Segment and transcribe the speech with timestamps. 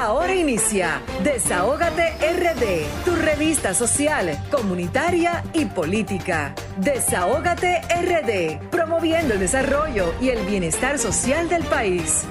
[0.00, 6.54] Ahora inicia Desahógate RD, tu revista social, comunitaria y política.
[6.78, 12.24] Desahógate RD, promoviendo el desarrollo y el bienestar social del país.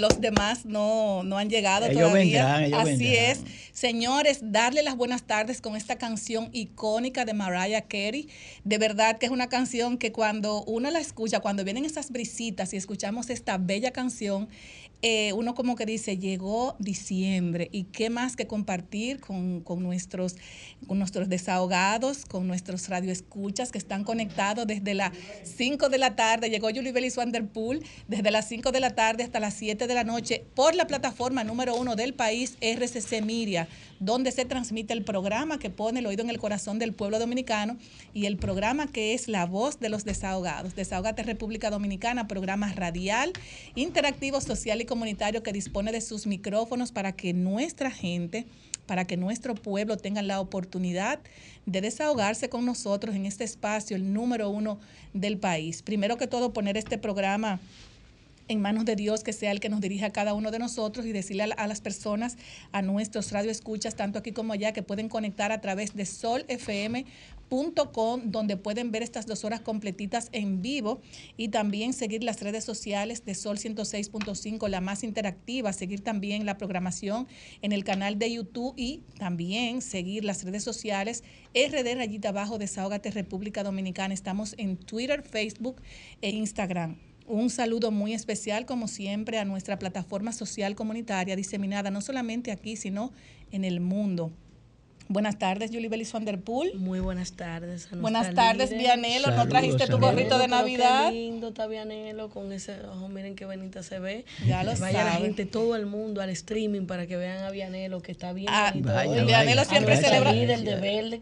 [0.00, 2.56] Los demás no, han llegado todavía.
[2.80, 3.40] Así es.
[3.72, 8.28] Señores, darle las buenas tardes con esta canción icónica de Mariah Carey.
[8.64, 12.74] De verdad que es una canción que cuando uno la escucha, cuando vienen esas brisitas
[12.74, 14.48] y escuchamos esta bella canción,
[15.02, 20.36] eh, uno como que dice, llegó diciembre y qué más que compartir con, nuestros,
[20.86, 25.12] con nuestros desahogados, con nuestros radioescuchas que están conectados desde las
[25.44, 26.50] 5 de la tarde.
[26.50, 30.04] Llegó Julie Bellis Wanderpool desde las 5 de la tarde hasta las 7 de la
[30.04, 33.68] noche por la plataforma número uno del país, RCC Miria
[34.00, 37.76] donde se transmite el programa que pone el oído en el corazón del pueblo dominicano
[38.12, 40.74] y el programa que es La Voz de los Desahogados.
[40.74, 43.32] Desahogate República Dominicana, programa radial,
[43.74, 48.46] interactivo, social y comunitario que dispone de sus micrófonos para que nuestra gente
[48.86, 51.20] para que nuestro pueblo tenga la oportunidad
[51.64, 54.80] de desahogarse con nosotros en este espacio, el número uno
[55.12, 55.82] del país.
[55.82, 57.60] Primero que todo, poner este programa
[58.50, 61.06] en manos de Dios, que sea el que nos dirija a cada uno de nosotros
[61.06, 62.36] y decirle a, las personas,
[62.72, 67.12] a nuestros radioescuchas, tanto aquí como allá, que pueden conectar a través de solfm.com,
[68.24, 71.00] donde pueden ver estas dos horas completitas en vivo
[71.36, 76.58] y también seguir las redes sociales de Sol 106.5, la más interactiva, seguir también la
[76.58, 77.28] programación
[77.62, 81.22] en el canal de YouTube y también seguir las redes sociales
[81.54, 84.12] RD Rayita Abajo, Desahógate República Dominicana.
[84.12, 85.80] Estamos en Twitter, Facebook
[86.20, 87.09] e Instagram.
[87.32, 92.74] Un saludo muy especial, como siempre, a nuestra plataforma social comunitaria diseminada no solamente aquí,
[92.74, 93.12] sino
[93.52, 94.32] en el mundo.
[95.10, 96.72] Buenas tardes, Julie Belis van der Poel.
[96.76, 97.88] Muy buenas tardes.
[97.90, 99.32] buenas tardes, Vianelo.
[99.32, 101.08] ¿No trajiste tu gorrito de Navidad?
[101.08, 103.08] Qué lindo está Vianelo con ese ojo.
[103.08, 104.24] Miren qué bonita se ve.
[104.46, 108.00] Ya lo Vaya la gente, todo el mundo al streaming para que vean a Vianelo,
[108.00, 110.30] que está bien ah, Vianelo siempre celebra.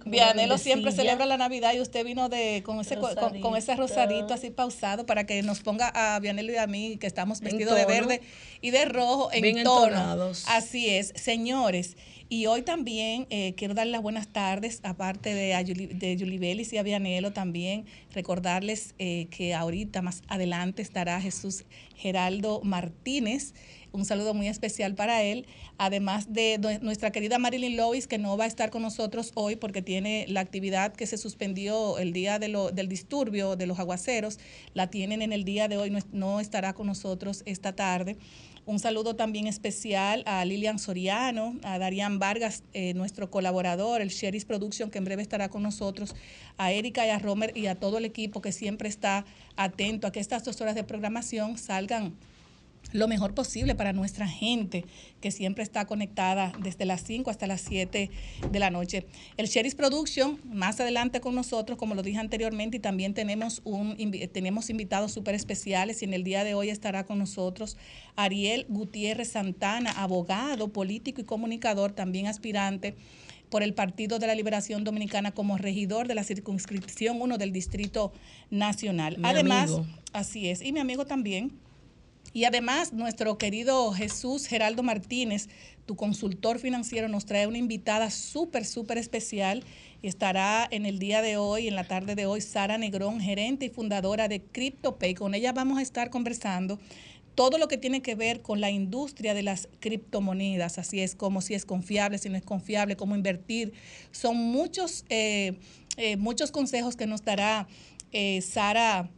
[0.05, 3.41] Vianelo siempre celebra la Navidad y usted vino de con ese rosadito.
[3.41, 7.07] Con, ese rosadito así pausado para que nos ponga a Vianelo y a mí, que
[7.07, 8.21] estamos vestidos de verde
[8.61, 9.87] y de rojo en bien tono.
[9.87, 10.45] Entonados.
[10.47, 11.97] Así es, señores.
[12.31, 17.33] Y hoy también eh, quiero dar las buenas tardes, aparte de, a de y a
[17.33, 21.65] también, recordarles eh, que ahorita más adelante estará Jesús
[21.97, 23.55] Geraldo Martínez.
[23.93, 25.47] Un saludo muy especial para él,
[25.79, 29.81] además de nuestra querida Marilyn Lois, que no va a estar con nosotros hoy porque
[29.81, 34.39] tiene la actividad que se suspendió el día de lo, del disturbio de los aguaceros,
[34.75, 38.19] la tienen en el día de hoy, no estará con nosotros esta tarde.
[38.69, 44.45] Un saludo también especial a Lilian Soriano, a Darían Vargas, eh, nuestro colaborador, el Sheris
[44.45, 46.15] Production, que en breve estará con nosotros,
[46.59, 49.25] a Erika y a Romer y a todo el equipo que siempre está
[49.57, 52.13] atento a que estas dos horas de programación salgan
[52.93, 54.85] lo mejor posible para nuestra gente
[55.21, 58.11] que siempre está conectada desde las 5 hasta las 7
[58.51, 59.07] de la noche.
[59.37, 63.97] El Sherry's Production, más adelante con nosotros, como lo dije anteriormente, y también tenemos, un,
[64.33, 67.77] tenemos invitados súper especiales y en el día de hoy estará con nosotros
[68.17, 72.95] Ariel Gutiérrez Santana, abogado, político y comunicador, también aspirante
[73.51, 78.13] por el Partido de la Liberación Dominicana como regidor de la circunscripción 1 del Distrito
[78.51, 79.17] Nacional.
[79.23, 79.73] Además,
[80.13, 81.53] así es, y mi amigo también
[82.33, 85.49] y además, nuestro querido Jesús Geraldo Martínez,
[85.87, 89.65] tu consultor financiero, nos trae una invitada súper, súper especial
[90.03, 93.71] estará en el día de hoy, en la tarde de hoy, Sara Negrón, gerente y
[93.71, 95.15] fundadora de CryptoPay.
[95.15, 96.79] Con ella vamos a estar conversando
[97.35, 101.41] todo lo que tiene que ver con la industria de las criptomonedas, así es como
[101.41, 103.73] si es confiable, si no es confiable, cómo invertir.
[104.11, 105.57] Son muchos, eh,
[105.97, 107.69] eh, muchos consejos que nos dará
[108.11, 109.09] eh, Sara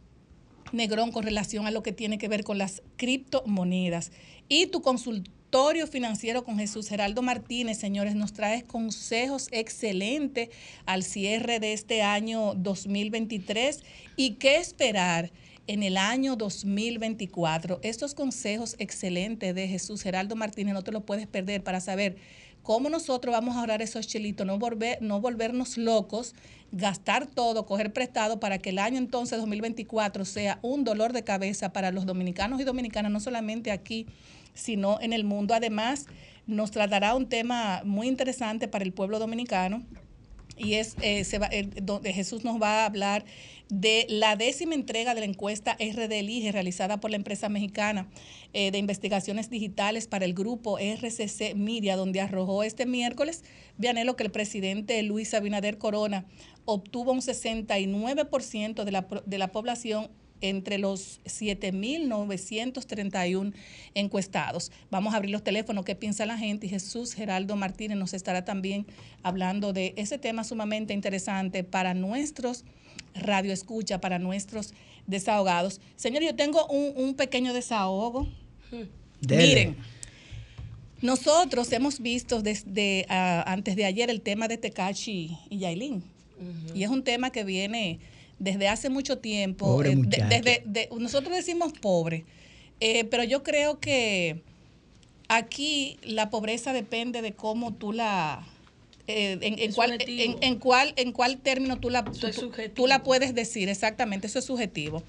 [0.71, 4.11] Negrón con relación a lo que tiene que ver con las criptomonedas.
[4.47, 10.49] Y tu consultorio financiero con Jesús Geraldo Martínez, señores, nos trae consejos excelentes
[10.85, 13.81] al cierre de este año 2023
[14.15, 15.31] y qué esperar
[15.67, 17.79] en el año 2024.
[17.83, 22.17] Estos consejos excelentes de Jesús Geraldo Martínez no te los puedes perder para saber
[22.63, 26.35] cómo nosotros vamos a ahorrar esos chelitos, no, volver, no volvernos locos,
[26.71, 31.73] gastar todo, coger prestado para que el año entonces 2024 sea un dolor de cabeza
[31.73, 34.07] para los dominicanos y dominicanas, no solamente aquí,
[34.53, 35.53] sino en el mundo.
[35.53, 36.07] Además,
[36.47, 39.83] nos tratará un tema muy interesante para el pueblo dominicano
[40.57, 41.49] y es eh, se va,
[41.81, 43.25] donde Jesús nos va a hablar
[43.71, 48.09] de la décima entrega de la encuesta RDLIGE realizada por la empresa mexicana
[48.51, 53.45] eh, de investigaciones digitales para el grupo RCC Media, donde arrojó este miércoles,
[53.77, 56.25] Vianelo, que el presidente Luis Abinader Corona
[56.65, 60.11] obtuvo un 69% de la, de la población
[60.41, 63.53] entre los 7.931
[63.93, 64.71] encuestados.
[64.89, 68.43] Vamos a abrir los teléfonos, qué piensa la gente y Jesús Geraldo Martínez nos estará
[68.43, 68.85] también
[69.23, 72.65] hablando de ese tema sumamente interesante para nuestros
[73.15, 74.73] radio escucha para nuestros
[75.07, 75.81] desahogados.
[75.95, 78.27] Señor, yo tengo un, pequeño desahogo.
[79.27, 79.75] Miren,
[81.01, 86.03] nosotros hemos visto desde ah, antes de ayer el tema de Tecachi y Yailin.
[86.73, 87.99] Y es un tema que viene
[88.41, 89.83] desde hace mucho tiempo.
[89.83, 92.25] Eh, desde, nosotros decimos pobre,
[92.79, 94.41] eh, pero yo creo que
[95.27, 98.45] aquí la pobreza depende de cómo tú la
[99.07, 102.03] eh, en, cuál, en, cuál, en cuál término tú la,
[102.73, 105.03] tú, la puedes decir, exactamente, eso es subjetivo.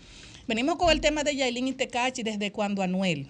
[0.46, 3.28] Venimos con el tema de Yailin y Tecachi desde cuando Anuel.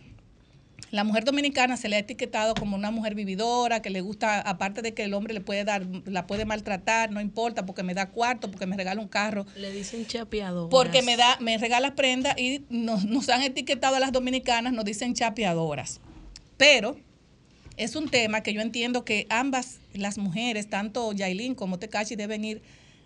[0.90, 4.82] La mujer dominicana se le ha etiquetado como una mujer vividora, que le gusta, aparte
[4.82, 8.11] de que el hombre le puede dar, la puede maltratar, no importa, porque me da
[8.11, 9.46] cuarto, porque me regala un carro.
[9.56, 10.69] Le dicen chapeador.
[10.69, 14.84] Porque me da, me regala prenda y nos, nos han etiquetado a las dominicanas, nos
[14.84, 16.00] dicen chapeadoras.
[16.58, 16.96] Pero
[17.76, 22.44] es un tema que yo entiendo que ambas las mujeres, tanto Yailin como Tecachi, deben
[22.44, 22.62] ir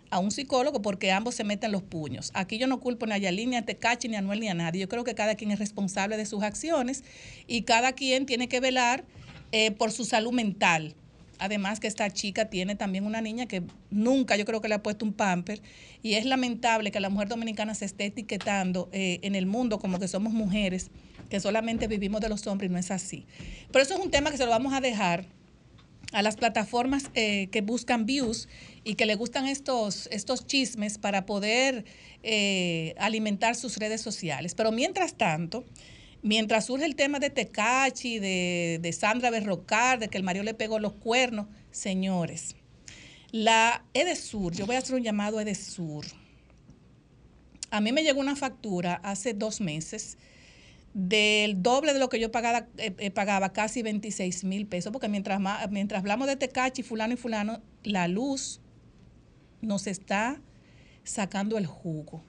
[0.09, 2.31] a un psicólogo porque ambos se meten los puños.
[2.33, 4.53] Aquí yo no culpo ni a Yailin, ni a Tecachi, ni a Anuel, ni a
[4.53, 4.81] nadie.
[4.81, 7.03] Yo creo que cada quien es responsable de sus acciones
[7.47, 9.05] y cada quien tiene que velar
[9.51, 10.95] eh, por su salud mental.
[11.39, 14.83] Además que esta chica tiene también una niña que nunca yo creo que le ha
[14.83, 15.61] puesto un pamper
[16.01, 19.99] y es lamentable que la mujer dominicana se esté etiquetando eh, en el mundo como
[19.99, 20.89] que somos mujeres
[21.29, 23.25] que solamente vivimos de los hombres y no es así.
[23.71, 25.25] Pero eso es un tema que se lo vamos a dejar
[26.13, 28.47] a las plataformas eh, que buscan views
[28.83, 31.85] y que le gustan estos, estos chismes para poder
[32.23, 34.55] eh, alimentar sus redes sociales.
[34.55, 35.65] Pero mientras tanto,
[36.21, 40.53] mientras surge el tema de Tecachi, de, de Sandra Berrocar, de que el marido le
[40.53, 42.55] pegó los cuernos, señores,
[43.31, 46.05] la Edesur, yo voy a hacer un llamado a Edesur.
[47.69, 50.17] A mí me llegó una factura hace dos meses
[50.97, 55.07] del doble de lo que yo pagaba, eh, eh, pagaba casi 26 mil pesos, porque
[55.07, 55.39] mientras,
[55.69, 58.61] mientras hablamos de Tecachi, fulano y fulano, la luz
[59.61, 60.41] nos está
[61.03, 62.23] sacando el jugo.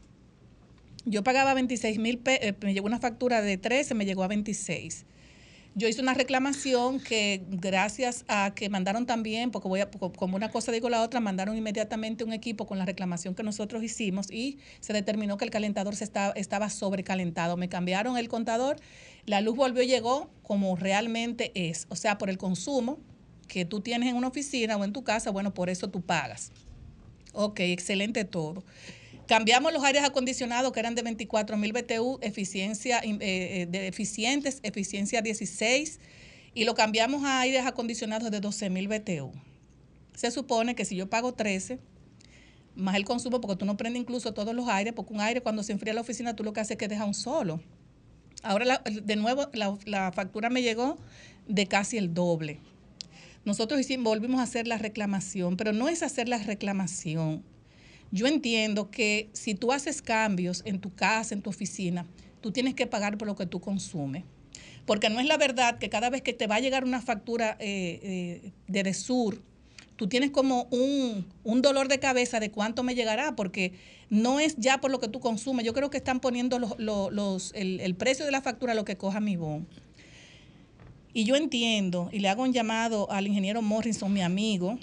[1.07, 4.29] Yo pagaba 26 mil pesos, eh, me llegó una factura de 13, me llegó a
[4.29, 5.07] 26
[5.79, 10.51] yo hice una reclamación que gracias a que mandaron también, porque voy a, como una
[10.51, 14.59] cosa digo la otra, mandaron inmediatamente un equipo con la reclamación que nosotros hicimos y
[14.81, 17.57] se determinó que el calentador estaba, estaba sobrecalentado.
[17.57, 18.77] Me cambiaron el contador,
[19.25, 22.99] la luz volvió y llegó como realmente es, o sea, por el consumo
[23.47, 26.51] que tú tienes en una oficina o en tu casa, bueno, por eso tú pagas.
[27.33, 28.65] Ok, excelente todo.
[29.29, 34.59] Cambiamos los aires acondicionados que eran de 24 mil BTU, eficiencia, eh, eh, de eficientes,
[34.63, 36.01] eficiencia 16,
[36.55, 39.31] y lo cambiamos a aires acondicionados de 12 mil BTU.
[40.15, 41.79] Se supone que si yo pago 13,
[42.75, 45.63] más el consumo, porque tú no prendes incluso todos los aires, porque un aire cuando
[45.63, 47.61] se enfría la oficina tú lo que haces es que deja un solo.
[48.43, 50.97] Ahora, de nuevo, la, factura me llegó
[51.47, 52.61] de casi el doble.
[53.45, 57.45] Nosotros volvimos a hacer la reclamación, pero no es hacer la reclamación.
[58.11, 62.07] Yo entiendo que si tú haces cambios en tu casa, en tu oficina,
[62.41, 64.25] tú tienes que pagar por lo que tú consumes.
[64.87, 67.57] Porque no es la verdad que cada vez que te va a llegar una factura
[67.61, 69.43] eh, eh, de Desur,
[69.97, 71.27] tú tienes como un,
[71.61, 73.73] dolor de cabeza de cuánto me llegará, porque
[74.09, 75.67] no es ya por lo que tú consumes.
[75.67, 79.37] Yo creo que están poniendo los, el, precio de la factura lo que coja mi
[79.37, 79.67] bon.
[81.13, 84.79] Y yo entiendo, y le hago un llamado al ingeniero Morrison, mi amigo,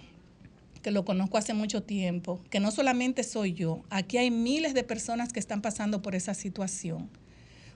[0.85, 4.83] que lo conozco hace mucho tiempo, que no solamente soy yo, aquí hay miles de
[4.83, 7.09] personas que están pasando por esa situación.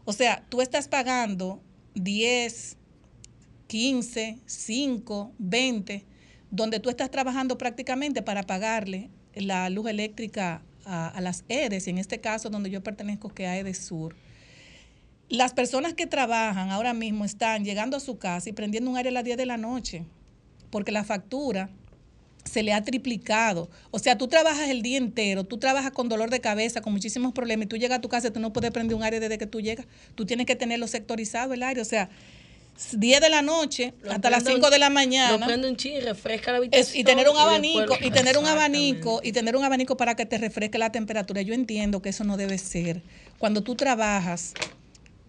[0.06, 1.60] O sea, tú estás pagando
[1.96, 2.78] 10,
[3.66, 6.06] 15, 5, 20
[6.52, 12.22] donde tú estás trabajando prácticamente para pagarle la luz eléctrica a, las EDES, en este
[12.22, 14.16] caso donde yo pertenezco, que es EDES Sur.
[15.30, 19.10] Las personas que trabajan ahora mismo están llegando a su casa y prendiendo un aire
[19.10, 20.06] a las 10 de la noche,
[20.70, 21.72] porque la factura
[22.50, 23.70] se le ha triplicado.
[23.92, 27.34] O sea, tú trabajas el día entero, tú trabajas con dolor de cabeza, con muchísimos
[27.34, 29.38] problemas, y tú llegas a tu casa y tú no puedes prender un aire desde
[29.38, 29.86] que tú llegas.
[30.16, 31.82] Tú tienes que tenerlo sectorizado el aire.
[31.82, 32.10] O sea,
[32.94, 35.48] 10 de la noche hasta las 5 de la mañana.
[35.48, 37.00] un refresca la habitación.
[37.00, 40.38] y tener un abanico, y, tener un abanico, y tener un abanico para que te
[40.38, 41.42] refresque la temperatura.
[41.42, 43.02] Yo entiendo que eso no debe ser.
[43.38, 44.54] Cuando tú trabajas,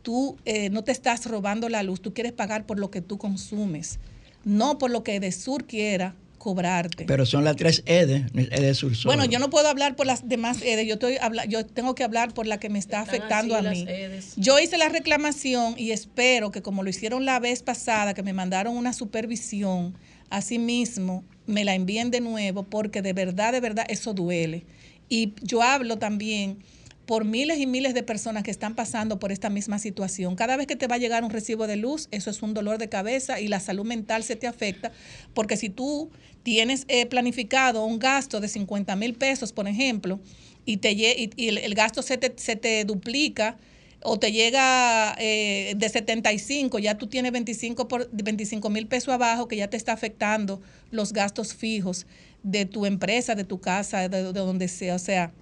[0.03, 3.19] tú eh, no te estás robando la luz, tú quieres pagar por lo que tú
[3.19, 3.99] consumes,
[4.45, 7.05] no por lo que de sur quiera cobrarte.
[7.05, 8.93] Pero son las tres EDE, EDE Sur.
[9.05, 11.19] Bueno, yo no puedo hablar por las demás EDE, yo, estoy,
[11.49, 13.87] yo tengo que hablar por la que me está afectando a mí.
[14.37, 18.33] Yo hice la reclamación y espero que como lo hicieron la vez pasada, que me
[18.33, 19.95] mandaron una supervisión,
[20.31, 24.65] así mismo me la envíen de nuevo, porque de verdad, de verdad, eso duele.
[25.11, 26.65] Y yo hablo también
[27.07, 30.37] por miles y miles de personas que están pasando por esta misma situación.
[30.37, 32.79] Cada vez que te va a llegar un recibo de luz, eso es un dolor
[32.79, 34.93] de cabeza y la salud mental se te afecta,
[35.35, 36.11] porque si tú
[36.43, 40.21] tienes eh, planificado un gasto de 50 mil pesos, por ejemplo,
[40.65, 43.57] y, te, y, el, gasto se te, se te duplica,
[44.03, 49.47] o te llega eh, de 75, ya tú tienes 25 por 25 mil pesos abajo
[49.47, 52.07] que ya te está afectando los gastos fijos
[52.43, 54.95] de tu empresa, de tu casa, de, de donde sea.
[54.95, 55.33] O sea,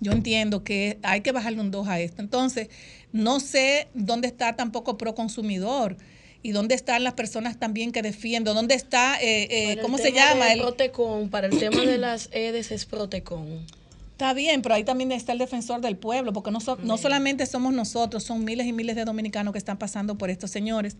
[0.00, 2.22] yo entiendo que hay que bajarle un 2 a esto.
[2.22, 2.68] Entonces,
[3.12, 5.96] no sé dónde está tampoco pro consumidor
[6.42, 10.52] y dónde están las personas también que defienden, dónde está, eh, eh, ¿cómo se llama?
[10.52, 13.66] El Protecon, para el tema de las EDES es Protecon.
[14.12, 17.72] Está bien, pero ahí también está el defensor del pueblo, porque no, no solamente somos
[17.72, 20.96] nosotros, son miles y miles de dominicanos que están pasando por estos señores.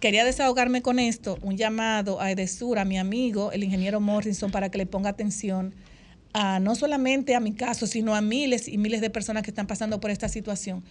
[0.00, 4.70] Quería desahogarme con esto, un llamado a Edesur, a mi amigo, el ingeniero Morrison, para
[4.70, 5.74] que le ponga atención
[6.60, 10.00] no solamente a mi caso, sino a miles y miles de personas que están pasando
[10.00, 10.84] por esta situación.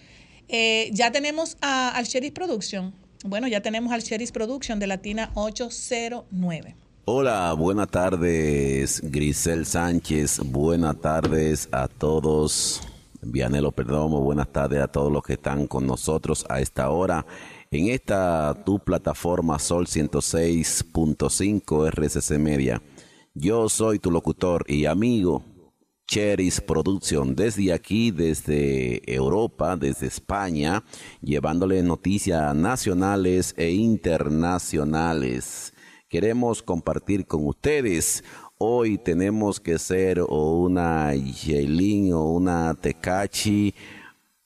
[0.48, 2.94] Eh, ya tenemos a, al Sheriff Production.
[3.26, 6.76] Bueno, ya tenemos al Sheriff Production de Latina 809.
[7.06, 10.40] Hola, buenas tardes, Grisel Sánchez.
[10.40, 12.82] Buenas tardes a todos.
[13.22, 17.26] Vianelo Perdomo, buenas tardes a todos los que están con nosotros a esta hora
[17.78, 22.82] en esta tu plataforma Sol 106.5 RCC Media.
[23.36, 25.44] Yo soy tu locutor y amigo
[26.06, 30.84] Cheris Production desde aquí, desde Europa, desde España,
[31.20, 35.74] llevándole noticias nacionales e internacionales.
[36.08, 38.24] Queremos compartir con ustedes.
[38.60, 43.74] Hoy tenemos que ser o una Yelin o una Tecachi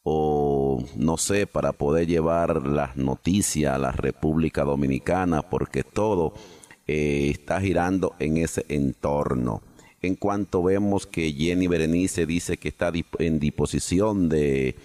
[0.10, 6.32] o no sé, para poder llevar las noticias a la República Dominicana, porque todo
[6.88, 9.62] está girando en ese entorno.
[10.02, 14.76] En cuanto vemos que Jenny Berenice dice que está en disposición de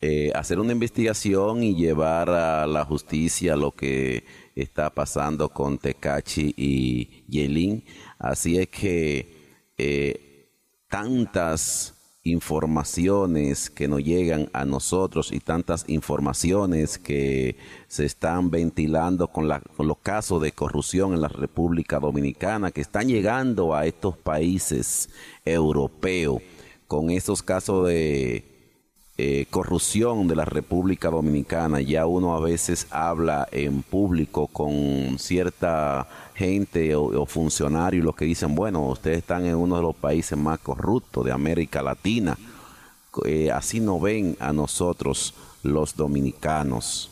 [0.00, 6.54] eh, hacer una investigación y llevar a la justicia lo que está pasando con Tecachi
[6.56, 7.82] y Yelin.
[8.18, 10.50] Así es que eh,
[10.88, 11.95] tantas
[12.26, 17.56] informaciones que nos llegan a nosotros y tantas informaciones que
[17.88, 22.80] se están ventilando con, la, con los casos de corrupción en la República Dominicana que
[22.80, 25.08] están llegando a estos países
[25.44, 26.42] europeos.
[26.88, 28.55] Con esos casos de
[29.18, 31.80] eh, corrupción de la República Dominicana.
[31.80, 38.54] Ya uno a veces habla en público con cierta gente o, funcionarios los que dicen,
[38.54, 42.36] bueno, ustedes están en uno de los países más corruptos de América Latina.
[43.24, 45.32] Eh, así no ven a nosotros
[45.62, 47.10] los dominicanos.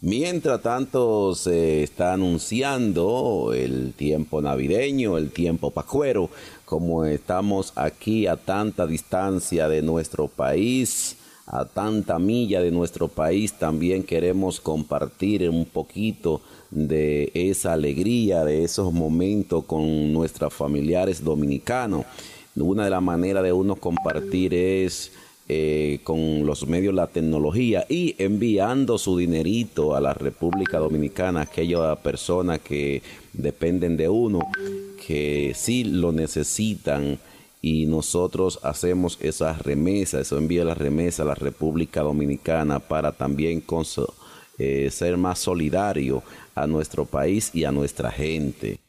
[0.00, 6.30] Mientras tanto se está anunciando el tiempo navideño, el tiempo pacuero,
[6.64, 13.54] como estamos aquí a tanta distancia de nuestro país, a tanta milla de nuestro país,
[13.54, 22.04] también queremos compartir un poquito de esa alegría, de esos momentos con nuestros familiares dominicanos.
[22.54, 25.10] Una de las maneras de uno compartir es
[25.50, 31.96] eh, con los medios la tecnología y enviando su dinerito a la República Dominicana, aquellas
[32.00, 33.02] personas que
[33.32, 34.40] dependen de uno,
[35.06, 37.18] que sí lo necesitan
[37.62, 43.64] y nosotros hacemos esas remesas, eso envía la remesa a la República Dominicana para también
[44.58, 46.22] eh, ser más solidario
[46.54, 48.80] a nuestro país y a nuestra gente.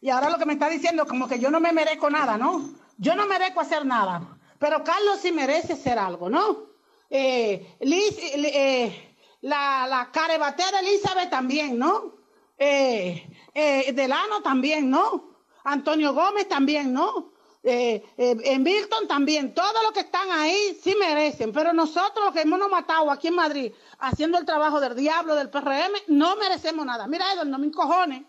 [0.00, 2.68] Y ahora lo que me está diciendo como que yo no me merezco nada, ¿no?
[2.98, 6.66] Yo no merezco hacer nada, pero Carlos sí merece hacer algo, ¿no?
[7.10, 12.14] Eh, Liz, eh, la, la carebatera Elizabeth también, ¿no?
[12.58, 15.36] Eh, eh, Delano también, ¿no?
[15.64, 17.32] Antonio Gómez también, ¿no?
[17.68, 22.32] Eh, eh, en Milton también, todos los que están ahí sí merecen, pero nosotros los
[22.32, 26.86] que hemos matado aquí en Madrid haciendo el trabajo del diablo, del PRM, no merecemos
[26.86, 27.08] nada.
[27.08, 28.22] Mira, Edward, no me encojones,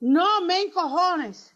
[0.00, 1.54] no me encojones.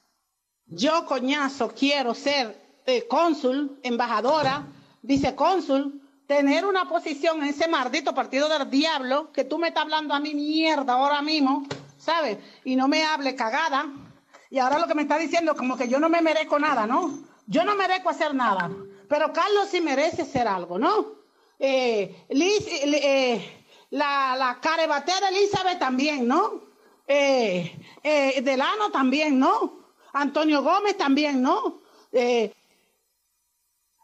[0.66, 4.66] Yo, coñazo, quiero ser eh, cónsul, embajadora,
[5.02, 10.14] vicecónsul, tener una posición en ese maldito partido del diablo que tú me estás hablando
[10.14, 11.66] a mí mierda ahora mismo,
[11.98, 12.38] ¿sabes?
[12.64, 13.86] Y no me hable cagada
[14.52, 17.18] y ahora lo que me está diciendo, como que yo no me merezco nada, ¿no?
[17.46, 18.70] Yo no merezco hacer nada.
[19.08, 21.06] Pero Carlos sí merece hacer algo, ¿no?
[21.58, 26.60] Eh, Liz, eh, la, la carebatera Elizabeth también, ¿no?
[27.06, 29.80] Eh, eh, Delano también, ¿no?
[30.12, 31.80] Antonio Gómez también, ¿no?
[32.12, 32.52] Eh,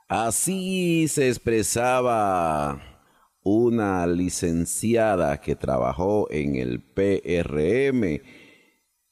[0.08, 2.80] Así se expresaba
[3.42, 8.22] una licenciada que trabajó en el PRM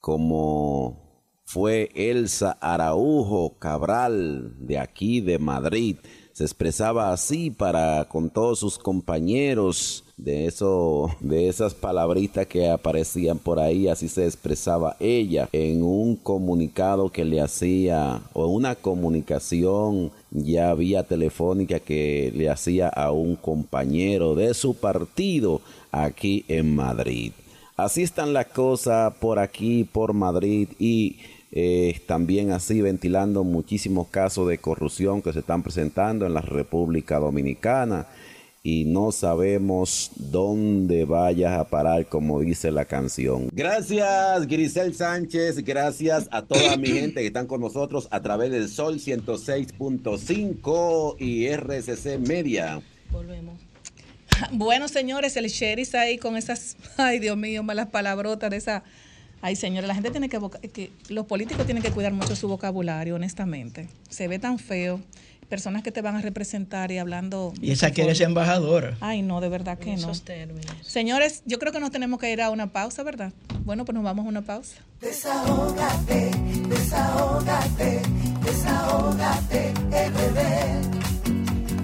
[0.00, 5.99] como fue Elsa Araujo Cabral de aquí de Madrid.
[6.33, 13.38] Se expresaba así para con todos sus compañeros de eso de esas palabritas que aparecían
[13.38, 20.11] por ahí, así se expresaba ella en un comunicado que le hacía o una comunicación
[20.30, 25.61] ya vía telefónica que le hacía a un compañero de su partido
[25.92, 27.32] aquí en Madrid.
[27.76, 31.19] Así están las cosas por aquí, por Madrid y
[31.52, 37.19] eh, también así ventilando muchísimos casos de corrupción que se están presentando en la República
[37.19, 38.06] Dominicana
[38.67, 43.49] y no sabemos dónde vayas a parar, como dice la canción.
[43.52, 45.63] Gracias, Grisel Sánchez.
[45.63, 51.47] Gracias a toda mi gente que están con nosotros a través del Sol 106.5 y
[51.47, 52.83] RCC Media.
[53.13, 53.61] Volvemos.
[54.50, 58.83] Bueno, señores, el sheriff ahí con esas, ay Dios mío, malas palabrotas de esa
[59.43, 60.41] Ay, señores, la gente tiene que,
[60.73, 63.89] que, los políticos tienen que cuidar mucho su vocabulario, honestamente.
[64.09, 65.00] Se ve tan feo.
[65.49, 67.52] Personas que te van a representar y hablando.
[67.61, 68.97] Y esa que eres embajadora.
[69.00, 70.13] Ay, no, de verdad que no.
[70.82, 73.32] Señores, yo creo que nos tenemos que ir a una pausa, ¿verdad?
[73.65, 74.76] Bueno, pues nos vamos a una pausa.
[75.00, 76.30] Desahógate,
[76.69, 78.00] desahógate,
[78.45, 80.41] desahógate, RD.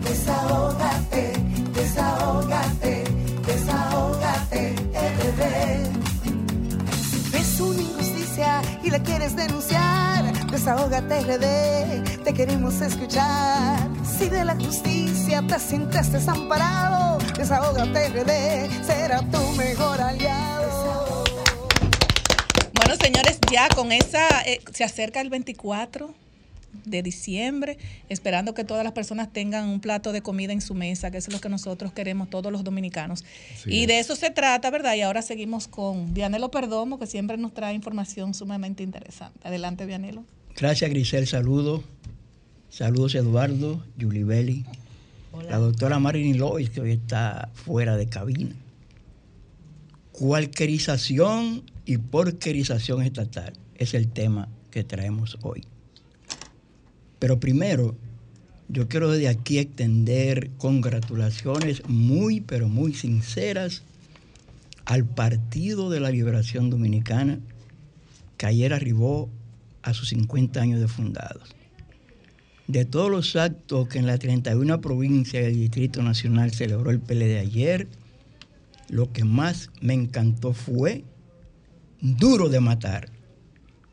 [0.02, 1.32] Desahógate,
[1.74, 3.04] desahógate,
[3.46, 6.11] desahógate, RD
[8.82, 13.78] y la quieres denunciar, desahógate RD, te queremos escuchar.
[14.02, 21.24] Si de la justicia te sientes desamparado, desahógate RD, será tu mejor aliado.
[22.72, 26.14] Bueno, señores, ya con esa, eh, se acerca el 24
[26.84, 31.10] de diciembre, esperando que todas las personas tengan un plato de comida en su mesa,
[31.10, 33.24] que es lo que nosotros queremos todos los dominicanos.
[33.66, 34.94] y de eso se trata, ¿verdad?
[34.94, 39.38] Y ahora seguimos con Vianelo Perdomo, que siempre nos trae información sumamente interesante.
[39.46, 40.24] Adelante, Vianelo.
[40.56, 41.26] Gracias, Grisel.
[41.26, 41.82] Saludos.
[42.68, 44.64] Saludos, Eduardo, Belli,
[45.46, 48.56] la doctora Marilyn Lois, que hoy está fuera de cabina.
[50.12, 55.66] Cualquerización y porquerización estatal es el tema que traemos hoy.
[57.22, 57.94] Pero primero,
[58.68, 63.84] yo quiero desde aquí extender congratulaciones muy, pero muy sinceras
[64.86, 67.38] al Partido de la Liberación Dominicana,
[68.36, 69.30] que ayer arribó
[69.82, 71.54] a sus 50 años de fundados.
[72.66, 77.38] De todos los actos que en la 31 provincia del Distrito Nacional celebró el PLD
[77.38, 77.86] ayer,
[78.88, 81.04] lo que más me encantó fue
[82.00, 83.11] duro de matar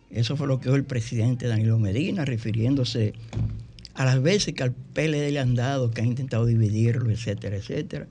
[0.10, 3.14] eso fue lo que dijo el presidente Danilo Medina, refiriéndose
[3.94, 8.08] a las veces que al PLD le han dado, que ha intentado dividirlo, etcétera, etcétera,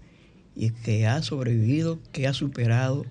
[0.54, 3.06] y que ha sobrevivido, que ha superado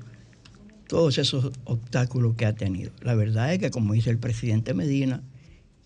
[0.88, 2.92] todos esos obstáculos que ha tenido.
[3.02, 5.22] La verdad es que, como dice el presidente Medina,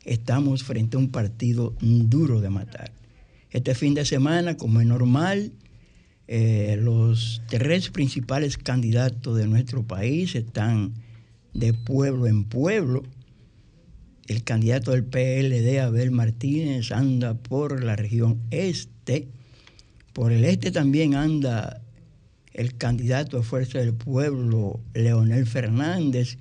[0.06, 2.92] estamos frente a un partido duro de matar.
[3.50, 5.52] Este fin de semana, como es normal,
[6.28, 10.94] eh, los tres principales candidatos de nuestro país están
[11.54, 13.04] de pueblo en pueblo.
[14.28, 19.28] El candidato del PLD, Abel Martínez, anda por la región este.
[20.14, 21.82] Por el este también anda
[22.54, 26.38] el candidato de Fuerza del Pueblo, Leonel Fernández,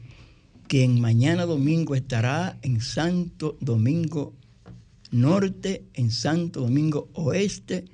[0.66, 4.34] quien mañana domingo estará en Santo Domingo
[5.10, 7.84] Norte, en Santo Domingo Oeste,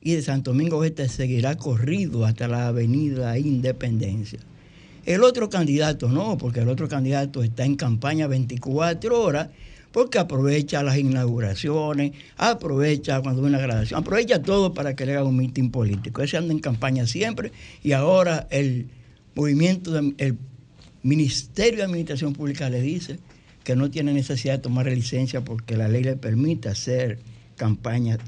[0.00, 4.38] y de Santo Domingo Oeste seguirá corrido hasta la Avenida Independencia.
[5.06, 9.50] El otro candidato no, porque el otro candidato está en campaña 24 horas,
[9.92, 15.24] porque aprovecha las inauguraciones, aprovecha cuando hay una graduación, aprovecha todo para que le haga
[15.24, 16.22] un mitin político.
[16.22, 17.52] Ese anda en campaña siempre
[17.84, 18.88] y ahora el
[19.36, 20.38] movimiento, el
[21.04, 23.20] Ministerio de Administración Pública le dice
[23.62, 27.20] que no tiene necesidad de tomar licencia porque la ley le permite hacer
[27.56, 28.18] campaña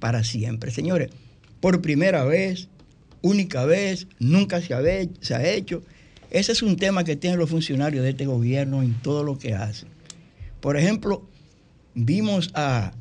[0.00, 0.70] para siempre.
[0.70, 1.10] Señores,
[1.60, 2.68] por primera vez,
[3.20, 5.82] única vez, nunca se ha hecho.
[6.32, 9.54] Ese es un tema que tienen los funcionarios de este gobierno en todo lo que
[9.54, 9.88] hacen.
[10.60, 11.28] Por ejemplo,
[11.94, 12.92] vimos a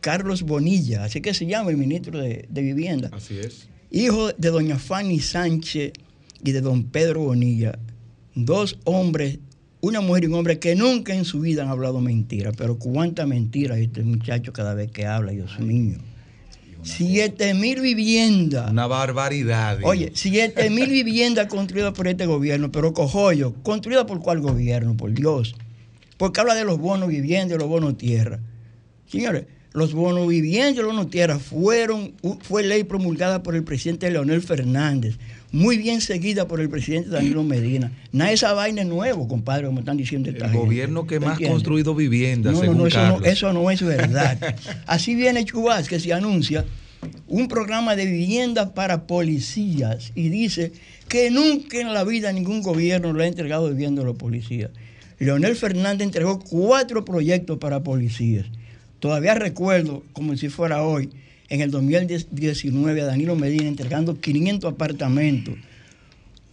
[0.00, 3.10] Carlos Bonilla, así que se llama el ministro de, de Vivienda.
[3.12, 3.68] Así es.
[3.90, 5.92] Hijo de doña Fanny Sánchez
[6.44, 7.78] y de don Pedro Bonilla
[8.34, 9.38] dos hombres,
[9.80, 13.26] una mujer y un hombre que nunca en su vida han hablado mentira, pero cuánta
[13.26, 15.98] mentira este muchacho cada vez que habla, Dios mío.
[16.82, 18.70] Siete mil viviendas.
[18.70, 19.78] Una barbaridad.
[19.84, 24.96] Oye, siete mil viviendas construidas por este gobierno, pero cojollo, ¿construidas por cuál gobierno?
[24.96, 25.54] Por Dios.
[26.16, 28.40] Porque habla de los bonos viviendas y los bonos tierra.
[29.06, 34.10] Señores, los bonos viviendas y los bonos tierra fueron, fue ley promulgada por el presidente
[34.10, 35.18] Leonel Fernández
[35.52, 37.92] muy bien seguida por el presidente Danilo Medina.
[38.10, 41.40] Nada de esa vaina es nuevo, compadre, como están diciendo esta El gobierno que más
[41.40, 44.56] ha construido viviendas, no, no, eso no, eso no es verdad.
[44.86, 46.64] Así viene Chubás, que se anuncia
[47.26, 50.72] un programa de vivienda para policías y dice
[51.08, 54.70] que nunca en la vida ningún gobierno le ha entregado vivienda a los policías.
[55.18, 58.46] Leonel Fernández entregó cuatro proyectos para policías.
[58.98, 61.10] Todavía recuerdo, como si fuera hoy,
[61.52, 65.54] en el 2019 a Danilo Medina entregando 500 apartamentos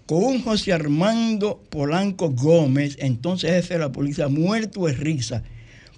[0.05, 5.41] con un José Armando Polanco Gómez, entonces jefe de la policía, muerto de risa,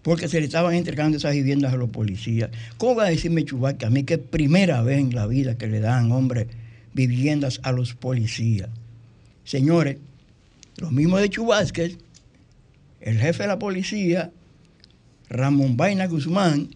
[0.03, 2.51] porque se le estaban entregando esas viviendas a los policías.
[2.77, 5.65] ¿Cómo va a decirme Chubaca a mí que es primera vez en la vida que
[5.65, 6.45] le dan, hombre,
[6.93, 8.69] viviendas a los policías?
[9.45, 9.97] Señores,
[10.77, 11.97] lo mismo de Chubásquez,
[12.99, 14.29] el jefe de la policía,
[15.27, 16.69] Ramón Vaina Guzmán,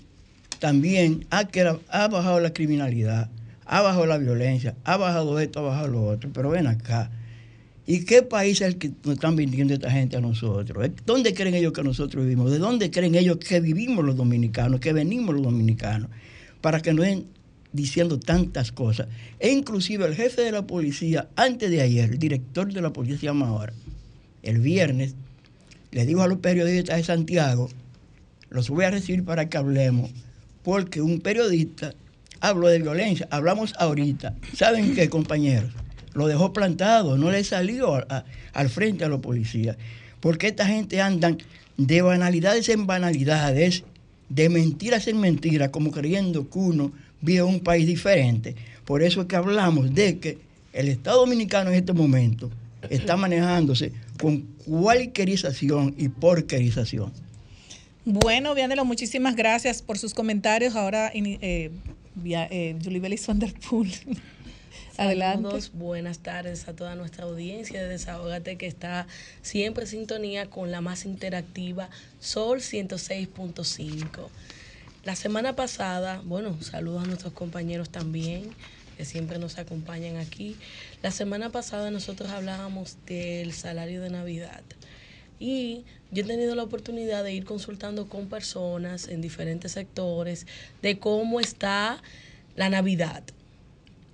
[0.66, 1.48] también ha,
[1.90, 3.30] ha bajado la criminalidad,
[3.68, 6.32] ha bajado la violencia, ha bajado esto, ha bajado lo otro.
[6.34, 7.12] Pero ven acá.
[7.86, 10.90] ¿Y qué país es el que nos están vendiendo esta gente a nosotros?
[11.06, 12.52] ¿Dónde creen ellos que nosotros vivimos?
[12.52, 16.10] ¿De dónde creen ellos que vivimos los dominicanos, que venimos los dominicanos?
[16.62, 17.28] Para que nos den
[17.72, 19.08] diciendo tantas cosas.
[19.40, 23.20] E inclusive el jefe de la policía, antes de ayer, el director de la policía
[23.20, 23.74] se llama ahora,
[24.42, 25.14] el viernes,
[25.92, 27.70] le dijo a los periodistas de Santiago,
[28.50, 30.10] los voy a recibir para que hablemos
[30.66, 31.94] porque un periodista
[32.42, 33.28] habló de violencia.
[33.30, 34.36] Hablamos ahorita.
[34.54, 35.72] ¿Saben qué, compañeros?
[36.14, 38.04] Lo dejó plantado, no le salió
[38.54, 39.78] al frente a los policías.
[40.20, 41.38] Porque esta gente andan
[41.78, 43.84] de banalidades en banalidades,
[44.30, 48.56] de mentiras en mentiras, como creyendo que uno vive un país diferente.
[48.86, 50.40] Por eso es que hablamos de que
[50.74, 52.50] el Estado Dominicano en este momento
[52.90, 57.12] está manejándose con cualquierización y porquerización.
[58.08, 60.76] Bueno, Vianelo, muchísimas gracias por sus comentarios.
[60.76, 61.72] Ahora, eh,
[62.24, 63.92] eh, Julie Belis Vanderpool.
[64.98, 65.58] Adelante.
[65.74, 69.08] buenas tardes a toda nuestra audiencia de Desahogate que está
[69.42, 71.90] siempre en sintonía con la más interactiva
[72.20, 74.30] Sol 106.5.
[75.04, 78.52] La semana pasada, bueno, saludos a nuestros compañeros también
[78.98, 80.56] que siempre nos acompañan aquí.
[81.02, 84.62] La semana pasada nosotros hablábamos del salario de Navidad.
[85.40, 85.84] Y
[86.16, 90.48] yo he tenido la oportunidad de ir consultando con personas en diferentes sectores
[90.82, 92.02] de cómo está
[92.56, 93.22] la Navidad.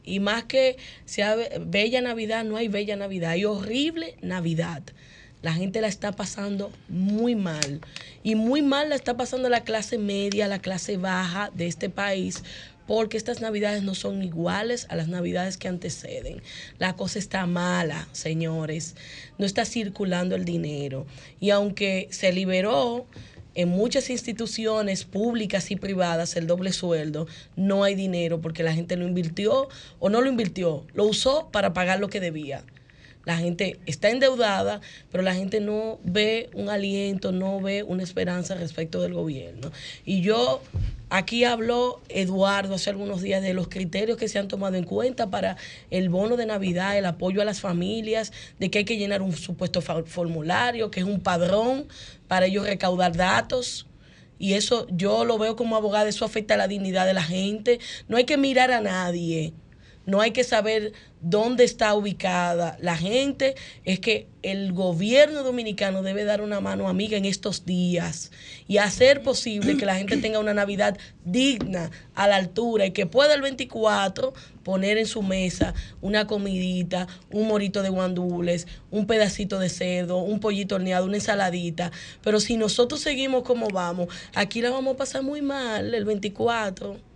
[0.03, 4.81] Y más que sea bella Navidad, no hay bella Navidad, hay horrible Navidad.
[5.43, 7.81] La gente la está pasando muy mal.
[8.23, 12.43] Y muy mal la está pasando la clase media, la clase baja de este país,
[12.91, 16.41] porque estas navidades no son iguales a las navidades que anteceden.
[16.77, 18.97] La cosa está mala, señores.
[19.37, 21.05] No está circulando el dinero.
[21.39, 23.05] Y aunque se liberó
[23.55, 28.97] en muchas instituciones públicas y privadas el doble sueldo, no hay dinero porque la gente
[28.97, 32.65] lo invirtió o no lo invirtió, lo usó para pagar lo que debía.
[33.23, 34.81] La gente está endeudada,
[35.13, 39.71] pero la gente no ve un aliento, no ve una esperanza respecto del gobierno.
[40.03, 40.61] Y yo
[41.13, 45.29] Aquí habló Eduardo hace algunos días de los criterios que se han tomado en cuenta
[45.29, 45.57] para
[45.89, 49.33] el bono de Navidad, el apoyo a las familias, de que hay que llenar un
[49.33, 51.89] supuesto formulario, que es un padrón
[52.29, 53.87] para ellos recaudar datos.
[54.39, 57.81] Y eso yo lo veo como abogado, eso afecta a la dignidad de la gente.
[58.07, 59.53] No hay que mirar a nadie
[60.05, 63.55] no hay que saber dónde está ubicada la gente,
[63.85, 68.31] es que el gobierno dominicano debe dar una mano amiga en estos días
[68.67, 73.05] y hacer posible que la gente tenga una Navidad digna, a la altura, y que
[73.05, 79.59] pueda el 24 poner en su mesa una comidita, un morito de guandules, un pedacito
[79.59, 81.91] de cerdo, un pollito horneado, una ensaladita.
[82.23, 87.10] Pero si nosotros seguimos como vamos, aquí la vamos a pasar muy mal el 24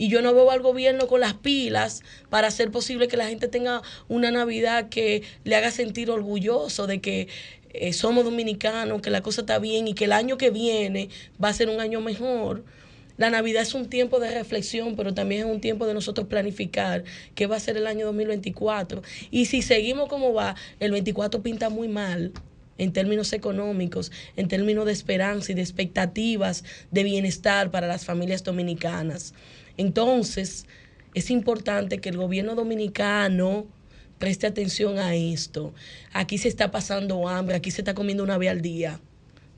[0.00, 3.48] y yo no veo al gobierno con las pilas para hacer posible que la gente
[3.48, 7.28] tenga una Navidad que le haga sentir orgulloso de que
[7.74, 11.10] eh, somos dominicanos, que la cosa está bien y que el año que viene
[11.42, 12.64] va a ser un año mejor.
[13.18, 17.04] La Navidad es un tiempo de reflexión, pero también es un tiempo de nosotros planificar
[17.34, 19.02] qué va a ser el año 2024.
[19.30, 22.32] Y si seguimos como va, el 24 pinta muy mal
[22.78, 28.44] en términos económicos, en términos de esperanza y de expectativas de bienestar para las familias
[28.44, 29.34] dominicanas.
[29.80, 30.66] Entonces,
[31.14, 33.66] es importante que el gobierno dominicano
[34.18, 35.72] preste atención a esto.
[36.12, 39.00] Aquí se está pasando hambre, aquí se está comiendo una vez al día.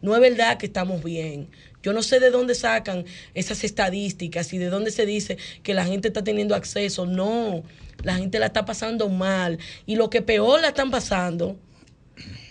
[0.01, 1.49] No es verdad que estamos bien.
[1.83, 3.05] Yo no sé de dónde sacan
[3.35, 7.05] esas estadísticas y de dónde se dice que la gente está teniendo acceso.
[7.05, 7.65] No,
[8.05, 9.59] la gente la está pasando mal.
[9.87, 11.59] Y lo que peor la están pasando,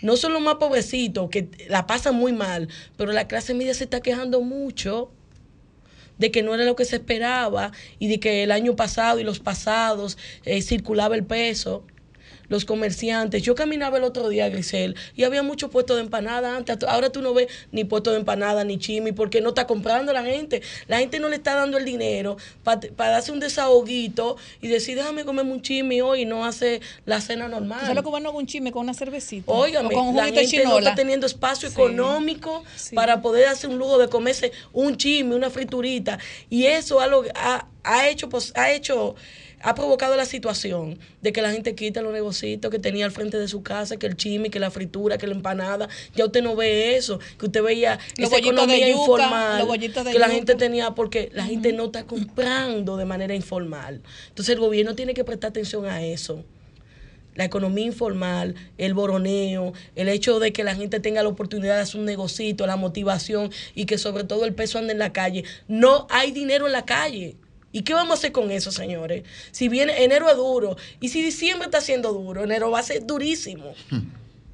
[0.02, 3.84] no son los más pobrecitos, que la pasan muy mal, pero la clase media se
[3.84, 5.10] está quejando mucho
[6.22, 9.24] de que no era lo que se esperaba y de que el año pasado y
[9.24, 11.84] los pasados eh, circulaba el peso
[12.52, 13.42] los comerciantes.
[13.42, 16.76] Yo caminaba el otro día, Grisel, y había muchos puestos de empanada antes.
[16.86, 20.22] Ahora tú no ves ni puestos de empanada ni chimi porque no está comprando la
[20.22, 20.62] gente.
[20.86, 25.24] La gente no le está dando el dinero para darse un desahoguito y decir, déjame
[25.24, 27.80] comerme un chimi hoy y no hace la cena normal.
[27.80, 29.50] ¿Sabes lo que bueno un chimi con una cervecita?
[29.50, 32.62] Óigame, con un la gente no está teniendo espacio económico
[32.94, 36.18] para poder hacer un lujo de comerse un chimi, una friturita.
[36.50, 39.16] Y eso ha, ha hecho, pues, ha hecho
[39.62, 42.32] ha provocado la situación de que la gente quita los negocios
[42.70, 45.34] que tenía al frente de su casa, que el chimi, que la fritura, que la
[45.34, 45.88] empanada.
[46.14, 50.92] Ya usted no ve eso, que usted veía esa economía informal que la gente tenía,
[50.92, 54.02] porque la gente no está comprando de manera informal.
[54.28, 56.44] Entonces el gobierno tiene que prestar atención a eso
[57.34, 61.82] la economía informal, el boroneo, el hecho de que la gente tenga la oportunidad de
[61.82, 65.44] hacer un negocito, la motivación y que sobre todo el peso ande en la calle.
[65.66, 67.36] No hay dinero en la calle.
[67.72, 69.24] ¿Y qué vamos a hacer con eso, señores?
[69.50, 73.06] Si viene enero es duro y si diciembre está siendo duro, enero va a ser
[73.06, 73.74] durísimo.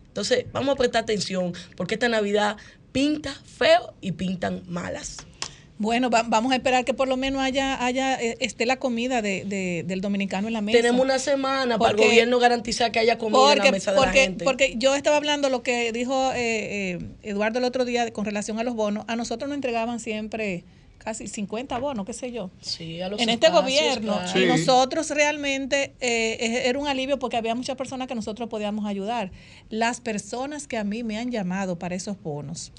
[0.07, 2.57] Entonces, vamos a prestar atención porque esta Navidad
[2.93, 5.19] pinta feo y pintan malas.
[5.79, 9.85] Bueno, vamos a esperar que por lo menos haya, haya eh, esté la comida de,
[9.87, 10.77] del dominicano en la mesa.
[10.77, 14.13] Tenemos una semana para el gobierno garantizar que haya comida en la mesa de la
[14.13, 14.45] gente.
[14.45, 18.59] Porque yo estaba hablando lo que dijo eh, eh, Eduardo el otro día con relación
[18.59, 19.05] a los bonos.
[19.07, 20.65] A nosotros nos entregaban siempre
[20.99, 22.51] casi 50 bonos, qué sé yo.
[22.61, 24.21] Sí, a los en este gobierno.
[24.35, 29.31] Y nosotros realmente eh, era un alivio porque había muchas personas que nosotros podíamos ayudar.
[29.71, 32.73] Las personas que a mí me han llamado para esos bonos,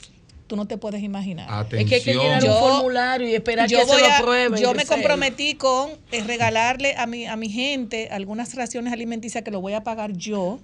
[0.47, 1.67] tú no te puedes imaginar.
[1.71, 4.62] Es que hay que llenar un formulario y esperar que se lo aprueben.
[4.62, 9.51] Yo me comprometí con eh, regalarle a mi, a mi gente algunas raciones alimenticias que
[9.51, 10.60] lo voy a pagar yo,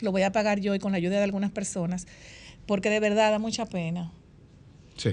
[0.00, 2.06] lo voy a pagar yo y con la ayuda de algunas personas,
[2.66, 4.12] porque de verdad da mucha pena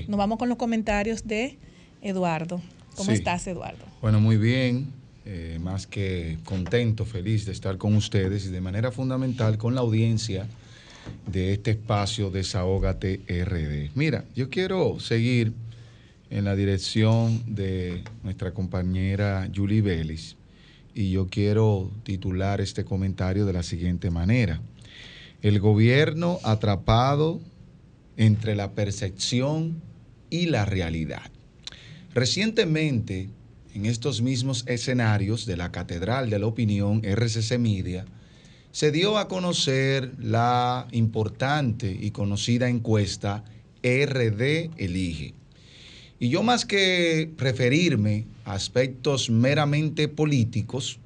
[0.07, 1.57] nos vamos con los comentarios de
[2.01, 2.61] Eduardo.
[2.95, 3.85] ¿Cómo estás, Eduardo?
[4.01, 4.91] Bueno, muy bien.
[5.25, 9.79] Eh, más que contento, feliz de estar con ustedes y de manera fundamental con la
[9.79, 10.47] audiencia
[11.31, 13.91] de este espacio Desahógate RD.
[13.95, 15.53] Mira, yo quiero seguir
[16.29, 20.35] en la dirección de nuestra compañera Julie Vélez
[20.93, 24.59] y yo quiero titular este comentario de la siguiente manera.
[25.41, 27.39] El gobierno atrapado
[28.17, 29.81] entre la percepción
[30.29, 31.31] y la realidad.
[32.13, 33.29] Recientemente,
[33.73, 38.05] en estos mismos escenarios de la Catedral de la Opinión RCC Media,
[38.71, 43.43] se dio a conocer la importante y conocida encuesta
[43.83, 45.33] RD Elige.
[46.19, 50.99] Y yo más que referirme a aspectos meramente políticos,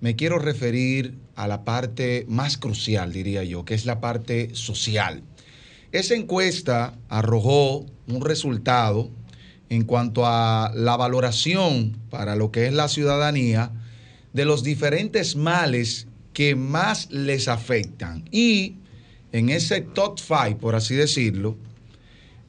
[0.00, 5.22] me quiero referir a la parte más crucial, diría yo, que es la parte social
[5.94, 9.10] esa encuesta arrojó un resultado
[9.68, 13.70] en cuanto a la valoración para lo que es la ciudadanía
[14.32, 18.28] de los diferentes males que más les afectan.
[18.32, 18.74] Y
[19.30, 21.56] en ese top five, por así decirlo,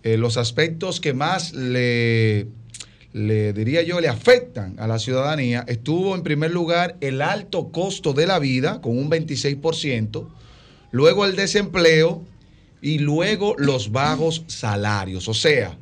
[0.02, 2.48] eh, los aspectos que más le,
[3.14, 8.14] le diría yo, le afectan a la ciudadanía, estuvo en primer lugar el alto costo
[8.14, 10.28] de la vida, con un 26%,
[10.92, 12.24] luego el desempleo
[12.82, 15.28] y luego los bajos salarios.
[15.28, 15.78] O sea,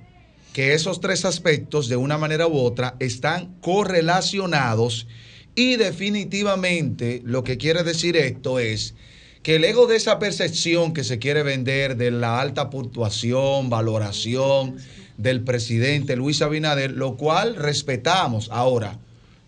[0.54, 5.08] que esos tres aspectos, de una manera u otra, están correlacionados
[5.56, 8.96] y definitivamente lo que quiere decir esto es
[9.42, 14.78] que el ego de esa percepción que se quiere vender de la alta puntuación, valoración,
[15.18, 18.50] del presidente Luis Abinader, lo cual respetamos.
[18.52, 19.00] Ahora,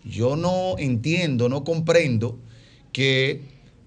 [0.04, 2.38] yo no entiendo, no comprendo
[2.92, 3.40] que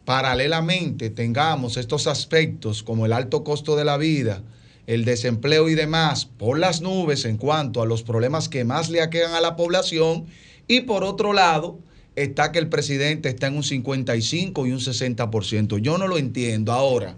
[0.09, 4.41] paralelamente tengamos estos aspectos como el alto costo de la vida,
[4.87, 9.03] el desempleo y demás por las nubes en cuanto a los problemas que más le
[9.03, 10.25] aquejan a la población
[10.67, 11.77] y por otro lado
[12.15, 15.77] está que el presidente está en un 55 y un 60%.
[15.77, 16.71] Yo no lo entiendo.
[16.71, 17.15] Ahora,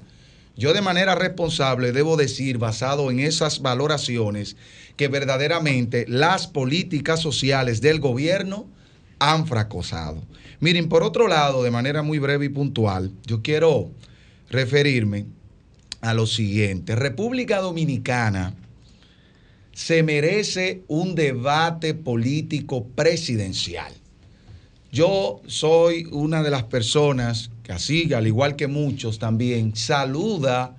[0.58, 4.58] yo de manera responsable debo decir, basado en esas valoraciones,
[4.98, 8.68] que verdaderamente las políticas sociales del gobierno
[9.22, 10.22] han fracasado.
[10.60, 13.92] Miren, por otro lado, de manera muy breve y puntual, yo quiero
[14.50, 15.28] referirme
[16.02, 16.96] a lo siguiente.
[16.96, 18.56] República Dominicana
[19.74, 23.94] se merece un debate político presidencial.
[24.92, 30.76] Yo soy una de las personas que así, al igual que muchos también, saluda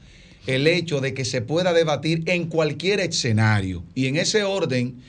[0.48, 3.84] el hecho de que se pueda debatir en cualquier escenario.
[3.94, 5.00] Y en ese orden,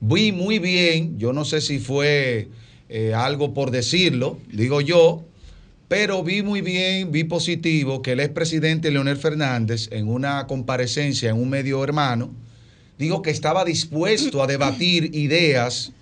[0.00, 2.48] vi muy bien, yo no sé si fue
[2.88, 5.24] eh, algo por decirlo, digo yo,
[5.88, 11.36] pero vi muy bien, vi positivo que el expresidente Leonel Fernández, en una comparecencia en
[11.36, 12.30] un medio hermano,
[12.98, 15.92] dijo que estaba dispuesto a debatir ideas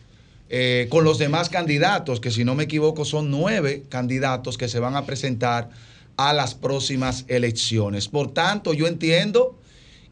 [0.49, 4.81] eh, con los demás candidatos, que si no me equivoco son nueve candidatos que se
[4.81, 5.71] van a presentar
[6.17, 8.09] a las próximas elecciones.
[8.09, 9.59] Por tanto, yo entiendo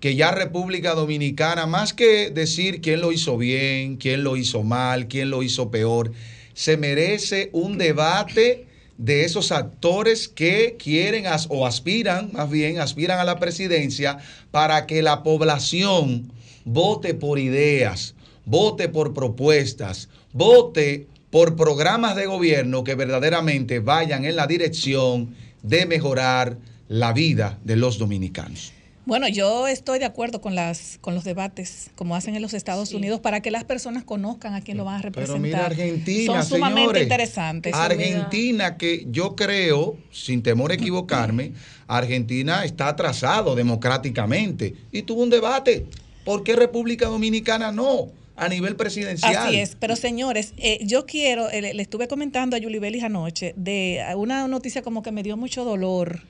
[0.00, 5.08] que ya República Dominicana, más que decir quién lo hizo bien, quién lo hizo mal,
[5.08, 6.12] quién lo hizo peor,
[6.54, 13.24] se merece un debate de esos actores que quieren o aspiran, más bien, aspiran a
[13.24, 14.18] la presidencia
[14.50, 16.32] para que la población
[16.64, 18.14] vote por ideas,
[18.44, 25.86] vote por propuestas, vote por programas de gobierno que verdaderamente vayan en la dirección de
[25.86, 26.56] mejorar
[26.88, 28.72] la vida de los dominicanos.
[29.06, 32.94] Bueno, yo estoy de acuerdo con las con los debates como hacen en los Estados
[32.94, 35.42] Unidos para que las personas conozcan a quién lo van a representar.
[35.42, 37.74] Pero mira Argentina, son sumamente interesantes.
[37.74, 41.52] Argentina que yo creo, sin temor a equivocarme,
[41.86, 45.86] Argentina está atrasado democráticamente y tuvo un debate.
[46.24, 48.08] ¿Por qué República Dominicana no?
[48.36, 49.36] a nivel presidencial.
[49.36, 53.54] Así es, pero señores, eh, yo quiero, eh, le estuve comentando a Yuli Belis anoche
[53.56, 56.22] de una noticia como que me dio mucho dolor,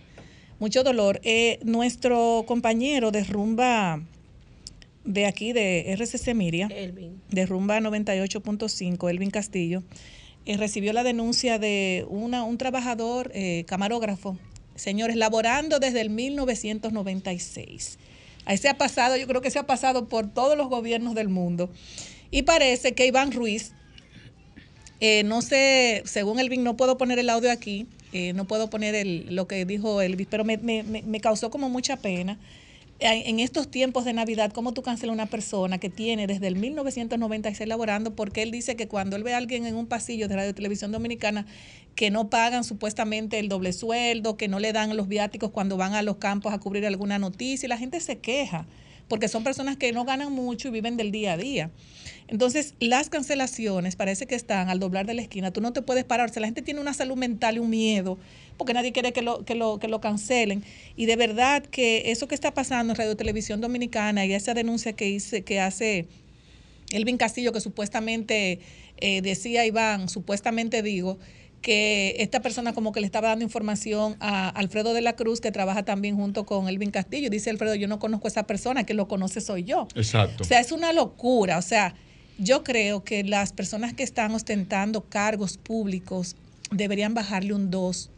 [0.64, 1.20] mucho dolor.
[1.24, 4.00] Eh, nuestro compañero de rumba
[5.04, 9.82] de aquí, de RCC Miria, de rumba 98.5, Elvin Castillo,
[10.46, 13.30] recibió la denuncia de una, un trabajador
[13.66, 14.38] camarógrafo,
[14.74, 17.98] señores, laborando desde el 1996
[18.46, 21.28] Ahí se ha pasado, yo creo que se ha pasado por todos los gobiernos del
[21.28, 21.70] mundo.
[22.30, 23.72] Y parece que Iván Ruiz,
[25.00, 28.94] eh, no sé, según Elvin, no puedo poner el audio aquí, eh, no puedo poner
[28.94, 32.38] el, lo que dijo Elvis, pero me, me, me causó como mucha pena
[33.00, 36.56] en estos tiempos de Navidad, ¿cómo tú cancelas a una persona que tiene desde el
[36.56, 38.14] 1996 laborando?
[38.14, 40.92] Porque él dice que cuando él ve a alguien en un pasillo de radio televisión
[40.92, 41.44] dominicana
[41.96, 45.94] que no pagan supuestamente el doble sueldo, que no le dan los viáticos cuando van
[45.94, 48.66] a los campos a cubrir alguna noticia, y la gente se queja,
[49.08, 51.70] porque son personas que no ganan mucho y viven del día a día.
[52.28, 55.52] Entonces, las cancelaciones parece que están al doblar de la esquina.
[55.52, 56.30] Tú no te puedes parar.
[56.30, 58.18] O sea, la gente tiene una salud mental y un miedo
[58.56, 60.64] porque nadie quiere que lo, que lo, que lo cancelen.
[60.96, 64.94] Y de verdad que eso que está pasando en Radio Televisión Dominicana y esa denuncia
[64.94, 66.06] que, hice, que hace
[66.90, 68.60] Elvin Castillo, que supuestamente
[68.98, 71.18] eh, decía Iván, supuestamente digo,
[71.62, 75.50] que esta persona como que le estaba dando información a Alfredo de la Cruz, que
[75.50, 77.30] trabaja también junto con Elvin Castillo.
[77.30, 79.88] Dice Alfredo, yo no conozco a esa persona, que lo conoce soy yo.
[79.94, 80.42] Exacto.
[80.42, 81.56] O sea, es una locura.
[81.56, 81.94] O sea,
[82.38, 86.36] yo creo que las personas que están ostentando cargos públicos
[86.70, 88.10] deberían bajarle un 2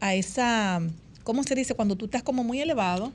[0.00, 0.82] a esa,
[1.22, 1.74] ¿cómo se dice?
[1.74, 3.12] Cuando tú estás como muy elevado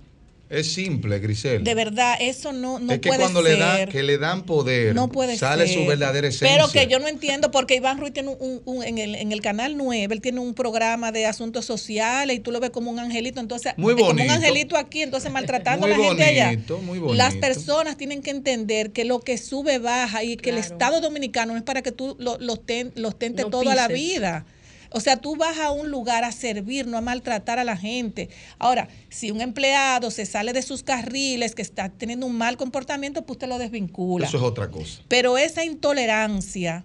[0.49, 1.63] es simple, Grisel.
[1.63, 5.07] De verdad, eso no, no es que cuando le dan que le dan poder, no
[5.07, 6.55] puede sale su verdadera esencia.
[6.55, 9.77] Pero que yo no entiendo porque Iván Ruiz tiene un, en, el, en el canal
[9.77, 13.39] 9, él tiene un programa de asuntos sociales y tú lo ves como un angelito,
[13.39, 14.07] entonces muy bonito.
[14.07, 16.57] como un angelito aquí, entonces maltratando a la gente allá.
[16.81, 17.13] Muy bonito.
[17.13, 21.53] Las personas tienen que entender que lo que sube baja y que el Estado dominicano
[21.53, 24.45] no es para que tú los lo, ten, los tentes toda la vida.
[24.91, 28.29] O sea, tú vas a un lugar a servir, no a maltratar a la gente.
[28.57, 33.25] Ahora, si un empleado se sale de sus carriles, que está teniendo un mal comportamiento,
[33.25, 34.27] pues te lo desvincula.
[34.27, 35.01] Eso es otra cosa.
[35.07, 36.83] Pero esa intolerancia,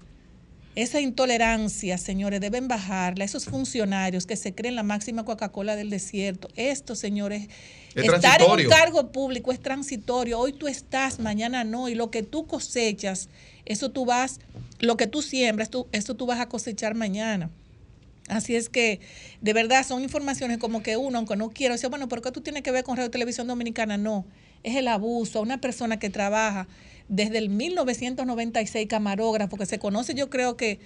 [0.75, 3.25] esa intolerancia, señores, deben bajarla.
[3.25, 7.49] Esos funcionarios que se creen la máxima Coca-Cola del desierto, estos señores,
[7.95, 10.39] estar en un cargo público es transitorio.
[10.39, 11.89] Hoy tú estás, mañana no.
[11.89, 13.31] Y lo que tú cosechas,
[13.65, 14.41] eso tú vas,
[14.81, 17.51] lo que tú siembras, tú, eso tú vas a cosechar mañana.
[18.29, 19.01] Así es que,
[19.43, 22.41] de verdad, son informaciones como que uno, aunque no quiera, decir, bueno, ¿por qué tú
[22.41, 23.99] tienes que ver con Radio Televisión Dominicana?
[23.99, 24.25] No,
[24.63, 26.67] es el abuso a una persona que trabaja
[27.09, 30.81] desde el 1996 camarógrafo, que se conoce yo creo que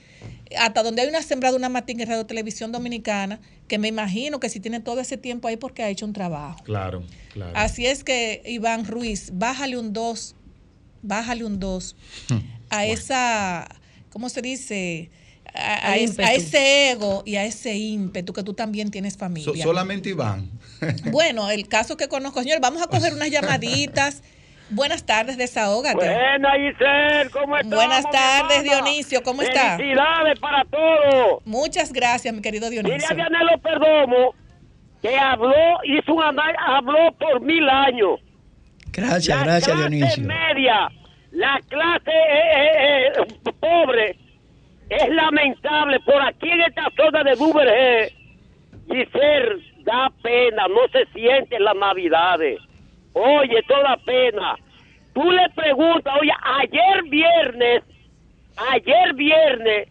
[0.58, 4.48] hasta donde hay una sembrada, una matinga en Radio Televisión Dominicana, que me imagino que
[4.48, 6.62] si tiene todo ese tiempo ahí porque ha hecho un trabajo.
[6.64, 7.52] Claro, claro.
[7.54, 10.34] Así es que, Iván Ruiz, bájale un 2,
[11.02, 11.96] bájale un 2
[12.30, 12.36] hmm.
[12.70, 13.68] a esa,
[14.10, 15.10] ¿cómo se dice?
[15.58, 19.64] A, ese ego y a ese ímpetu que tú también tienes familia.
[19.64, 20.50] solamente Iván.
[21.10, 24.22] bueno, el caso que conozco, señor, vamos a coger unas llamaditas.
[24.70, 25.96] Buenas tardes, desahógate.
[25.96, 27.74] Buenas, Giselle, ¿cómo estás?
[27.74, 29.76] Buenas tardes, Dionisio, ¿cómo está?
[29.76, 31.42] Felicidades para todos.
[31.46, 33.08] Muchas gracias, mi querido Dionisio.
[33.10, 34.34] Mira, Dianelo Perdomo,
[35.00, 35.54] que habló,
[35.84, 38.20] hizo un habló por mil años.
[38.92, 40.24] Gracias, gracias, Dionisio.
[40.24, 40.90] media,
[41.30, 44.18] la clase eh, eh, eh, pobre,
[44.88, 46.00] es lamentable.
[46.00, 48.12] Por aquí en esta zona de Duvergé,
[48.86, 52.60] Giselle, da pena, no se sienten las navidades.
[53.12, 54.56] Oye, toda pena.
[55.14, 57.82] Tú le preguntas, oye, ayer viernes,
[58.72, 59.88] ayer viernes,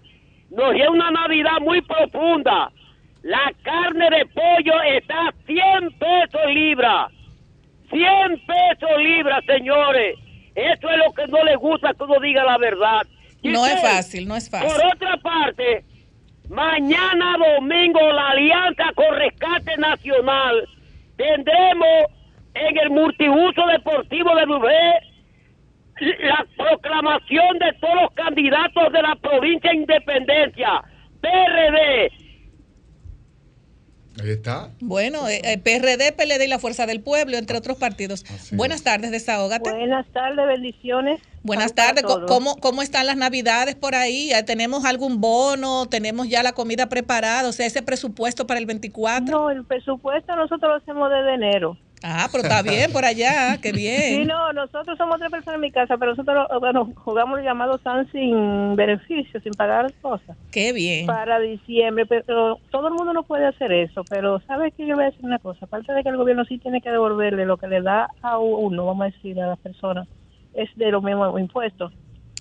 [0.50, 2.72] nos dio una Navidad muy profunda.
[3.24, 7.10] La carne de pollo está a 100 pesos libra.
[7.90, 10.18] 100 pesos libra, señores.
[10.56, 13.06] Eso es lo que no le gusta que uno diga la verdad.
[13.52, 14.70] No es fácil, no es fácil.
[14.70, 15.86] Por otra parte,
[16.50, 20.68] mañana domingo la Alianza con Rescate Nacional
[21.16, 22.06] tendremos
[22.54, 25.08] en el multiuso deportivo de Dubé
[26.00, 30.84] la proclamación de todos los candidatos de la provincia de Independencia,
[31.22, 32.12] PRD.
[34.22, 34.70] Ahí está.
[34.80, 38.26] Bueno, eh, eh PRD, PLD y la Fuerza del Pueblo, entre otros partidos.
[38.52, 39.70] Buenas tardes, desahógate.
[39.70, 41.22] Buenas tardes, bendiciones.
[41.44, 44.32] Buenas tardes, ¿Cómo, ¿cómo están las navidades por ahí?
[44.46, 45.86] ¿Tenemos algún bono?
[45.86, 47.48] ¿Tenemos ya la comida preparada?
[47.48, 49.26] O sea, ese presupuesto para el 24.
[49.26, 51.78] No, el presupuesto nosotros lo hacemos desde enero.
[52.04, 54.22] Ah, pero está bien por allá, qué bien.
[54.22, 57.80] Sí, no, nosotros somos tres personas en mi casa, pero nosotros bueno, jugamos el llamado
[57.80, 60.38] SAN sin beneficio, sin pagar cosas.
[60.52, 61.08] Qué bien.
[61.08, 64.86] Para diciembre, pero todo el mundo no puede hacer eso, pero ¿sabes qué?
[64.86, 67.46] Yo voy a decir una cosa, aparte de que el gobierno sí tiene que devolverle
[67.46, 70.08] lo que le da a uno, vamos a decir, a las personas,
[70.54, 71.94] es de los mismos impuestos.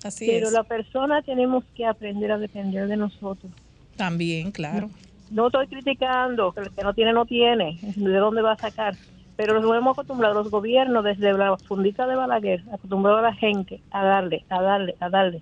[0.03, 3.51] Así pero la persona tenemos que aprender a depender de nosotros.
[3.95, 4.89] También, claro.
[5.31, 7.79] No, no estoy criticando, que el que no tiene, no tiene.
[7.81, 8.93] ¿De dónde va a sacar?
[9.37, 13.79] Pero nos hemos acostumbrado los gobiernos desde la fundita de Balaguer, acostumbrado a la gente
[13.91, 15.41] a darle, a darle, a darle.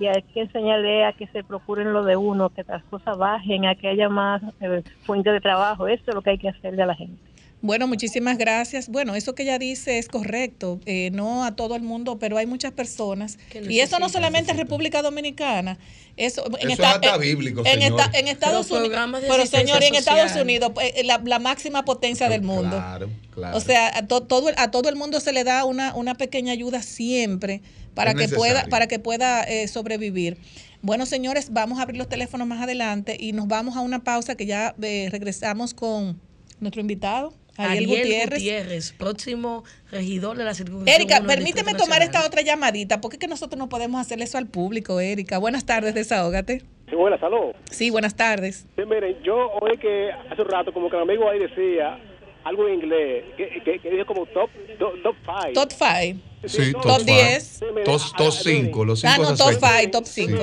[0.00, 3.66] Y hay que enseñarle a que se procuren lo de uno, que las cosas bajen,
[3.66, 5.86] a que haya más eh, fuente de trabajo.
[5.86, 7.22] Eso es lo que hay que hacerle a la gente.
[7.62, 8.88] Bueno, muchísimas gracias.
[8.88, 12.46] Bueno, eso que ella dice es correcto, eh, no a todo el mundo, pero hay
[12.46, 13.38] muchas personas.
[13.68, 15.78] Y eso no solamente es República Dominicana.
[16.16, 18.98] Eso, en es hasta bíblico, en, en Estados Unidos.
[19.26, 22.76] Pero, señor, en Estados Unidos, eh, la, máxima potencia del mundo.
[22.76, 23.56] Claro, claro.
[23.56, 26.82] O sea, a, todo, a todo el mundo se le da una, una pequeña ayuda
[26.82, 27.62] siempre
[27.94, 30.38] para que pueda, para que pueda eh, sobrevivir.
[30.82, 34.36] Bueno, señores, vamos a abrir los teléfonos más adelante y nos vamos a una pausa
[34.36, 36.20] que ya regresamos con
[36.60, 37.34] nuestro invitado.
[37.58, 38.92] Ariel, Gutiérrez.
[38.92, 40.94] próximo regidor de la circunstancia.
[40.96, 44.46] Erika, permíteme tomar esta otra llamadita, porque es que nosotros no podemos hacer eso al
[44.46, 45.38] público, Erika.
[45.38, 46.62] Buenas tardes, desahógate.
[46.88, 47.52] Sí, buenas, salud.
[47.70, 48.66] Sí, buenas tardes.
[48.76, 51.98] Sí, miren, yo oí que hace un rato, como que el amigo ahí decía
[52.44, 54.92] algo en inglés, que, que, que dijo como top 5.
[55.02, 55.52] Top 5.
[55.54, 56.20] Top 5.
[56.46, 57.60] Sí, top 10.
[57.84, 60.36] Top 5, los 5 Ah, no, top 5, top 5.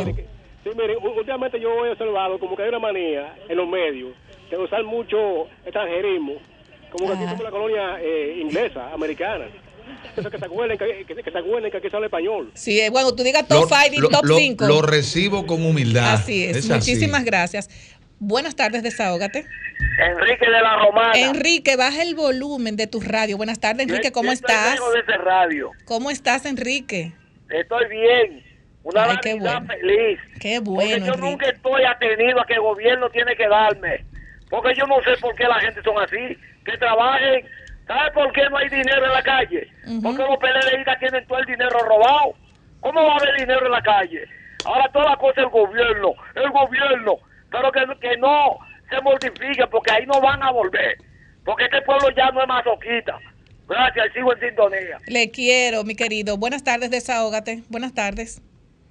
[0.64, 4.14] Sí, miren, últimamente yo he observado como que hay una manía en los medios
[4.49, 6.34] de usar mucho extranjerismo
[6.94, 9.46] como que aquí somos la colonia eh, inglesa, americana.
[10.16, 12.52] Eso que se acuerden que, que, se acuerden que aquí habla español.
[12.54, 14.66] Sí, eh, bueno, tú digas top 5 y top 5.
[14.68, 16.14] Lo, recibo con humildad.
[16.14, 16.70] Así es.
[16.70, 17.70] Muchísimas gracias.
[18.20, 19.46] Buenas tardes, desahógate.
[20.00, 21.14] Enrique de la Romana.
[21.16, 23.38] Enrique, baja el volumen de tu radio.
[23.38, 24.80] Buenas tardes, Enrique, ¿cómo estás?
[24.80, 25.72] de ese radio.
[25.86, 27.12] ¿Cómo estás, Enrique?
[27.50, 28.44] Estoy bien.
[28.84, 29.66] Una Ay, qué bueno.
[29.66, 30.20] feliz.
[30.39, 31.06] Qué bueno.
[31.06, 34.06] Porque yo nunca estoy atenido a que el gobierno tiene que darme.
[34.50, 37.45] Porque yo no sé por qué la gente son así que trabajen.
[37.88, 39.68] ¿Sabe por qué no hay dinero en la calle?
[40.01, 42.34] Porque los PLDistas tienen todo el dinero robado.
[42.80, 44.26] ¿Cómo va a haber dinero en la calle?
[44.66, 47.18] Ahora toda la cosa el gobierno, el gobierno.
[47.51, 48.57] pero que, que no
[48.89, 50.97] se mortifique porque ahí no van a volver.
[51.43, 53.20] Porque este pueblo ya no es masoquista.
[53.68, 54.97] Gracias, sigo en sintonía.
[55.07, 56.38] Le quiero, mi querido.
[56.38, 57.64] Buenas tardes, desahógate.
[57.70, 58.41] Buenas tardes.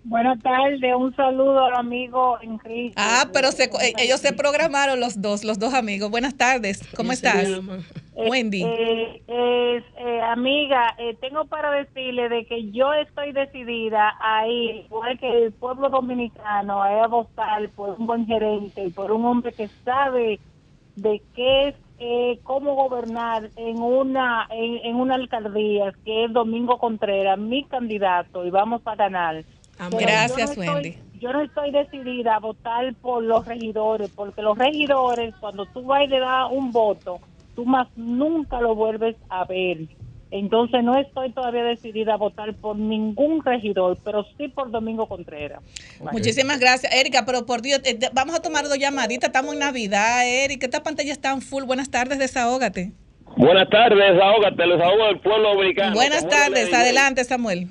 [0.05, 2.95] Buenas tardes, un saludo al amigo Enrique.
[2.97, 6.11] Ah, pero se, eh, ellos se programaron los dos, los dos amigos.
[6.11, 7.49] Buenas tardes, ¿cómo estás?
[7.49, 8.65] Eh, Wendy.
[8.65, 15.53] Eh, amiga, tengo para decirle de que yo estoy decidida a ir, igual que el
[15.53, 20.41] pueblo dominicano, a votar por un buen gerente, por un hombre que sabe
[20.97, 27.39] de qué es cómo gobernar en una en, en, una alcaldía que es Domingo Contreras,
[27.39, 29.45] mi candidato, y vamos a ganar.
[29.79, 30.97] Gracias, Wendy.
[31.21, 36.03] Yo no estoy decidida a votar por los regidores, porque los regidores, cuando tú vas
[36.03, 37.21] y le das un voto,
[37.55, 39.87] tú más nunca lo vuelves a ver.
[40.33, 45.63] Entonces no estoy todavía decidida a votar por ningún regidor, pero sí por Domingo Contreras.
[46.11, 50.27] Muchísimas gracias, Erika, pero por Dios, eh, vamos a tomar dos llamaditas, estamos en Navidad,
[50.27, 51.65] Erika, esta pantalla está en full.
[51.65, 52.93] Buenas tardes, desahógate.
[53.37, 55.95] Buenas tardes, desahógate, les ahogo el pueblo dominicano.
[55.95, 57.69] Buenas tardes, adelante, Samuel.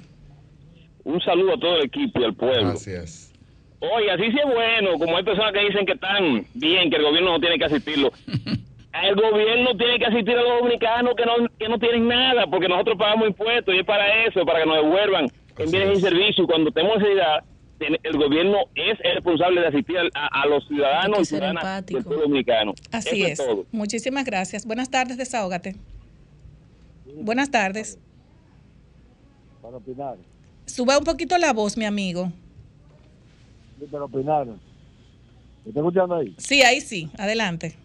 [1.04, 2.70] Un saludo a todo el equipo y al pueblo.
[2.70, 3.32] Gracias.
[3.80, 7.04] Oye, así sí es bueno, como hay personas que dicen que están bien, que el
[7.04, 8.12] gobierno no tiene que asistirlo.
[9.04, 12.68] el gobierno tiene que asistir a los dominicanos que no, que no tienen nada, porque
[12.68, 15.28] nosotros pagamos impuestos y es para eso, para que nos devuelvan
[15.58, 16.46] en bienes y servicios.
[16.48, 17.44] Cuando tenemos necesidad,
[17.80, 22.74] el gobierno es el responsable de asistir a, los ciudadanos y ciudadanas del pueblo dominicano.
[22.92, 23.42] Así es.
[23.72, 24.66] Muchísimas gracias.
[24.66, 25.76] Buenas tardes, desahógate.
[27.16, 27.98] Buenas tardes.
[29.62, 30.18] Para opinar.
[30.72, 32.32] Suba un poquito la voz, mi amigo.
[33.78, 34.58] Sí, pero opinaron.
[35.66, 36.34] ¿Me está escuchando ahí?
[36.38, 37.10] Sí, ahí sí.
[37.18, 37.76] Adelante.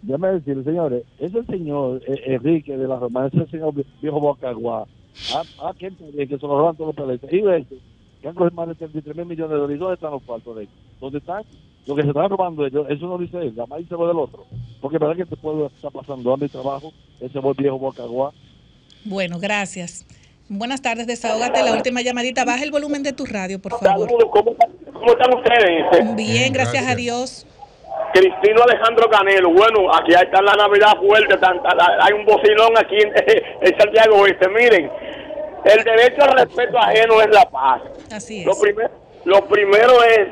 [0.00, 4.86] Déjame decirle, señores, ese señor eh, Enrique de la Romana, ese señor viejo Bocaguá,
[5.34, 7.30] a, quien que se lo roban todos los peletas.
[7.30, 7.78] Y este,
[8.22, 9.78] que han cogido más de 33 mil millones de dólares.
[9.78, 10.74] ¿Dónde están los cuartos de ellos?
[10.98, 11.42] ¿Dónde están?
[11.86, 14.16] Lo que se están robando ellos, eso no dice él, la más dice lo del
[14.16, 14.46] otro.
[14.80, 16.90] Porque verdad que este pueblo está pasando a mi trabajo,
[17.20, 18.32] ese viejo Bocaguá.
[19.04, 20.06] Bueno, gracias.
[20.48, 21.62] Buenas tardes, desahógate.
[21.62, 22.44] La última llamadita.
[22.44, 24.08] Baja el volumen de tu radio, por favor.
[24.30, 24.56] ¿Cómo,
[25.12, 26.16] están ustedes?
[26.16, 27.46] Bien, gracias, a Dios.
[28.14, 29.50] Cristino Alejandro Canelo.
[29.50, 31.34] Bueno, aquí está la Navidad fuerte.
[32.00, 32.96] Hay un bocinón aquí
[33.60, 34.48] en, Santiago Oeste.
[34.48, 34.90] Miren,
[35.64, 37.82] el derecho al respeto ajeno es la paz.
[38.10, 38.46] Así es.
[38.46, 38.54] Lo,
[39.26, 40.28] lo primero es,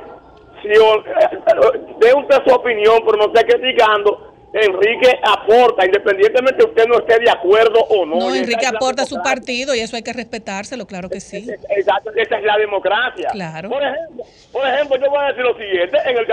[0.63, 4.26] si, de usted su opinión, pero no esté criticando
[4.57, 8.17] Enrique aporta, independientemente usted no esté de acuerdo o no.
[8.17, 11.47] No, Enrique aporta su partido y eso hay que respetárselo, claro que sí.
[11.69, 13.29] Exacto, esa es la democracia.
[13.33, 13.69] Claro.
[13.69, 16.27] Por ejemplo, por ejemplo yo voy a decir lo siguiente, en el,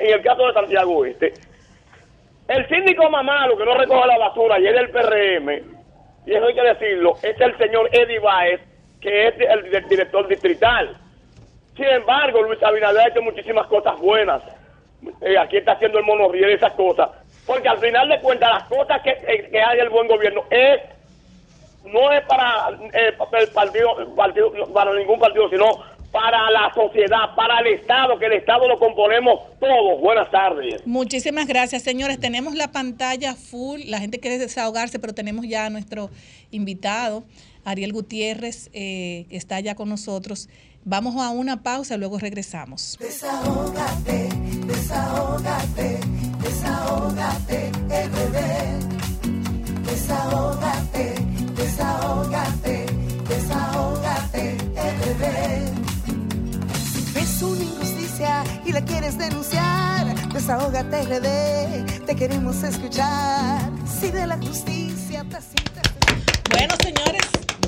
[0.00, 1.34] en el, caso de Santiago Este,
[2.48, 5.50] el síndico mamalo que no recoge la basura y es del PRM,
[6.24, 8.60] y eso hay que decirlo, es el señor Eddie Baez,
[9.02, 10.96] que es el, director distrital.
[11.76, 14.42] Sin embargo, Luis Abinader ha hecho muchísimas cosas buenas.
[15.20, 17.10] Eh, aquí está haciendo el monorriel y esas cosas
[17.46, 20.80] porque al final de cuentas las cosas que, eh, que hay el buen gobierno es
[21.92, 24.14] no es para eh, el partido,
[24.72, 25.66] para ningún partido, sino
[26.10, 30.00] para la sociedad, para el Estado, que el Estado lo componemos todos.
[30.00, 30.86] Buenas tardes.
[30.86, 32.18] Muchísimas gracias, señores.
[32.18, 36.10] Tenemos la pantalla full, la gente quiere desahogarse, pero tenemos ya a nuestro
[36.50, 37.24] invitado,
[37.64, 40.48] Ariel Gutiérrez, eh, que está ya con nosotros.
[40.84, 42.96] Vamos a una pausa, luego regresamos.
[42.98, 44.28] Desahógate,
[44.66, 48.78] desahógate desahógate, bebé.
[49.84, 51.14] Desahógate,
[51.56, 52.86] desahógate,
[53.28, 54.56] desahógate,
[55.04, 55.72] bebé.
[56.92, 63.70] Si ves una injusticia y la quieres denunciar, desahógate, RD, te queremos escuchar.
[64.00, 65.38] Si de la justicia te
[66.50, 66.95] Bueno, señores,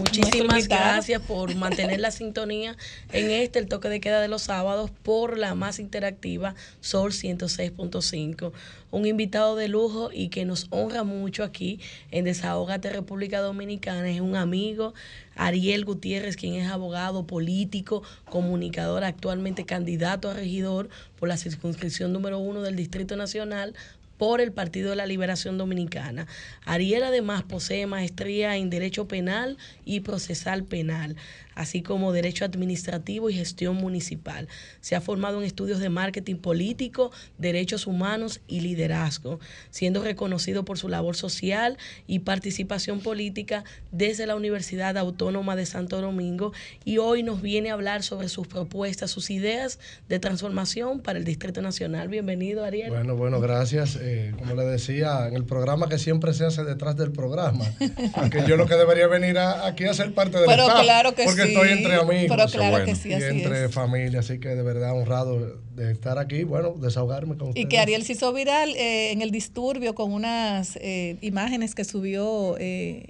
[0.09, 2.79] Muchísimas gracias por mantener la sintonía
[3.13, 8.53] en este, el toque de queda de los sábados, por la más interactiva Sol 106.5.
[8.91, 11.79] Un invitado de lujo y que nos honra mucho aquí
[12.11, 14.09] en Desahogate República Dominicana.
[14.09, 14.95] Es un amigo,
[15.37, 20.89] Ariel Gutiérrez, quien es abogado político, comunicador, actualmente candidato a regidor
[21.19, 23.75] por la circunscripción número uno del Distrito Nacional
[24.19, 26.27] por el Partido de la Liberación Dominicana.
[26.65, 31.17] Ariel además posee maestría en Derecho Penal y Procesal Penal
[31.59, 34.47] así como Derecho Administrativo y Gestión Municipal.
[34.81, 39.41] Se ha formado en estudios de marketing político, derechos humanos y liderazgo,
[39.71, 46.01] siendo reconocido por su labor social y participación política desde la Universidad Autónoma de Santo
[46.01, 46.53] Domingo
[46.85, 51.25] y hoy nos viene a hablar sobre sus propuestas, sus ideas de transformación para el
[51.25, 52.07] Distrito Nacional.
[52.07, 52.91] Bienvenido, Ariel.
[52.91, 53.99] Bueno, bueno, gracias.
[54.01, 57.65] eh, como le decía, en el programa que siempre se hace detrás del programa.
[58.15, 61.48] Porque yo lo que debería venir aquí a ser parte del Pero claro que porque
[61.49, 62.37] estoy entre amigos.
[62.37, 66.45] Pero claro que sí, y entre familia, así que de verdad honrado de estar aquí,
[66.45, 67.67] bueno, desahogarme con ustedes.
[67.67, 71.85] Y que Ariel se hizo viral eh, en el disturbio con unas eh, imágenes que
[71.85, 72.57] subió,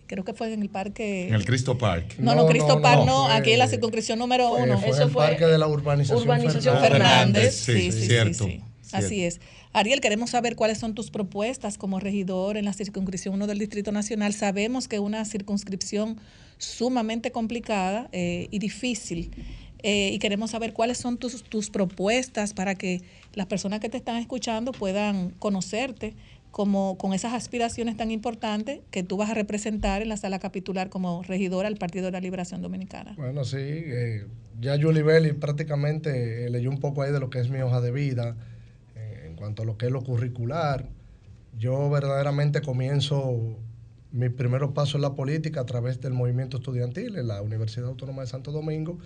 [0.07, 1.29] creo que fue en el parque.
[1.29, 2.17] En el Cristo Park.
[2.19, 4.79] No, no, Cristo Park no, aquí en la circunscripción número uno.
[4.79, 7.55] Fue Eso el parque de la urbanización, urbanización Fernández.
[7.55, 8.63] Sí, sí, sí,
[8.93, 9.41] Así es.
[9.73, 13.93] Ariel, queremos saber cuáles son tus propuestas como regidor en la circunscripción 1 del Distrito
[13.93, 14.33] Nacional.
[14.33, 16.19] Sabemos que una circunscripción
[16.59, 19.31] sumamente complicada eh, y difícil.
[19.83, 23.01] Eh, y queremos saber cuáles son tus, tus propuestas para que
[23.35, 26.15] las personas que te están escuchando puedan conocerte
[26.51, 30.89] como con esas aspiraciones tan importantes que tú vas a representar en la sala capitular
[30.89, 33.15] como regidora del Partido de la Liberación Dominicana.
[33.17, 34.27] Bueno, sí, eh,
[34.61, 37.93] ya Julie Belli prácticamente leyó un poco ahí de lo que es mi hoja de
[37.93, 38.37] vida
[39.39, 40.89] cuanto a lo que es lo curricular,
[41.57, 43.57] yo verdaderamente comienzo
[44.11, 48.23] mi primer paso en la política a través del movimiento estudiantil en la Universidad Autónoma
[48.23, 48.99] de Santo Domingo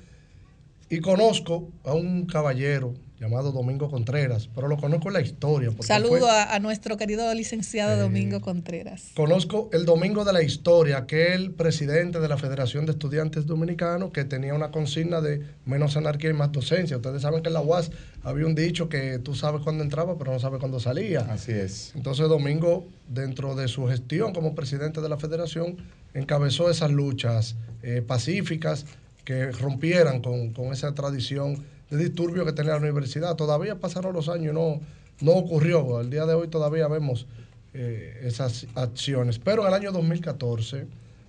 [0.93, 5.71] y conozco a un caballero llamado Domingo Contreras, pero lo conozco en la historia.
[5.81, 9.11] Saludo a, nuestro querido licenciado eh, Domingo Contreras.
[9.15, 14.25] Conozco el Domingo de la historia, aquel presidente de la Federación de Estudiantes Dominicanos que
[14.25, 16.99] tenía una consigna de menos anarquía y más docencia.
[16.99, 17.91] Ustedes saben que en la UAS
[18.23, 21.21] había un dicho que tú sabes cuándo entraba, pero no sabes cuándo salía.
[21.21, 21.93] Así es.
[21.95, 25.79] Entonces Domingo, dentro de su gestión como presidente de la federación,
[26.13, 28.85] encabezó esas luchas eh, pacíficas
[29.25, 33.37] que rompieran con, con esa tradición de disturbio que tenía la universidad.
[33.37, 34.81] Todavía pasaron los años y no,
[35.21, 35.99] no ocurrió.
[35.99, 37.27] Al día de hoy todavía vemos
[37.75, 39.39] eh, esas acciones.
[39.39, 40.87] Pero en el año 2014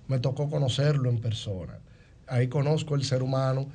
[0.08, 1.78] me tocó conocerlo en persona.
[2.26, 3.66] Ahí conozco el ser humano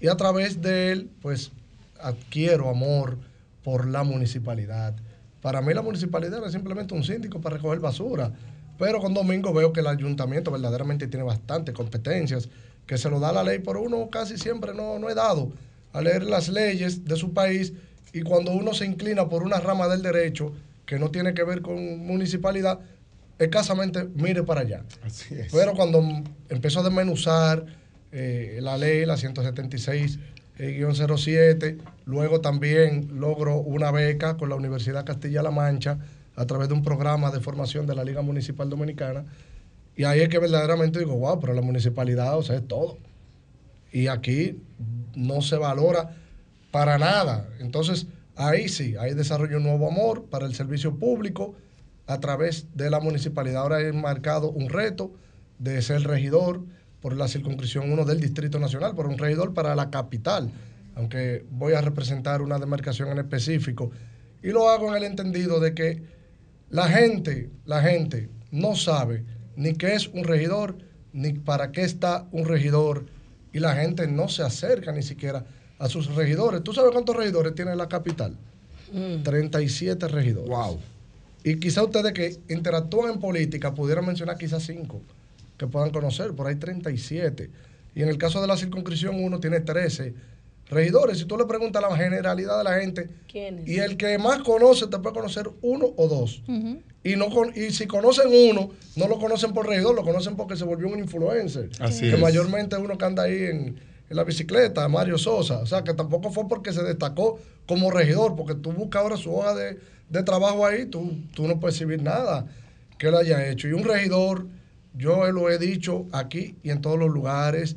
[0.00, 1.52] y a través de él, pues
[2.00, 3.18] adquiero amor
[3.62, 4.94] por la municipalidad.
[5.42, 8.32] Para mí la municipalidad es simplemente un síndico para recoger basura.
[8.78, 12.48] Pero con Domingo veo que el ayuntamiento verdaderamente tiene bastantes competencias,
[12.90, 15.52] que se lo da la ley, por uno casi siempre no, no he dado
[15.92, 17.72] a leer las leyes de su país
[18.12, 20.52] y cuando uno se inclina por una rama del derecho
[20.86, 22.80] que no tiene que ver con municipalidad,
[23.38, 24.82] escasamente mire para allá.
[25.04, 25.52] Así es.
[25.52, 26.02] Pero cuando
[26.48, 27.64] empezó a desmenuzar
[28.10, 30.18] eh, la ley, la 176-07,
[30.58, 36.00] eh, luego también logro una beca con la Universidad Castilla-La Mancha
[36.34, 39.26] a través de un programa de formación de la Liga Municipal Dominicana.
[40.00, 42.96] Y ahí es que verdaderamente digo, wow, pero la municipalidad, o sea, es todo.
[43.92, 44.62] Y aquí
[45.14, 46.16] no se valora
[46.70, 47.50] para nada.
[47.58, 51.54] Entonces, ahí sí, ahí desarrollo un nuevo amor para el servicio público
[52.06, 53.60] a través de la municipalidad.
[53.60, 55.12] Ahora he marcado un reto
[55.58, 56.62] de ser regidor
[57.02, 60.50] por la circunscripción 1 del Distrito Nacional, por un regidor para la capital,
[60.94, 63.90] aunque voy a representar una demarcación en específico.
[64.42, 66.02] Y lo hago en el entendido de que
[66.70, 69.26] la gente, la gente no sabe
[69.60, 70.74] ni qué es un regidor,
[71.12, 73.04] ni para qué está un regidor
[73.52, 75.44] y la gente no se acerca ni siquiera
[75.78, 76.64] a sus regidores.
[76.64, 78.34] ¿Tú sabes cuántos regidores tiene la capital?
[79.22, 80.08] 37 mm.
[80.08, 80.48] regidores.
[80.48, 80.80] Wow.
[81.44, 84.98] Y quizá ustedes que interactúan en política pudieran mencionar quizás 5
[85.58, 87.50] que puedan conocer, por ahí 37.
[87.94, 90.14] Y en el caso de la circunscripción uno tiene 13
[90.70, 91.18] regidores.
[91.18, 93.10] Si tú le preguntas a la generalidad de la gente,
[93.66, 96.42] y el que más conoce te puede conocer uno o dos.
[97.04, 100.64] y, no y si conocen uno, no lo conocen por regidor, lo conocen porque se
[100.64, 101.70] volvió un influencer.
[101.80, 105.58] Así que mayormente uno que anda ahí en, la bicicleta, Mario Sosa.
[105.58, 109.32] O sea, que tampoco fue porque se destacó como regidor, porque tú buscas ahora su
[109.32, 112.44] hoja de, trabajo ahí, tú, tú no puedes exhibir nada
[112.98, 113.68] que él haya hecho.
[113.68, 114.46] Y un regidor,
[114.94, 117.76] yo lo he dicho aquí y en todos los lugares,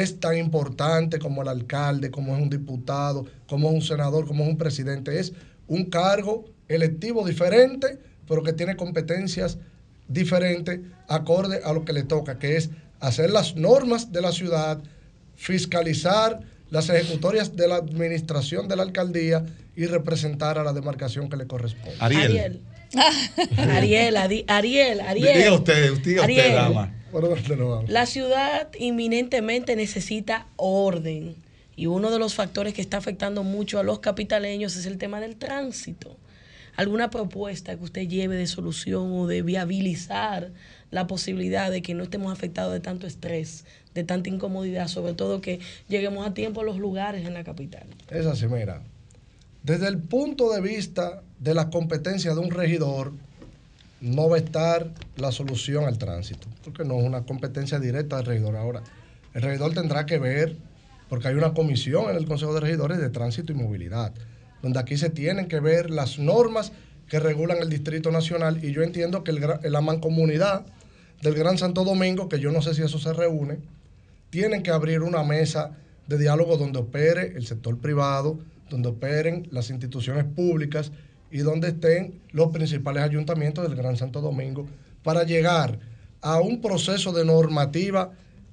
[0.00, 4.44] es tan importante como el alcalde, como es un diputado, como es un senador, como
[4.44, 5.18] es un presidente.
[5.18, 5.32] Es
[5.66, 9.58] un cargo electivo diferente, pero que tiene competencias
[10.08, 12.70] diferentes acorde a lo que le toca, que es
[13.00, 14.82] hacer las normas de la ciudad,
[15.36, 16.40] fiscalizar
[16.70, 19.44] las ejecutorias de la administración de la alcaldía
[19.76, 21.96] y representar a la demarcación que le corresponde.
[22.00, 22.60] Ariel.
[23.58, 24.16] Ariel, Ariel,
[24.48, 25.00] Ariel.
[25.00, 25.38] Ariel.
[25.38, 26.92] Diga usted, usted, usted, dama.
[27.88, 31.36] La ciudad inminentemente necesita orden
[31.76, 35.20] y uno de los factores que está afectando mucho a los capitaleños es el tema
[35.20, 36.16] del tránsito.
[36.76, 40.50] ¿Alguna propuesta que usted lleve de solución o de viabilizar
[40.90, 45.40] la posibilidad de que no estemos afectados de tanto estrés, de tanta incomodidad, sobre todo
[45.40, 47.86] que lleguemos a tiempo a los lugares en la capital?
[48.10, 48.82] Es así, mira.
[49.62, 53.12] Desde el punto de vista de la competencia de un regidor,
[54.04, 58.26] no va a estar la solución al tránsito, porque no es una competencia directa del
[58.26, 58.56] regidor.
[58.56, 58.82] Ahora,
[59.32, 60.56] el regidor tendrá que ver,
[61.08, 64.12] porque hay una comisión en el Consejo de Regidores de Tránsito y Movilidad,
[64.60, 66.72] donde aquí se tienen que ver las normas
[67.08, 70.66] que regulan el Distrito Nacional y yo entiendo que la mancomunidad
[71.22, 73.58] del Gran Santo Domingo, que yo no sé si eso se reúne,
[74.28, 75.78] tienen que abrir una mesa
[76.08, 78.38] de diálogo donde opere el sector privado,
[78.68, 80.92] donde operen las instituciones públicas
[81.34, 84.68] y donde estén los principales ayuntamientos del Gran Santo Domingo
[85.02, 85.80] para llegar
[86.20, 88.12] a un proceso de normativa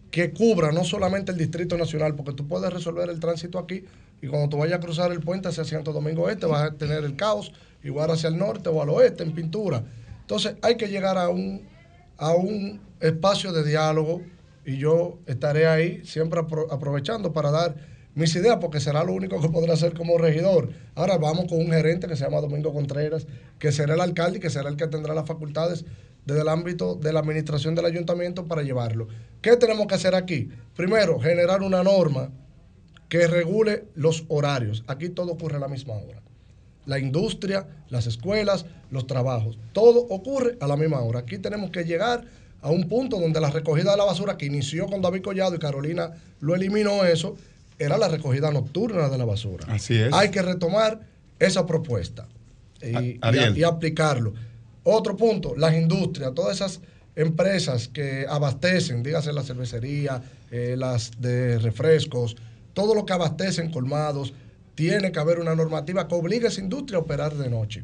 [0.10, 3.86] que cubra no solamente el Distrito Nacional, porque tú puedes resolver el tránsito aquí
[4.20, 7.04] y cuando tú vayas a cruzar el puente hacia Santo Domingo Este vas a tener
[7.04, 7.54] el caos,
[7.84, 9.84] igual hacia el norte o al oeste en pintura.
[10.22, 11.62] Entonces hay que llegar a un,
[12.18, 14.24] a un espacio de diálogo
[14.66, 17.76] y yo estaré ahí siempre aprovechando para dar
[18.14, 20.70] mis ideas, porque será lo único que podré hacer como regidor.
[20.95, 23.28] Ahora vamos con un gerente que se llama Domingo Contreras,
[23.59, 25.86] que será el alcalde y que será el que tendrá las facultades
[26.26, 29.07] desde el ámbito de la administración del ayuntamiento para llevarlo.
[29.41, 30.49] ¿Qué tenemos que hacer aquí?
[30.76, 32.30] Primero, generar una norma
[33.09, 34.84] que regule los horarios.
[34.88, 36.22] Aquí todo ocurre a la misma hora.
[36.86, 41.20] La industria, las escuelas, los trabajos, todo ocurre a la misma hora.
[41.20, 42.26] Aquí tenemos que llegar
[42.62, 45.59] a un punto donde la recogida de la basura que inició con David Collado y
[45.59, 47.36] Carolina lo eliminó eso,
[47.84, 49.66] era la recogida nocturna de la basura.
[49.68, 50.14] Así es.
[50.14, 51.02] Hay que retomar
[51.40, 52.28] esa propuesta
[52.82, 53.20] y,
[53.56, 54.34] y aplicarlo.
[54.84, 56.82] Otro punto, las industrias, todas esas
[57.16, 62.36] empresas que abastecen, dígase la cervecería, eh, las de refrescos,
[62.74, 64.34] todo lo que abastecen colmados,
[64.76, 67.84] tiene que haber una normativa que obligue a esa industria a operar de noche.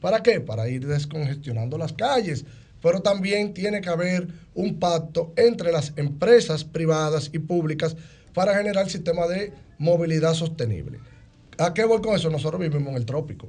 [0.00, 0.40] ¿Para qué?
[0.40, 2.44] Para ir descongestionando las calles.
[2.82, 7.96] Pero también tiene que haber un pacto entre las empresas privadas y públicas
[8.36, 11.00] para generar el sistema de movilidad sostenible.
[11.58, 12.30] ¿A qué voy con eso?
[12.30, 13.48] Nosotros vivimos en el trópico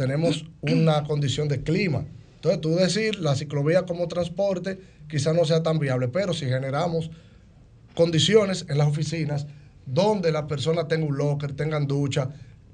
[0.00, 2.06] tenemos una condición de clima.
[2.36, 7.10] Entonces, tú decir la ciclovía como transporte quizás no sea tan viable, pero si generamos
[7.94, 9.46] condiciones en las oficinas
[9.84, 12.30] donde la persona tenga un locker, tengan ducha,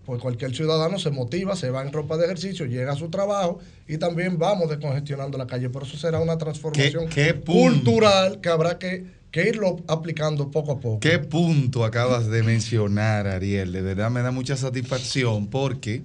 [0.07, 3.59] pues cualquier ciudadano se motiva, se va en ropa de ejercicio, llega a su trabajo
[3.89, 5.69] y también vamos descongestionando la calle.
[5.69, 7.09] Por eso será una transformación
[7.45, 11.01] cultural que habrá que, que, irlo aplicando poco a poco.
[11.01, 13.73] ¿Qué punto acabas de mencionar, Ariel?
[13.73, 16.05] De verdad me da mucha satisfacción porque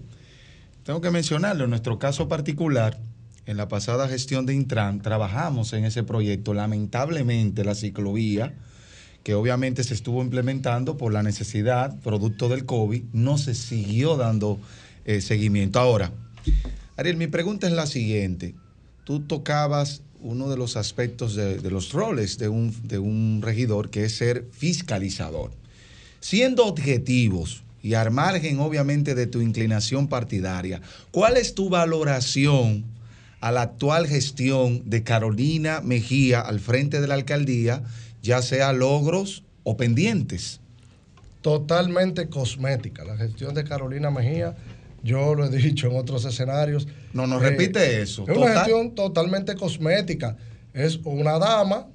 [0.84, 2.98] tengo que mencionarlo, en nuestro caso particular,
[3.46, 6.56] en la pasada gestión de Intran, trabajamos en ese proyecto.
[6.56, 8.56] Lamentablemente, la ciclovía,
[9.24, 14.60] que obviamente se estuvo implementando por la necesidad, producto del COVID, no se siguió dando
[15.06, 15.80] eh, seguimiento.
[15.80, 16.12] Ahora,
[16.98, 18.56] Ariel, mi pregunta es la siguiente.
[19.04, 23.90] Tú tocabas uno de los aspectos de, de los roles de un, de un regidor,
[23.90, 25.52] que es ser fiscalizador.
[26.20, 32.86] Siendo objetivos, y al margen obviamente de tu inclinación partidaria, ¿cuál es tu valoración
[33.40, 37.84] a la actual gestión de Carolina Mejía al frente de la alcaldía,
[38.22, 40.60] ya sea logros o pendientes?
[41.42, 43.04] Totalmente cosmética.
[43.04, 44.56] La gestión de Carolina Mejía,
[45.04, 46.88] yo lo he dicho en otros escenarios.
[47.14, 48.26] No, no repite eh, eso.
[48.28, 50.38] Es una gestión totalmente cosmética.
[50.74, 51.88] Es una dama,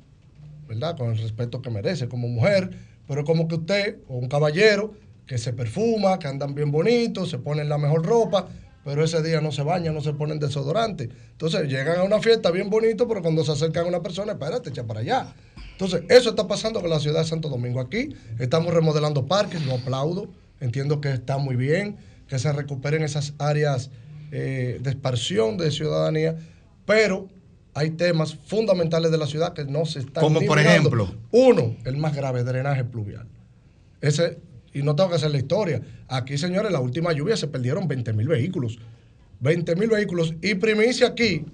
[0.68, 0.96] ¿verdad?
[0.96, 2.70] Con el respeto que merece como mujer,
[3.06, 4.94] pero como que usted, o un caballero,
[5.26, 8.48] que se perfuma, que andan bien bonitos, se ponen la mejor ropa,
[8.84, 11.08] pero ese día no se bañan, no se ponen desodorante.
[11.32, 14.70] Entonces llegan a una fiesta bien bonito, pero cuando se acercan a una persona, espérate,
[14.70, 15.34] echa para allá.
[15.76, 17.80] Entonces, eso está pasando con la ciudad de Santo Domingo.
[17.80, 23.34] Aquí estamos remodelando parques, lo aplaudo, entiendo que está muy bien, que se recuperen esas
[23.38, 23.90] áreas
[24.32, 26.36] eh, de expansión de ciudadanía,
[26.86, 27.28] pero
[27.74, 31.14] hay temas fundamentales de la ciudad que no se están Como por ejemplo.
[31.30, 33.26] Uno, el más grave, drenaje pluvial.
[34.00, 34.38] Ese
[34.72, 35.80] y no tengo que hacer la historia.
[36.08, 38.78] Aquí, señores, la última lluvia se perdieron 20 mil vehículos.
[39.40, 40.34] 20 mil vehículos.
[40.42, 41.46] Y primicia aquí,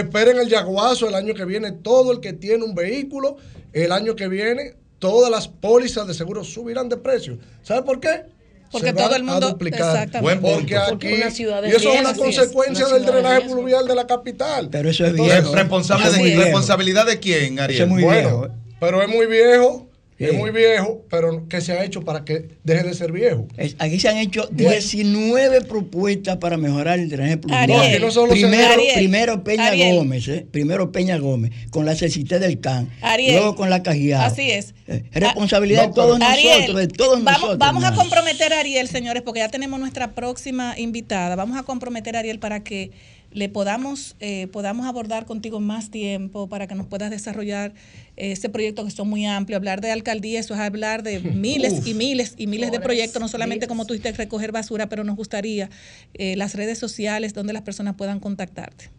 [0.00, 1.72] esperen el yaguazo el año que viene.
[1.72, 3.36] Todo el que tiene un vehículo,
[3.72, 7.38] el año que viene, todas las pólizas de seguro subirán de precio.
[7.62, 8.24] ¿Sabe por qué?
[8.70, 9.46] Porque todo el mundo.
[9.46, 10.08] A duplicar.
[10.40, 11.08] Porque aquí.
[11.08, 14.68] y eso es una consecuencia del drenaje pluvial de la capital.
[14.70, 15.54] Pero eso es viejo.
[15.54, 17.82] ¿Responsabilidad de quién, Ariel?
[17.82, 18.48] es muy viejo.
[18.80, 19.91] Pero es muy viejo
[20.26, 23.46] es muy viejo, pero ¿qué se ha hecho para que deje de ser viejo?
[23.78, 27.68] aquí se han hecho 19 propuestas para mejorar el drenaje pluvial.
[27.68, 30.46] No, primero, primero Peña Gómez, ¿eh?
[30.50, 34.26] primero Peña Gómez, con la CCT del CAN, luego con la Cajiada.
[34.26, 34.74] Así es.
[34.88, 37.58] Eh, es responsabilidad de todos nosotros, de todos vamos, nosotros.
[37.58, 41.36] Vamos a comprometer a Ariel, señores, porque ya tenemos nuestra próxima invitada.
[41.36, 42.90] Vamos a comprometer a Ariel para que
[43.34, 47.74] le podamos, eh, podamos abordar contigo más tiempo para que nos puedas desarrollar
[48.16, 49.56] eh, ese proyecto que son muy amplio.
[49.56, 53.28] Hablar de alcaldía, eso es hablar de miles y miles y miles de proyectos, no
[53.28, 55.70] solamente como tú recoger basura, pero nos gustaría
[56.14, 58.90] eh, las redes sociales donde las personas puedan contactarte.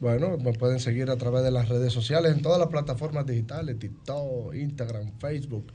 [0.00, 3.78] Bueno, me pueden seguir a través de las redes sociales en todas las plataformas digitales,
[3.78, 5.66] TikTok, Instagram, Facebook,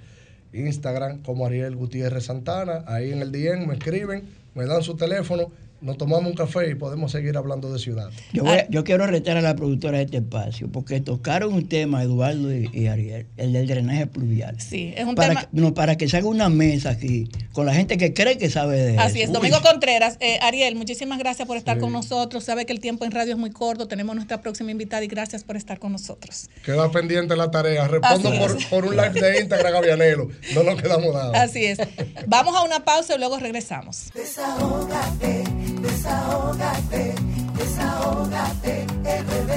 [0.52, 2.84] Instagram como Ariel Gutiérrez Santana.
[2.88, 4.24] Ahí en el DM me escriben,
[4.56, 5.52] me dan su teléfono
[5.82, 8.10] nos tomamos un café y podemos seguir hablando de ciudad.
[8.34, 12.54] Yo, yo quiero retar a la productora de este espacio, porque tocaron un tema, Eduardo
[12.54, 14.60] y, Ariel, el del drenaje pluvial.
[14.60, 15.42] Sí, es un para tema.
[15.42, 18.50] Que, no, para que se haga una mesa aquí con la gente que cree que
[18.50, 19.02] sabe de eso.
[19.02, 20.18] Así es, Domingo Contreras.
[20.20, 22.44] Eh, Ariel, muchísimas gracias por estar con nosotros.
[22.44, 23.88] Sabe que el tiempo en radio es muy corto.
[23.88, 26.50] Tenemos nuestra próxima invitada y gracias por estar con nosotros.
[26.64, 27.88] Queda pendiente la tarea.
[27.88, 30.30] Respondo por, por, un live de Instagram, Gavianelo.
[30.54, 31.42] No nos quedamos nada.
[31.42, 31.80] Así es.
[32.28, 34.12] Vamos a una pausa y luego regresamos.
[34.14, 35.44] Desahógate,
[35.86, 37.14] desahógate,
[37.58, 39.54] desahógate, RD.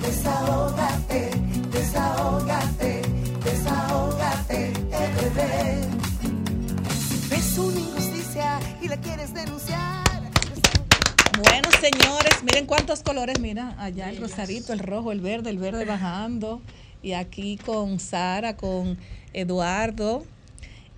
[0.00, 1.30] Desahógate,
[1.72, 3.02] desahógate,
[3.44, 4.72] desahógate,
[5.16, 5.40] RD.
[7.30, 10.04] ves una injusticia y la quieres denunciar.
[11.42, 15.84] Bueno, señores, miren cuántos colores, mira, allá el rosadito, el rojo, el verde, el verde
[15.84, 16.62] bajando.
[17.02, 18.98] Y aquí con Sara, con
[19.32, 20.24] Eduardo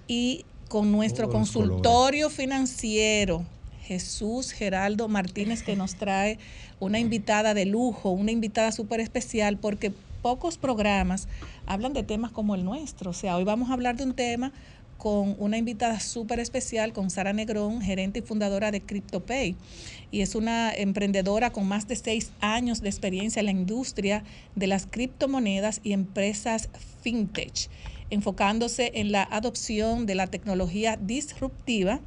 [0.06, 3.44] y con nuestro consultorio financiero,
[3.88, 6.38] Jesús Geraldo Martínez, que nos trae
[6.78, 11.26] una invitada de lujo, una invitada súper especial, porque pocos programas
[11.64, 13.10] hablan de temas como el nuestro.
[13.10, 14.52] O sea, hoy vamos a hablar de un tema
[14.98, 19.56] con una invitada súper especial, con Sara Negrón, gerente y fundadora de CryptoPay.
[20.10, 24.22] Y es una emprendedora con más de seis años de experiencia en la industria
[24.54, 26.68] de las criptomonedas y empresas
[27.00, 27.70] fintech
[28.10, 32.00] enfocándose en la adopción de la tecnología disruptiva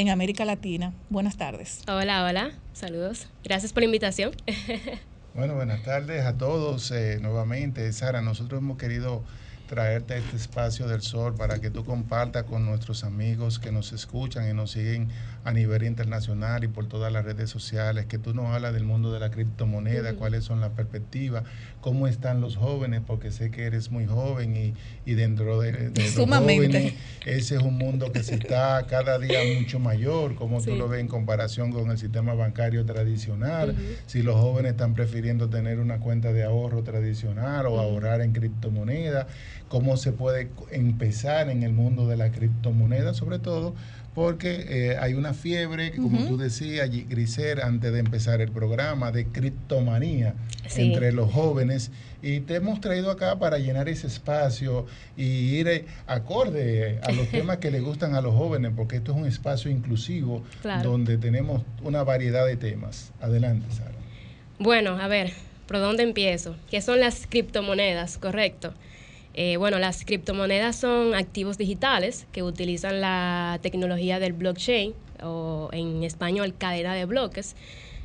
[0.00, 0.92] en América Latina.
[1.10, 1.82] Buenas tardes.
[1.88, 3.26] Hola, hola, saludos.
[3.42, 4.32] Gracias por la invitación.
[5.34, 7.92] Bueno, buenas tardes a todos eh, nuevamente.
[7.92, 9.22] Sara, nosotros hemos querido
[9.68, 13.92] traerte a este espacio del sol para que tú compartas con nuestros amigos que nos
[13.92, 15.10] escuchan y nos siguen
[15.48, 19.14] a nivel internacional y por todas las redes sociales, que tú nos hablas del mundo
[19.14, 21.42] de la criptomoneda, cuáles son las perspectivas,
[21.80, 24.74] cómo están los jóvenes, porque sé que eres muy joven y,
[25.10, 26.94] y dentro de, los jóvenes
[27.24, 31.00] ese es un mundo que se está cada día mucho mayor, como tú lo ves
[31.00, 33.74] en comparación con el sistema bancario tradicional,
[34.06, 39.26] si los jóvenes están prefiriendo tener una cuenta de ahorro tradicional o ahorrar en criptomoneda,
[39.68, 43.74] cómo se puede empezar en el mundo de la criptomoneda, sobre todo
[44.18, 49.26] porque eh, hay una fiebre, como tú decías, Griser, antes de empezar el programa, de
[49.26, 50.34] criptomanía
[50.74, 51.92] entre los jóvenes.
[52.20, 57.28] Y te hemos traído acá para llenar ese espacio y ir eh, acorde a los
[57.30, 60.42] temas que le gustan a los jóvenes, porque esto es un espacio inclusivo
[60.82, 63.12] donde tenemos una variedad de temas.
[63.20, 63.94] Adelante, Sara.
[64.58, 65.32] Bueno, a ver,
[65.68, 66.56] ¿por dónde empiezo?
[66.68, 68.18] ¿Qué son las criptomonedas?
[68.18, 68.74] Correcto.
[69.34, 76.02] Eh, bueno, las criptomonedas son activos digitales que utilizan la tecnología del blockchain o en
[76.02, 77.54] español cadena de bloques.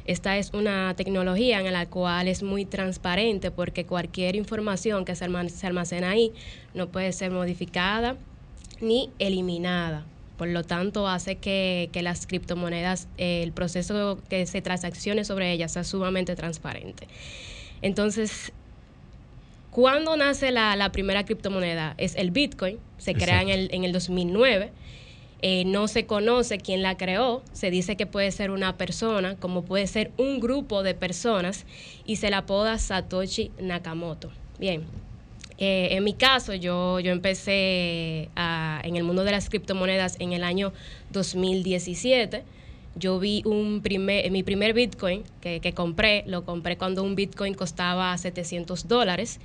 [0.06, 5.26] Esta es una tecnología en la cual es muy transparente porque cualquier información que se
[5.26, 6.34] almacena ahí
[6.74, 8.18] no puede ser modificada
[8.82, 10.06] ni eliminada.
[10.38, 15.84] Por lo tanto, hace que, las criptomonedas, el proceso que se transaccione sobre ellas sea
[15.84, 17.08] sumamente transparente.
[17.82, 18.52] Entonces,
[19.74, 21.96] ¿Cuándo nace la, primera criptomoneda?
[21.98, 24.72] Es el Bitcoin, se crea en el, en el 2009.
[25.42, 29.66] Eh, no se conoce quién la creó, se dice que puede ser una persona, como
[29.66, 31.66] puede ser un grupo de personas,
[32.06, 34.32] y se la apoda Satoshi Nakamoto.
[34.60, 34.84] Bien,
[35.58, 40.44] eh, en mi caso, yo, yo empecé en el mundo de las criptomonedas en el
[40.44, 40.72] año
[41.12, 42.44] 2017
[42.96, 47.54] yo vi un primer, mi primer Bitcoin que, que, compré, lo compré cuando un Bitcoin
[47.54, 49.40] costaba 700 dólares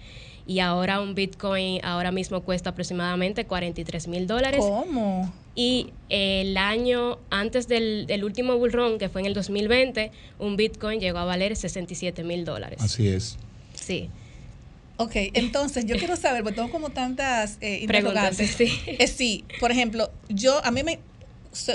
[0.47, 4.61] y ahora un Bitcoin ahora mismo cuesta aproximadamente 43 mil dólares.
[4.61, 5.33] ¿Cómo?
[5.55, 10.57] Y el año antes del, del, último bull run, que fue en el 2020, un
[10.57, 12.81] Bitcoin llegó a valer 67 mil dólares.
[12.81, 13.37] Así es.
[13.75, 14.09] Sí.
[14.97, 18.51] Ok, entonces yo quiero saber, porque tengo como tantas eh, interrogantes.
[18.51, 18.73] Sí.
[18.87, 20.99] Eh, sí, por ejemplo, yo, a mí me,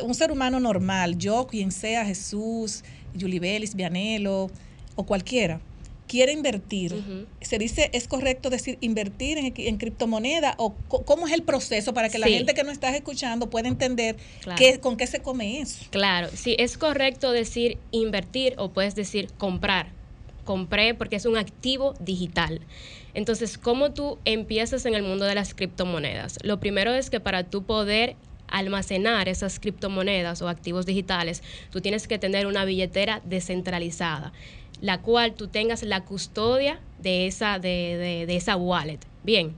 [0.03, 2.83] un ser humano normal, yo, quien sea, Jesús,
[3.19, 4.49] Julie Bellis, Vianelo
[4.95, 5.59] o cualquiera,
[6.07, 6.93] quiere invertir,
[7.41, 12.19] se dice, ¿es correcto decir invertir en, criptomoneda o cómo es el proceso para que
[12.19, 14.17] la gente que no está escuchando pueda entender
[14.57, 15.85] qué, con qué se come eso?
[15.89, 19.87] Claro, sí, es correcto decir invertir o puedes decir comprar.
[20.45, 22.59] Compré porque es un activo digital.
[23.13, 26.37] Entonces, ¿cómo tú empiezas en el mundo de las criptomonedas?
[26.43, 28.17] Lo primero es que para tú poder
[28.53, 31.41] almacenar esas criptomonedas o activos digitales,
[31.71, 34.31] tú tienes que tener una billetera descentralizada,
[34.79, 38.99] la cual tú tengas la custodia de esa, de, esa wallet.
[39.23, 39.55] Bien,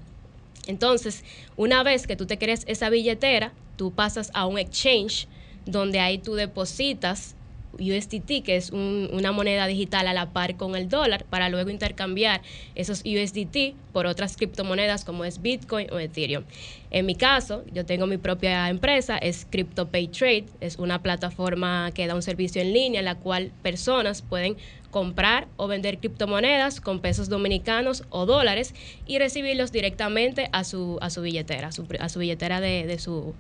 [0.66, 1.26] entonces,
[1.58, 5.28] una vez que tú te crees esa billetera, tú pasas a un exchange
[5.66, 7.36] donde ahí tú depositas
[7.80, 12.42] USDT, que es una moneda digital a la par con el dólar, para luego intercambiar
[12.76, 16.44] esos USDT por otras criptomonedas como es Bitcoin o Ethereum.
[16.92, 22.08] En mi caso, yo tengo mi propia empresa, es CryptoPay Trade, es una plataforma que
[22.08, 24.56] da un servicio en línea en la cual personas pueden
[24.96, 28.74] comprar o vender criptomonedas con pesos dominicanos o dólares
[29.06, 33.34] y recibirlos directamente a su, a su billetera, a su, billetera de, su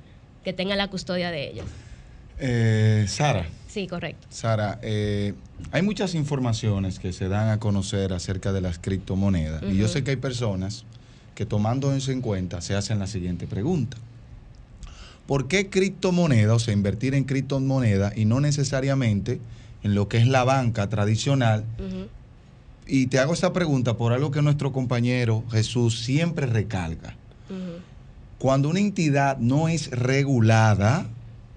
[0.44, 1.66] que tenga la custodia de ellos.
[2.40, 3.46] Eh, Sara.
[3.68, 4.28] Sí, correcto.
[4.30, 5.34] Sara, eh,
[5.72, 10.04] hay muchas informaciones que se dan a conocer acerca de las criptomonedas y yo sé
[10.04, 10.86] que hay personas
[11.34, 13.98] que tomando eso en cuenta se hacen la siguiente pregunta.
[15.28, 19.40] ¿Por qué criptomonedas, o sea, invertir en criptomonedas y no necesariamente
[19.86, 21.64] en lo que es la banca tradicional.
[22.88, 27.16] Y te hago esta pregunta por algo que nuestro compañero Jesús siempre recalca.
[28.40, 31.06] Cuando una entidad no es regulada,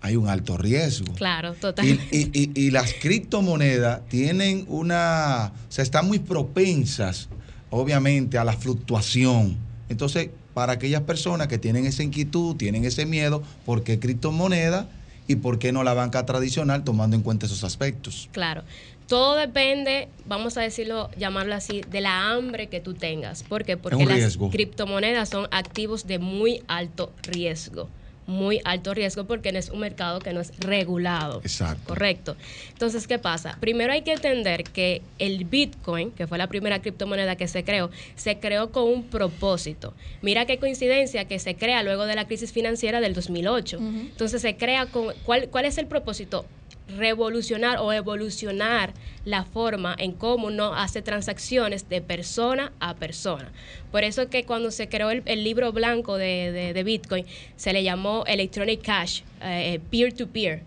[0.01, 1.13] hay un alto riesgo.
[1.15, 1.87] Claro, total.
[2.11, 7.29] Y, las criptomonedas tienen una, o sea, están muy propensas,
[7.71, 9.57] obviamente, a la fluctuación.
[9.89, 14.87] Entonces, para aquellas personas que tienen esa inquietud, tienen ese miedo, ¿por qué criptomonedas?
[15.31, 18.31] y por qué no la banca tradicional tomando en cuenta esos aspectos.
[18.33, 18.63] Claro.
[19.07, 23.43] Todo depende, vamos a decirlo, llamarlo así, de la hambre que tú tengas.
[23.43, 23.77] ¿Por qué?
[23.77, 27.89] Porque las criptomonedas son activos de muy alto riesgo
[28.29, 31.41] muy alto riesgo porque es un mercado que no es regulado.
[31.43, 31.89] Exacto.
[31.89, 32.37] Correcto.
[32.69, 33.57] Entonces, ¿qué pasa?
[33.59, 37.91] Primero hay que entender que el Bitcoin, que fue la primera criptomoneda que se creó,
[38.17, 39.95] se creó con un propósito.
[40.21, 43.79] Mira qué coincidencia que se crea luego de la crisis financiera del 2008.
[43.79, 45.15] Entonces, se crea con...
[45.25, 46.45] ¿cuál, ¿Cuál es el propósito?
[46.89, 48.93] Revolucionar o evolucionar
[49.25, 53.51] la forma en cómo uno hace transacciones de persona a persona.
[53.93, 57.27] Por eso que cuando se creó el, libro blanco de, Bitcoin,
[57.57, 60.63] se le llamó Electronic Cash, eh, peer-to-peer.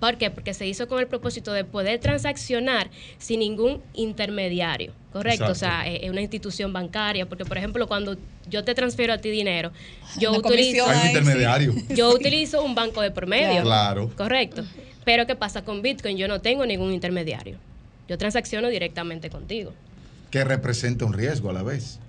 [0.00, 0.30] ¿Por qué?
[0.30, 5.50] Porque se hizo con el propósito de poder transaccionar sin ningún intermediario, ¿correcto?
[5.50, 8.16] O sea, es una institución bancaria, porque por ejemplo, cuando
[8.50, 9.72] yo te transfiero a ti dinero,
[10.18, 11.74] yo utilizo, un intermediario.
[11.88, 14.10] yo utilizo un banco de promedio, claro.
[14.14, 14.64] ¿correcto?
[15.04, 16.16] Pero ¿qué pasa con Bitcoin?
[16.16, 17.58] Yo no tengo ningún intermediario.
[18.08, 19.72] Yo transacciono directamente contigo.
[20.30, 22.00] Que representa un riesgo a la vez.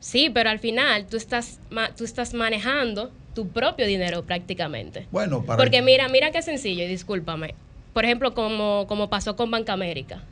[0.00, 1.60] Sí, pero al final tú estás,
[1.96, 5.06] tú estás manejando tu propio dinero prácticamente.
[5.10, 5.58] Bueno, para...
[5.58, 7.54] Porque mira, mira qué sencillo, y discúlpame.
[7.92, 10.22] Por ejemplo, como, como pasó con Banca América.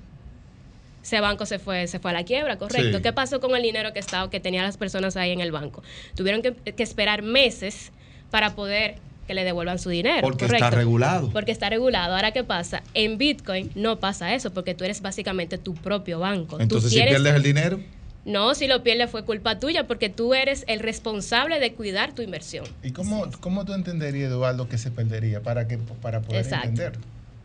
[1.02, 3.02] Ese banco se fue, se fue a la quiebra, correcto.
[3.02, 5.82] ¿Qué pasó con el dinero que estaba, que tenían las personas ahí en el banco?
[6.14, 7.92] Tuvieron que, que esperar meses
[8.30, 8.96] para poder
[9.28, 10.22] que le devuelvan su dinero.
[10.22, 11.30] Porque está regulado.
[11.30, 12.14] Porque está regulado.
[12.14, 12.82] Ahora, ¿qué pasa?
[12.94, 16.58] En Bitcoin no pasa eso, porque tú eres básicamente tu propio banco.
[16.58, 17.78] Entonces, si pierdes el dinero.
[18.24, 22.22] No, si lo pierdes fue culpa tuya, porque tú eres el responsable de cuidar tu
[22.22, 22.64] inversión.
[22.82, 26.92] ¿Y cómo, cómo tú entenderías, Eduardo, que se perdería para, que, para poder entender?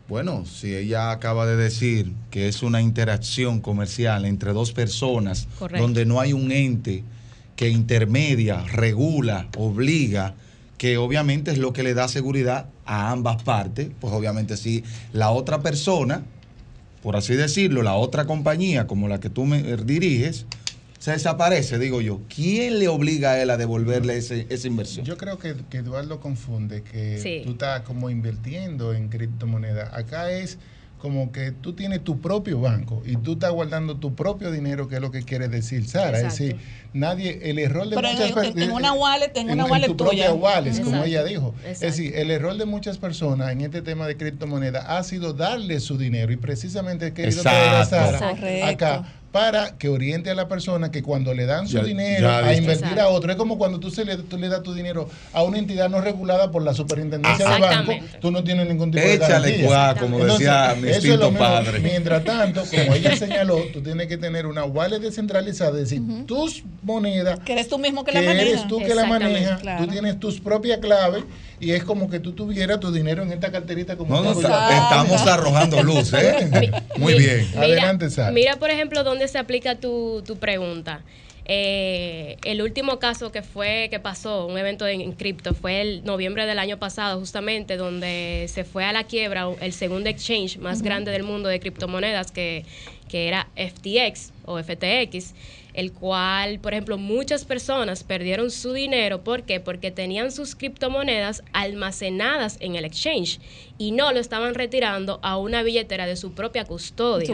[0.08, 6.04] Bueno, si ella acaba de decir que es una interacción comercial entre dos personas, donde
[6.06, 7.04] no hay un ente
[7.56, 10.34] que intermedia, regula, obliga,
[10.78, 15.30] que obviamente es lo que le da seguridad a ambas partes, pues obviamente si la
[15.30, 16.22] otra persona,
[17.02, 20.46] por así decirlo, la otra compañía como la que tú me diriges,
[21.04, 25.04] se desaparece, digo yo, ¿quién le obliga a él a devolverle ese, esa inversión?
[25.04, 29.92] Yo creo que, Eduardo confunde que tú estás como invirtiendo en criptomonedas.
[29.92, 30.56] Acá es
[31.04, 34.94] como que tú tienes tu propio banco y tú estás guardando tu propio dinero, que
[34.94, 36.16] es lo que quiere decir Sara.
[36.16, 36.56] Es decir,
[36.94, 38.56] nadie, el error de muchas personas.
[38.56, 40.32] En, una wallet, en, una wallet tu tuya.
[40.32, 41.54] wallet, como ella dijo.
[41.62, 45.78] Es decir, el error de muchas personas en este tema de criptomonedas ha sido darle
[45.80, 48.30] su dinero y precisamente he querido traer a Sara
[48.66, 53.00] acá para que oriente a la persona que cuando le dan su dinero a invertir
[53.00, 55.90] a otro, es como cuando tú, se le, le das tu dinero a una entidad
[55.90, 59.96] no regulada por la superintendencia del banco, tú no tienes ningún tipo de garantía.
[59.98, 61.80] como decía mi instinto padre.
[61.80, 66.62] Mientras tanto, como ella señaló, tú tienes que tener una wallet descentralizada, es decir, tus
[66.82, 68.46] monedas, que eres tú mismo que, la manejas.
[68.46, 71.24] eres tú que la manejas, tú tienes tus propias claves
[71.60, 75.82] y es como que tú tuvieras tu dinero en esta carterita como no, estamos arrojando
[75.82, 76.70] luz, ¿eh?
[76.98, 77.48] Muy bien.
[77.56, 78.32] Adelante, Sara.
[78.32, 81.02] Mira, por ejemplo, se aplica tu, tu pregunta.
[81.46, 86.46] Eh, el último caso que fue que pasó, un evento en, cripto, fue el noviembre
[86.46, 91.10] del año pasado, justamente, donde se fue a la quiebra el segundo exchange más grande
[91.10, 92.64] del mundo de criptomonedas, que,
[93.08, 95.34] que era FTX o FTX
[95.74, 99.22] el cual, por ejemplo, muchas personas perdieron su dinero.
[99.22, 99.60] ¿Por qué?
[99.60, 103.40] Porque tenían sus criptomonedas almacenadas en el exchange
[103.76, 107.32] y no lo estaban retirando a una billetera de su propia custodia.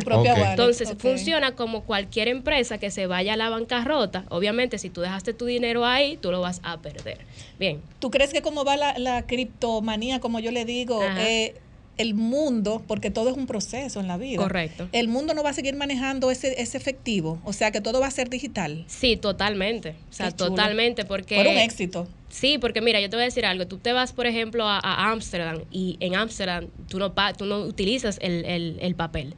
[0.50, 4.24] Entonces, funciona como cualquier empresa que se vaya a la bancarrota.
[4.30, 7.18] Obviamente, si tú dejaste tu dinero ahí, tú lo vas a perder.
[7.58, 7.82] Bien.
[7.98, 11.54] ¿Tú crees que cómo va la, criptomanía, como yo le digo, eh,
[11.96, 14.40] el mundo, porque todo es un proceso en la vida.
[14.40, 14.88] Correcto.
[14.92, 18.06] El mundo no va a seguir manejando ese, ese efectivo, o sea que todo va
[18.06, 18.84] a ser digital.
[18.86, 19.90] Sí, totalmente.
[20.10, 21.34] O sea, totalmente, porque...
[21.36, 22.08] Fue un éxito.
[22.28, 23.66] Sí, porque mira, yo te voy a decir algo.
[23.66, 28.18] Tú te vas, por ejemplo, a Ámsterdam y en Ámsterdam tú no, tú no utilizas
[28.22, 29.34] el, el, el papel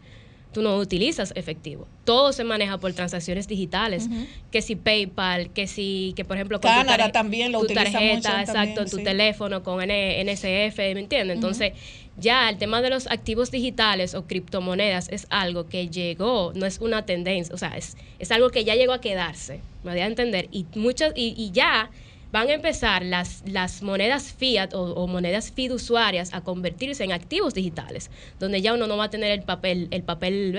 [0.53, 1.89] tú no utilizas efectivo.
[2.05, 4.09] Todo se maneja por transacciones digitales,
[4.51, 8.41] que si PayPal, que si, que por ejemplo, con Canadá tu, también lo tu tarjeta,
[8.41, 11.37] exacto, en tu teléfono con NSF, ¿me entiendes?
[11.37, 11.73] Entonces,
[12.17, 16.79] ya el tema de los activos digitales o criptomonedas es algo que llegó, no es
[16.81, 20.07] una tendencia, o sea, es, es algo que ya llegó a quedarse, me voy a
[20.07, 20.67] entender, y
[21.15, 21.91] y ya
[22.33, 28.11] van a empezar las, las monedas fiat o, monedas fiduciarias a convertirse en activos digitales,
[28.41, 30.59] donde ya uno no va a tener el papel, el papel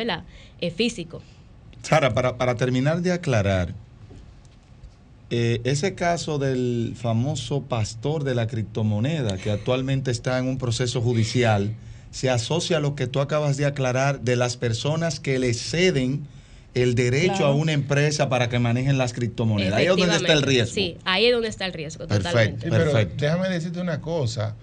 [0.62, 1.22] eh, físico.
[1.82, 3.74] Sara, para, para terminar de aclarar,
[5.36, 11.02] eh, ese caso del famoso pastor de la criptomoneda, que actualmente está en un proceso
[11.02, 11.74] judicial,
[12.12, 16.28] se asocia a lo que tú acabas de aclarar de las personas que le ceden
[16.76, 19.74] el derecho a una empresa para que manejen las criptomonedas.
[19.74, 20.76] Ahí es donde está el riesgo.
[20.76, 22.08] Sí, ahí es donde está el riesgo.
[22.08, 23.16] Perfecto, perfecto.
[23.18, 24.56] déjame decirte una cosa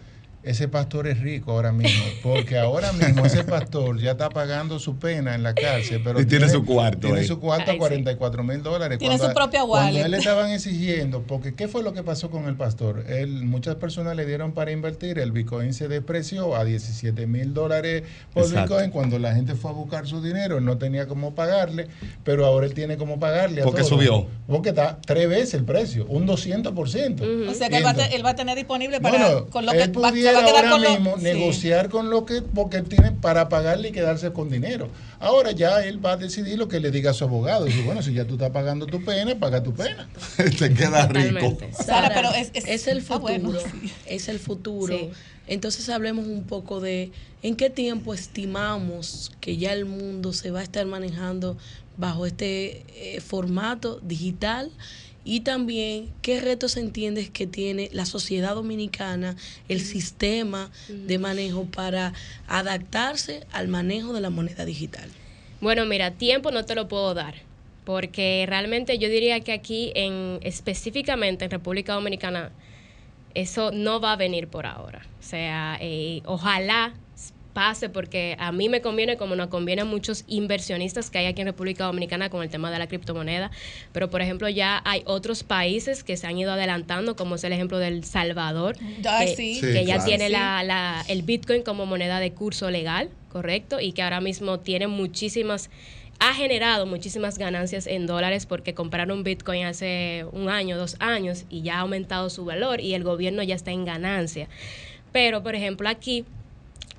[0.43, 4.97] ese pastor es rico ahora mismo, porque ahora mismo ese pastor ya está pagando su
[4.97, 7.09] pena en la cárcel, pero y tiene, su cuarto.
[7.09, 8.99] Tiene su cuarto a 44 mil dólares.
[8.99, 9.91] Tiene su propia wallet.
[9.91, 13.05] Cuando él le estaban exigiendo, porque ¿qué fue lo que pasó con el pastor?
[13.09, 18.05] Él, muchas personas le dieron para invertir, el Bitcoin se depreció a 17 mil dólares
[18.33, 21.89] por Bitcoin, cuando la gente fue a buscar su dinero, él no tenía cómo pagarle,
[22.25, 23.61] pero ahora él tiene cómo pagarle.
[23.61, 24.27] A porque subió.
[24.47, 27.49] Porque está tres veces el precio, un 200%.
[27.49, 27.85] O sea que él
[28.25, 29.91] va, a tener disponible para, con lo que
[30.37, 34.89] ahora mismo negociar con lo que, porque él tiene para pagarle y quedarse con dinero.
[35.19, 37.65] Ahora ya él va a decidir lo que le diga a su abogado.
[37.65, 40.09] Dice, bueno, si ya tú estás pagando tu pena, paga tu pena.
[40.59, 41.57] Te queda rico.
[41.73, 43.61] Sara, pero es, el futuro.
[44.07, 45.11] Es el futuro.
[45.47, 47.11] Entonces hablemos un poco de
[47.43, 51.57] en qué tiempo estimamos que ya el mundo se va a estar manejando
[51.97, 54.71] bajo este eh, formato digital
[55.25, 59.37] y también qué retos entiendes que tiene la sociedad dominicana,
[59.69, 62.15] el sistema de manejo para
[62.47, 65.09] adaptarse al manejo de la moneda digital.
[65.61, 67.35] Bueno, mira, tiempo no te lo puedo dar,
[67.85, 72.51] porque realmente yo diría que aquí en específicamente en República Dominicana
[73.35, 75.07] eso no va a venir por ahora.
[75.21, 76.95] O sea, eh, ojalá
[77.61, 81.43] pase porque a mí me conviene como nos conviene a muchos inversionistas que hay aquí
[81.43, 83.51] en República Dominicana con el tema de la criptomoneda,
[83.93, 87.53] pero por ejemplo ya hay otros países que se han ido adelantando, como es el
[87.53, 93.79] ejemplo del Salvador, que, ya tiene la, el Bitcoin como moneda de curso legal, correcto,
[93.79, 95.69] y que ahora mismo tiene muchísimas
[96.19, 101.61] ha generado muchísimas ganancias en dólares porque compraron Bitcoin hace un año, dos años y
[101.61, 104.49] ya ha aumentado su valor y el gobierno ya está en ganancia.
[105.13, 106.25] Pero, por ejemplo, aquí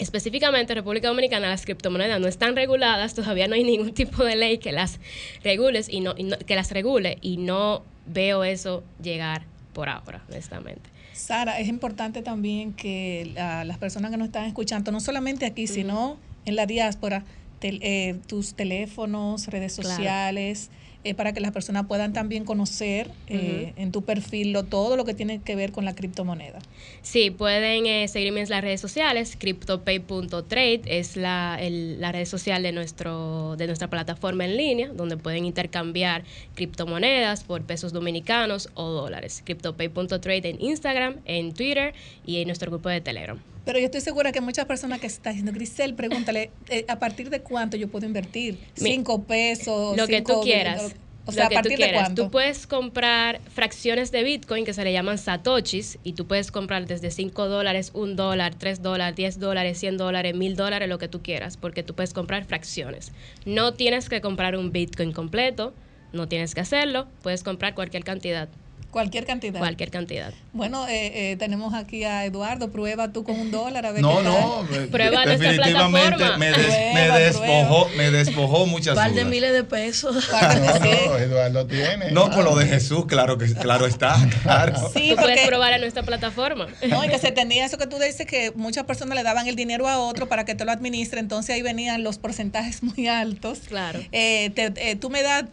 [0.02, 4.36] específicamente en República Dominicana las criptomonedas no están reguladas, todavía no hay ningún tipo de
[4.36, 5.00] ley que las
[5.44, 9.44] regule y no, que las regule y no veo eso llegar
[9.74, 10.90] por ahora, honestamente.
[11.14, 16.18] Sara, es importante también que las personas que nos están escuchando, no solamente aquí, sino
[16.46, 17.24] en la diáspora,
[17.62, 20.72] eh, tus teléfonos, redes sociales,
[21.04, 25.04] eh, para que las personas puedan también conocer eh, en tu perfil lo, todo lo
[25.04, 26.60] que tiene que ver con la criptomoneda.
[27.02, 32.72] Sí, pueden eh, seguirme en las redes sociales, cryptopay.trade es la, la red social de,
[32.72, 36.24] nuestro, de nuestra plataforma en línea, donde pueden intercambiar
[36.54, 39.42] criptomonedas por pesos dominicanos o dólares.
[39.44, 41.96] Cryptopay.trade en Instagram, en Twitter
[42.26, 43.40] y en nuestro grupo de Telegram.
[43.66, 47.30] Pero yo estoy segura que muchas personas que están diciendo, Grisel, pregúntale, eh, ¿a partir
[47.30, 48.60] de cuánto yo puedo invertir?
[48.74, 49.96] ¿Cinco pesos?
[49.96, 50.96] Lo que tú quieras.
[51.26, 52.24] O sea, ¿a partir tú de cuánto?
[52.24, 56.88] Tú puedes comprar fracciones de Bitcoin que se le llaman satoshis y tú puedes comprar
[56.88, 61.08] desde 5 dólares, 1 dólar, 3 dólares, 10 dólares, 100 dólares, 1000 dólares, lo que
[61.08, 63.12] tú quieras, porque tú puedes comprar fracciones.
[63.46, 65.74] No tienes que comprar un Bitcoin completo,
[66.12, 68.50] no tienes que hacerlo, puedes comprar cualquier cantidad.
[68.92, 69.60] Cualquier cantidad.
[69.60, 70.34] Cualquier cantidad.
[70.52, 72.72] Bueno, eh, eh, tenemos aquí a Eduardo.
[72.72, 74.68] Prueba tú con un dólar a ver No, no.
[74.92, 76.52] Prueba definitivamente me,
[76.94, 80.30] me, despojó, me despojó muchas Un de miles de pesos.
[80.42, 82.12] No, no, Eduardo tiene.
[82.12, 84.18] No, por lo de Jesús, claro que claro está.
[84.42, 84.92] Claro.
[84.94, 86.68] Sí, tú puedes probar en nuestra plataforma.
[86.88, 89.56] No, y que se tenía eso que tú dices que muchas personas le daban el
[89.56, 91.20] dinero a otro para que te lo administre.
[91.20, 93.60] Entonces ahí venían los porcentajes muy altos.
[93.68, 94.00] Claro.
[94.12, 95.46] Eh, tú me das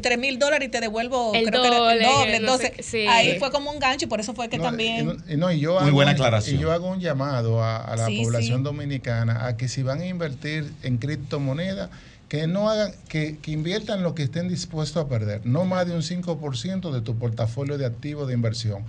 [0.00, 2.36] 3 eh, mil dólares y te devuelvo el creo doble, que el doble.
[2.36, 5.22] Entonces, ahí fue como un gancho y por eso fue que también.
[5.58, 6.56] yo Muy buena aclaración.
[6.56, 10.72] Y yo hago un llamado a, la población dominicana a que si van a invertir
[10.82, 11.90] en criptomonedas,
[12.28, 15.94] que no hagan, que, que, inviertan lo que estén dispuestos a perder, no más de
[15.94, 18.84] un 5% de tu portafolio de activos de inversión.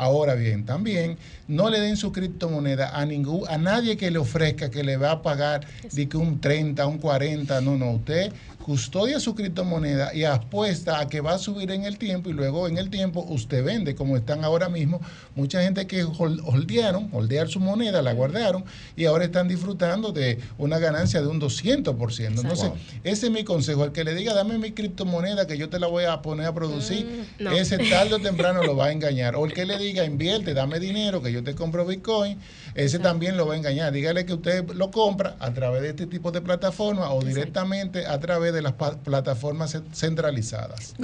[0.00, 4.70] Ahora bien, también no le den su criptomoneda a ningún, a nadie que le ofrezca
[4.70, 8.32] que le va a pagar de que un 30, un 40, no, no, usted
[8.64, 12.68] custodia su criptomoneda y apuesta a que va a subir en el tiempo y luego
[12.68, 15.00] en el tiempo usted vende, como están ahora mismo.
[15.34, 18.64] Mucha gente que holdearon, holdear su moneda, la guardaron
[18.96, 22.26] y ahora están disfrutando de una ganancia de un 200%.
[22.26, 22.70] Entonces,
[23.04, 25.86] ese es mi consejo, el que le diga, dame mi criptomoneda que yo te la
[25.86, 29.36] voy a poner a producir, mm, ese tarde o temprano lo va a engañar.
[29.36, 32.38] O el que le diga, invierte, dame dinero que yo te compro Bitcoin,
[32.74, 33.92] ese también lo va a engañar.
[33.92, 38.18] Dígale que usted lo compra a través de este tipo de plataforma o directamente a
[38.20, 40.94] través de las plataformas centralizadas.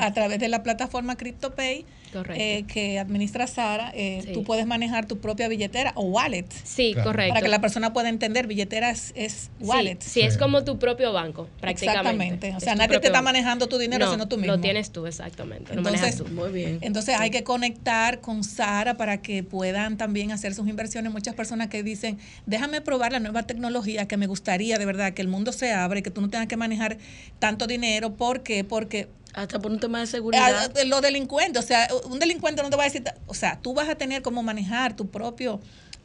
[0.00, 1.84] a, través de la plataforma CryptoPay
[2.34, 6.46] eh, que administra Sara, eh, tú puedes manejar tu propia billetera o wallet.
[6.64, 7.34] Sí, correcto.
[7.34, 9.98] Para que la persona pueda entender, billetera es, wallet.
[10.00, 12.48] Sí, es como tu propio banco, prácticamente.
[12.48, 12.56] Exactamente.
[12.56, 14.54] O sea, nadie te está manejando tu dinero, sino tú mismo.
[14.54, 15.72] Lo tienes tú, exactamente.
[15.72, 16.78] Entonces, Muy bien.
[16.82, 21.12] Entonces hay que conectar con Sara para que puedan también hacer sus inversiones.
[21.12, 25.22] Muchas personas que dicen, déjame probar la nueva tecnología que me gustaría de verdad que
[25.22, 26.98] el mundo se abre, que tú no tengas que manejar
[27.38, 28.14] tanto dinero.
[28.14, 28.64] ¿Por qué?
[28.64, 30.72] Porque hasta por un tema de seguridad.
[30.74, 33.74] Ah, los delincuentes, o sea, un delincuente no te va a decir, o sea, tú
[33.74, 35.60] vas a tener como manejar tu propio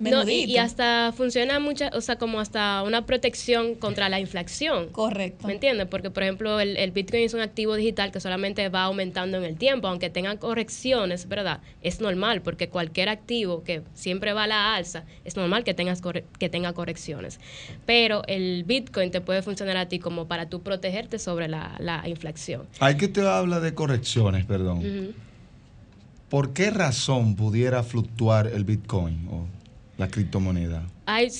[0.10, 4.90] no, y, hasta funciona mucha, o sea, como hasta una protección contra la inflación.
[4.90, 5.48] Correcto.
[5.48, 5.88] ¿Me entiendes?
[5.88, 9.58] Porque, por ejemplo, el, Bitcoin es un activo digital que solamente va aumentando en el
[9.58, 11.62] tiempo, aunque tenga correcciones, ¿verdad?
[11.82, 16.02] Es normal, porque cualquier activo que siempre va a la alza, es normal que, tengas
[16.40, 17.40] que tenga correcciones.
[17.86, 22.68] Pero el Bitcoin te puede funcionar a ti como para tú protegerte sobre la, inflación.
[22.80, 25.14] Hay que te habla de correcciones, perdón.
[26.30, 29.28] ¿Por qué razón pudiera fluctuar el Bitcoin?
[30.02, 30.84] La criptomoneda?
[31.06, 31.32] Hay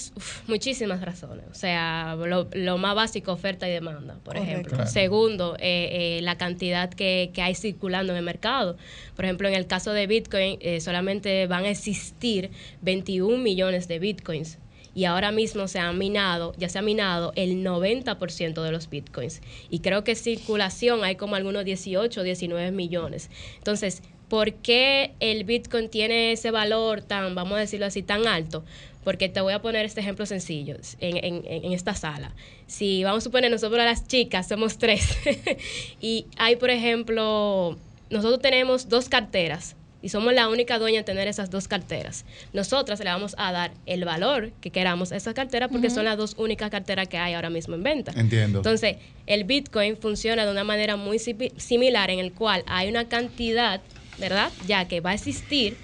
[0.48, 1.46] muchísimas razones.
[1.52, 4.86] O sea, lo, más básico, oferta y demanda, por ejemplo.
[4.86, 8.78] Segundo, eh, eh, la cantidad que, hay circulando en el mercado.
[9.16, 12.52] Por ejemplo, en el caso de Bitcoin, eh, solamente van a existir
[12.82, 14.60] 21 millones de Bitcoins
[14.94, 19.42] y ahora mismo se ha minado, ya se ha minado el 90% de los bitcoins.
[19.70, 23.30] Y creo que circulación hay como algunos 18 19 millones.
[23.58, 28.64] Entonces, ¿Por qué el Bitcoin tiene ese valor tan, vamos a decirlo así, tan alto?
[29.04, 32.32] Porque te voy a poner este ejemplo sencillo en, esta sala.
[32.66, 35.18] Si vamos a suponer nosotros las chicas somos tres
[36.02, 37.78] y hay, por ejemplo,
[38.10, 42.24] nosotros tenemos dos carteras y somos la única dueña de tener esas dos carteras.
[42.54, 46.16] Nosotras le vamos a dar el valor que queramos a esas carteras porque son las
[46.16, 48.14] dos únicas carteras que hay ahora mismo en venta.
[48.16, 48.60] Entiendo.
[48.60, 48.96] Entonces,
[49.28, 53.82] el Bitcoin funciona de una manera muy similar en el cual hay una cantidad
[54.22, 54.52] ¿verdad?
[54.68, 55.76] Ya que va a existir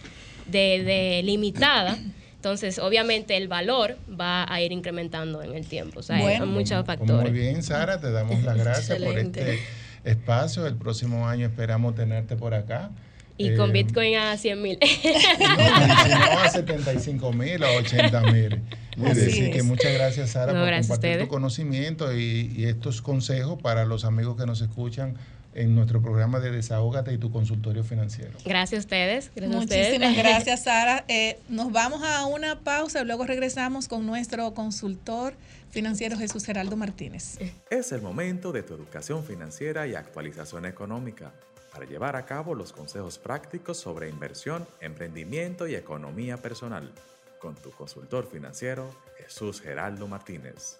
[0.46, 1.98] de, limitada.
[2.36, 6.00] Entonces, obviamente, el valor va a ir incrementando en el tiempo.
[6.00, 7.32] O sea, hay muchos factores.
[7.32, 9.60] Muy bien, Sara, te damos las gracias por este
[10.04, 10.66] espacio.
[10.68, 12.92] El próximo año esperamos tenerte por acá.
[13.40, 14.80] Y con eh, Bitcoin a 100 mil.
[15.40, 18.62] No, a 75 mil, a 80 mil.
[19.06, 24.06] Así que muchas gracias, Sara, por compartir tu conocimiento y, y estos consejos para los
[24.06, 25.18] amigos que nos escuchan
[25.58, 28.32] en nuestro programa de Desahógate y tu consultorio financiero.
[28.46, 29.32] Gracias a ustedes.
[29.36, 31.04] Muchísimas gracias, Sara.
[31.08, 35.34] Eh, nos vamos a una pausa y luego regresamos con nuestro consultor
[35.72, 37.40] financiero Jesús Geraldo Martínez.
[37.72, 41.34] Es el momento de tu educación financiera y actualización económica
[41.74, 46.94] para llevar a cabo los consejos prácticos sobre inversión, emprendimiento y economía personal
[47.40, 50.80] con tu consultor financiero Jesús Geraldo Martínez.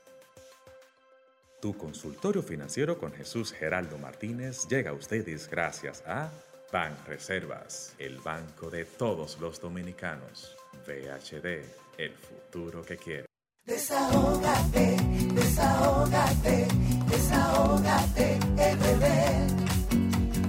[1.60, 6.30] Tu consultorio financiero con Jesús Geraldo Martínez llega a ustedes gracias a
[6.72, 10.56] Ban Reservas, el banco de todos los dominicanos.
[10.86, 11.64] VHD,
[11.98, 13.26] el futuro que quiere.
[13.66, 14.98] Desahógate,
[15.34, 16.68] desahógate,
[17.10, 19.06] desahógate, RD.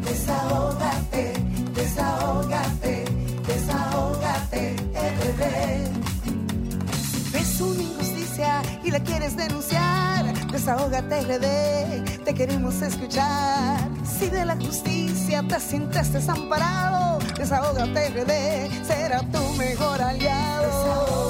[0.05, 1.33] Desahógate,
[1.75, 3.05] desahógate,
[3.47, 5.43] desahógate, RD.
[7.33, 10.08] ves una injusticia y la quieres denunciar
[10.59, 13.79] Desahógate RD, te queremos escuchar.
[14.05, 21.28] Si de la justicia te sientes desamparado, Desahógate RD, será tu mejor aliado.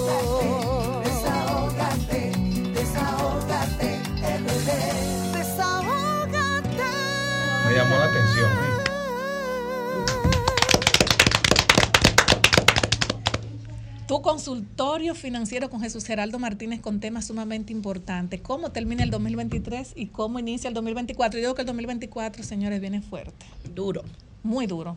[14.09, 18.40] Tu consultorio financiero con Jesús Geraldo Martínez con temas sumamente importantes.
[18.40, 21.39] ¿Cómo termina el 2023 y cómo inicia el 2024?
[21.39, 23.44] Yo digo que el 2024, señores, viene fuerte.
[23.74, 24.02] Duro.
[24.43, 24.97] Muy duro.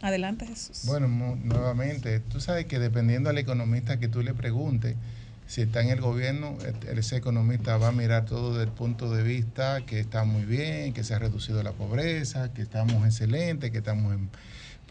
[0.00, 0.82] Adelante, Jesús.
[0.86, 4.94] Bueno, nuevamente, tú sabes que dependiendo al economista que tú le preguntes,
[5.48, 6.56] si está en el gobierno,
[6.88, 10.92] ese economista va a mirar todo desde el punto de vista que está muy bien,
[10.92, 14.30] que se ha reducido la pobreza, que estamos excelentes, que estamos en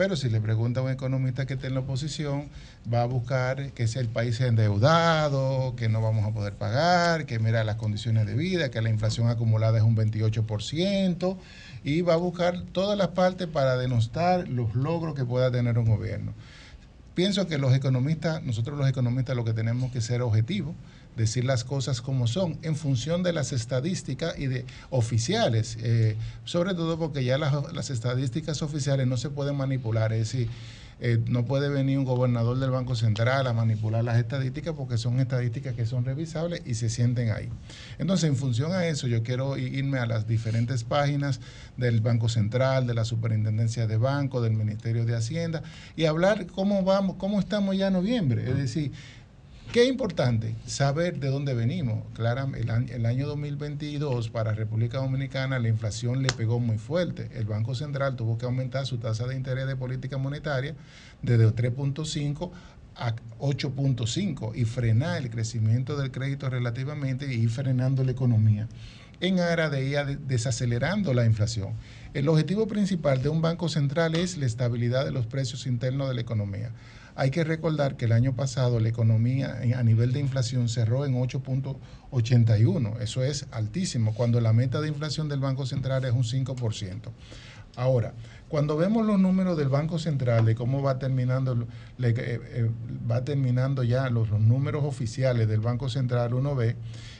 [0.01, 2.49] Pero si le pregunta a un economista que esté en la oposición,
[2.91, 7.37] va a buscar que sea el país endeudado, que no vamos a poder pagar, que
[7.37, 11.37] mira las condiciones de vida, que la inflación acumulada es un 28%,
[11.83, 15.85] y va a buscar todas las partes para denostar los logros que pueda tener un
[15.85, 16.33] gobierno.
[17.13, 20.73] Pienso que los economistas, nosotros los economistas lo que tenemos que ser objetivos,
[21.15, 26.15] decir las cosas como son, en función de las estadísticas y de oficiales, eh,
[26.45, 30.49] sobre todo porque ya las, estadísticas oficiales no se pueden manipular, es decir,
[31.03, 35.19] eh, no puede venir un gobernador del Banco Central a manipular las estadísticas porque son
[35.19, 37.49] estadísticas que son revisables y se sienten ahí.
[37.97, 41.39] Entonces, en función a eso, yo quiero irme a las diferentes páginas
[41.75, 45.63] del Banco Central, de la Superintendencia de Banco, del Ministerio de Hacienda
[45.95, 48.91] y hablar cómo vamos, cómo estamos ya en noviembre, es decir,
[49.71, 52.03] Qué importante saber de dónde venimos.
[52.19, 52.55] Año,
[52.89, 57.29] el año 2022 para República Dominicana la inflación le pegó muy fuerte.
[57.35, 60.75] El Banco Central tuvo que aumentar su tasa de interés de política monetaria
[61.21, 62.51] desde 3.5
[62.97, 68.67] a 8.5 y frenar el crecimiento del crédito relativamente y ir frenando la economía
[69.21, 71.75] en aras de ir desacelerando la inflación.
[72.13, 76.15] El objetivo principal de un banco central es la estabilidad de los precios internos de
[76.15, 76.71] la economía.
[77.15, 81.13] Hay que recordar que el año pasado la economía a nivel de inflación cerró en
[81.13, 82.99] 8.81.
[83.01, 87.11] Eso es altísimo, cuando la meta de inflación del Banco Central es un 5%.
[87.75, 88.13] Ahora,
[88.49, 91.67] cuando vemos los números del Banco Central de cómo va terminando,
[91.99, 92.69] eh, eh,
[93.09, 96.75] va terminando ya los, los, números oficiales del Banco Central, uno ve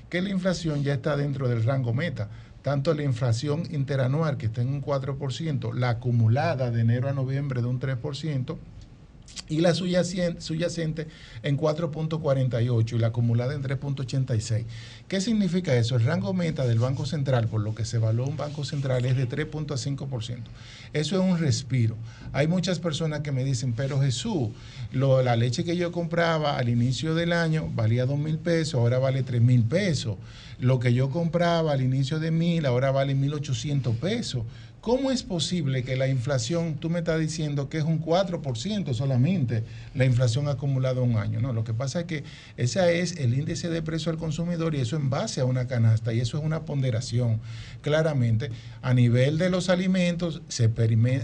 [0.10, 2.30] que la inflación ya está dentro del rango meta.
[2.62, 7.62] Tanto la inflación interanual, que está en un 4%, la acumulada de enero a noviembre
[7.62, 8.58] de un 3%,
[9.52, 11.08] y la subyacente
[11.44, 14.64] en 4.48 y la acumulada en 3.86.
[15.10, 15.98] ¿Qué significa eso?
[15.98, 19.18] El rango meta del Banco Central, por lo que se evaluó un Banco Central, es
[19.18, 20.38] de 3.5%.
[20.94, 21.98] Eso es un respiro.
[22.32, 24.50] Hay muchas personas que me dicen, pero Jesús,
[24.94, 29.24] la leche que yo compraba al inicio del año valía 2 mil pesos, ahora vale
[29.24, 30.16] 3 mil pesos.
[30.60, 34.44] Lo que yo compraba al inicio de mil, ahora vale 1.800 pesos.
[34.82, 39.64] ¿Cómo es posible que la inflación, tú me estás diciendo que es un 4% solamente
[39.94, 41.40] la inflación acumulada un año?
[41.40, 42.24] No, lo que pasa es que
[42.58, 46.14] ese es el índice de precio al consumidor y eso en base a una canasta
[46.14, 47.40] y eso es una ponderación.
[47.82, 48.50] Claramente,
[48.82, 50.72] a nivel de los alimentos, se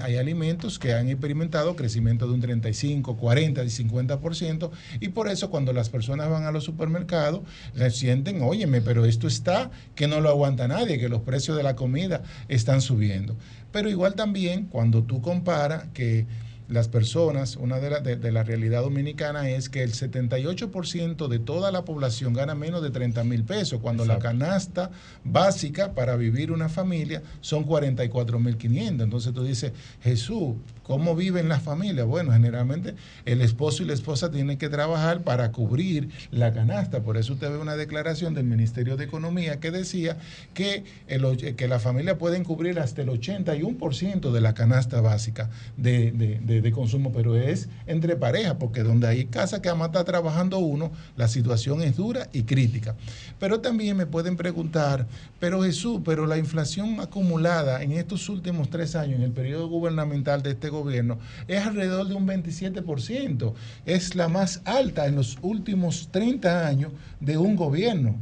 [0.03, 4.69] hay alimentos que han experimentado crecimiento de un 35, 40 y 50%
[4.99, 7.41] y por eso cuando las personas van a los supermercados,
[7.75, 11.63] se sienten, óyeme, pero esto está que no lo aguanta nadie, que los precios de
[11.63, 13.35] la comida están subiendo.
[13.72, 16.26] Pero igual también cuando tú comparas que
[16.69, 21.72] las personas, una de la, de, la realidad dominicana es que el 78% de toda
[21.72, 24.91] la población gana menos de 30 mil pesos, cuando la canasta
[25.23, 29.03] básica para vivir una familia son 44 mil 500.
[29.03, 29.72] Entonces tú dices,
[30.02, 32.06] Jesús, ¿cómo viven las familias?
[32.06, 32.95] Bueno, generalmente
[33.26, 37.02] el esposo y la esposa tienen que trabajar para cubrir la canasta.
[37.02, 40.18] Por eso usted ve una declaración del Ministerio de Economía que decía
[40.53, 46.11] que, el, que la familia pueden cubrir hasta el 81% de la canasta básica de,
[46.11, 50.59] de de, consumo, pero es entre parejas, porque donde hay casa que ama está trabajando
[50.59, 52.95] uno, la situación es dura y crítica.
[53.39, 55.07] Pero también me pueden preguntar,
[55.39, 60.43] pero Jesús, pero la inflación acumulada en estos últimos tres años, en el periodo gubernamental
[60.43, 61.17] de este gobierno,
[61.47, 63.53] es alrededor de un 27%.
[63.85, 68.15] Es la más alta en los últimos 30 años de un gobierno.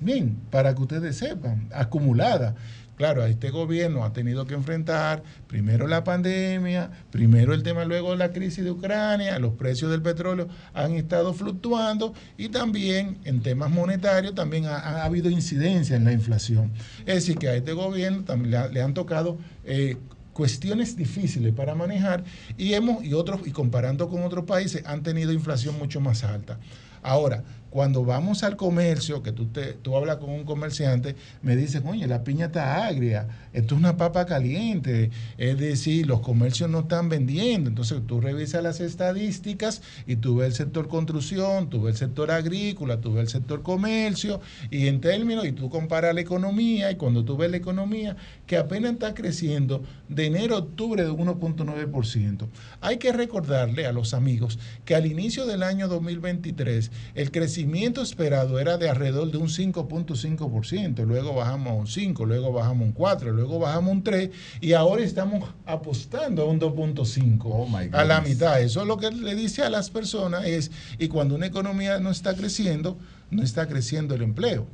[0.00, 2.54] Bien, para que ustedes sepan, acumulada.
[3.00, 8.30] Claro, este gobierno ha tenido que enfrentar primero la pandemia, primero el tema, luego la
[8.30, 14.34] crisis de Ucrania, los precios del petróleo han estado fluctuando y también en temas monetarios
[14.34, 16.72] también ha, habido incidencia en la inflación.
[17.06, 19.38] Es decir, que a este gobierno también le, han tocado...
[19.64, 19.96] Eh,
[20.34, 22.24] cuestiones difíciles para manejar
[22.56, 26.58] y hemos y otros y comparando con otros países han tenido inflación mucho más alta.
[27.02, 31.86] Ahora, cuando vamos al comercio, que tú, te, tú hablas con un comerciante, me dicen,
[31.86, 36.80] oye, la piña está agria, esto es una papa caliente, es decir, los comercios no
[36.80, 37.70] están vendiendo.
[37.70, 42.32] Entonces tú revisas las estadísticas y tú ves el sector construcción, tú ves el sector
[42.32, 44.40] agrícola, tú ves el sector comercio,
[44.70, 48.16] y en términos, y tú comparas la economía, y cuando tú ves la economía,
[48.46, 52.48] que apenas está creciendo de enero a octubre de 1.9%.
[52.80, 58.00] Hay que recordarle a los amigos que al inicio del año 2023, el crecimiento crecimiento
[58.00, 62.84] esperado era de alrededor de un 5.5%, luego bajamos a un 5, luego bajamos a
[62.86, 64.30] un 4, luego bajamos a un 3
[64.62, 68.62] y ahora estamos apostando a un 2.5, a la mitad.
[68.62, 72.10] Eso es lo que le dice a las personas es, y cuando una economía no
[72.10, 72.96] está creciendo,
[73.30, 74.66] no está creciendo el empleo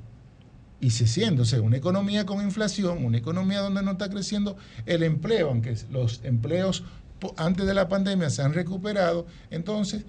[0.80, 5.48] y se sea, una economía con inflación, una economía donde no está creciendo el empleo,
[5.48, 6.84] aunque los empleos
[7.36, 9.26] antes de la pandemia se han recuperado.
[9.50, 10.04] Entonces,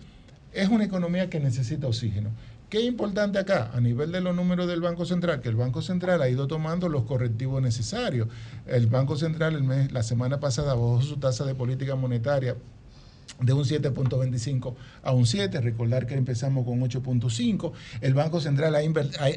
[0.54, 2.32] es una economía que necesita oxígeno.
[2.70, 3.72] ¿Qué es importante acá?
[3.74, 6.90] A nivel de los números del Banco Central, que el Banco Central ha ido tomando
[6.90, 8.28] los correctivos necesarios.
[8.66, 12.58] El Banco Central el mes, la semana pasada bajó su tasa de política monetaria
[13.40, 14.74] de un 7.25
[15.04, 18.76] a un 7, recordar que empezamos con 8.5, el Banco Central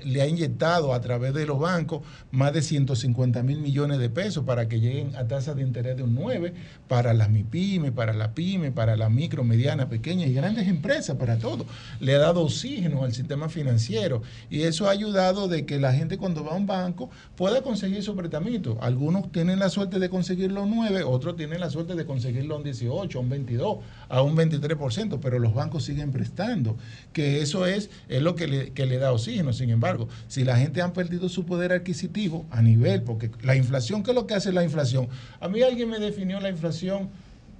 [0.04, 4.44] le ha inyectado a través de los bancos más de 150 mil millones de pesos
[4.44, 6.54] para que lleguen a tasas de interés de un 9
[6.88, 11.38] para las MIPYME, para la PYME, para la micro, mediana, pequeña y grandes empresas, para
[11.38, 11.66] todo.
[12.00, 16.16] Le ha dado oxígeno al sistema financiero y eso ha ayudado de que la gente
[16.16, 18.78] cuando va a un banco pueda conseguir su pretamito.
[18.80, 22.58] Algunos tienen la suerte de conseguirlo un 9, otros tienen la suerte de conseguirlo a
[22.58, 26.76] un 18, a un 22 a un 23%, pero los bancos siguen prestando,
[27.12, 29.52] que eso es, es lo que le, que le da oxígeno.
[29.52, 34.02] Sin embargo, si la gente ha perdido su poder adquisitivo a nivel, porque la inflación,
[34.02, 35.08] ¿qué es lo que hace la inflación?
[35.40, 37.08] A mí alguien me definió la inflación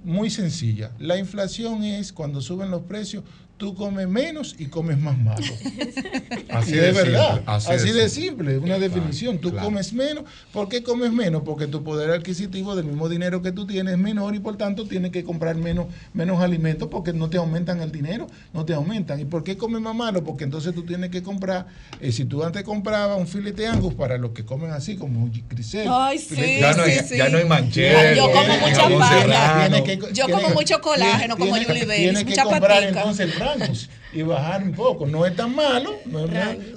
[0.03, 0.91] muy sencilla.
[0.99, 3.23] La inflación es cuando suben los precios,
[3.61, 5.45] tú comes menos y comes más malo.
[6.49, 7.43] así de verdad.
[7.45, 9.37] así, de, simple, una definición.
[9.37, 10.23] Tú comes menos.
[10.51, 11.43] ¿Por qué comes menos?
[11.45, 14.87] Porque tu poder adquisitivo del mismo dinero que tú tienes es menor y por tanto
[14.87, 19.19] tienes que comprar menos, menos alimentos porque no te aumentan el dinero, no te aumentan.
[19.19, 20.23] ¿Y por qué comes más malo?
[20.23, 21.67] Porque entonces tú tienes que comprar,
[21.99, 25.87] eh, si tú antes comprabas un filete angus para los que comen así, como grisel.
[25.87, 28.15] Ay, sí, ya, no hay, ya no hay manchero.
[28.15, 29.83] Yo como mucha pana.
[30.13, 33.89] Yo como mucho colágeno, como Julie Tienes que comprar entonces el años.
[34.13, 35.07] Y bajar un poco.
[35.07, 35.99] No es tan malo,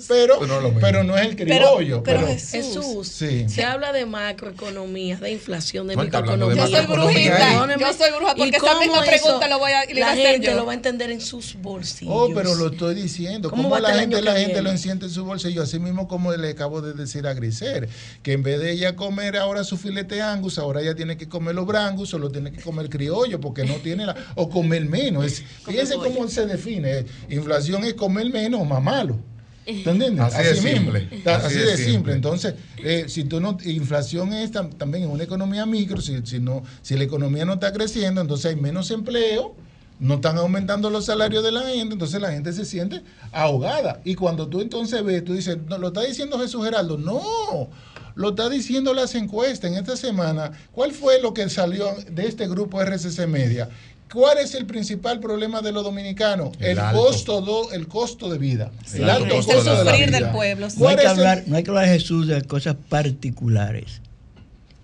[0.08, 0.38] pero,
[0.80, 2.02] pero, no es el criollo.
[2.02, 6.66] Pero, Jesús, se habla de macroeconomía, de inflación, de microeconomía.
[6.66, 10.54] Yo soy brujita, yo soy bruja porque esa misma pregunta lo voy a, la gente
[10.54, 12.14] lo va a entender en sus bolsillos.
[12.14, 13.50] Oh, pero lo estoy diciendo.
[13.50, 15.62] ¿Cómo, la gente, la gente lo enciende en su bolsillo?
[15.62, 17.88] Así mismo como le acabo de decir a Griser,
[18.22, 21.54] que en vez de ella comer ahora su filete angus, ahora ella tiene que comer
[21.54, 24.16] los brangus o lo tiene que comer criollo porque no tiene la...
[24.34, 25.42] o comer menos.
[25.64, 29.18] fíjense cómo se define inflación es comer menos o más malo.
[29.66, 30.20] ¿Entiendes?
[30.20, 31.08] Así, de simple.
[31.24, 32.12] Así, de simple.
[32.12, 36.62] Entonces, eh, si tú no, inflación es también en una economía micro, si, si, no,
[36.82, 39.56] si la economía no está creciendo, entonces hay menos empleo,
[40.00, 43.02] no están aumentando los salarios de la gente, entonces la gente se siente
[43.32, 44.00] ahogada.
[44.04, 47.70] Y cuando tú entonces ves, tú dices, no, lo está diciendo Jesús Geraldo, no,
[48.14, 50.52] lo está diciendo las encuestas en esta semana.
[50.72, 53.70] ¿Cuál fue lo que salió de este grupo RCC Media?
[54.12, 56.50] ¿Cuál es el principal problema de los dominicanos?
[56.60, 58.70] El, costo el costo de vida.
[58.94, 60.68] el alto costo sufrir del pueblo.
[60.76, 64.00] No hay, que hablar, no hay que hablar, Jesús, de cosas particulares.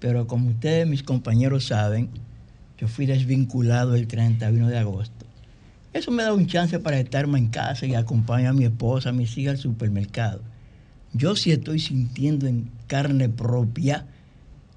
[0.01, 2.09] Pero como ustedes, mis compañeros, saben,
[2.79, 5.27] yo fui desvinculado el 31 de agosto.
[5.93, 9.13] Eso me da un chance para estarme en casa y acompañar a mi esposa, a
[9.13, 10.41] mis hijas al supermercado.
[11.13, 14.07] Yo sí estoy sintiendo en carne propia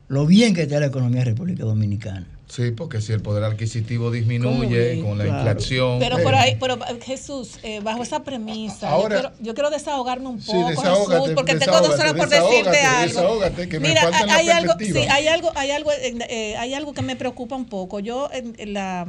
[0.07, 2.27] lo bien que está la economía de República Dominicana.
[2.53, 5.97] Sí, porque si el poder adquisitivo disminuye con la inflación.
[5.97, 10.39] Pero por ahí, pero Jesús, eh, bajo esa premisa, yo, quiero, yo, quiero, desahogarme un
[10.39, 13.39] poco, Jesús, porque tengo dos horas por decirte algo.
[13.55, 17.15] Que Mira, me hay, algo, sí, hay algo, hay algo, eh, hay algo que me
[17.15, 17.99] preocupa un poco.
[17.99, 19.07] Yo en, la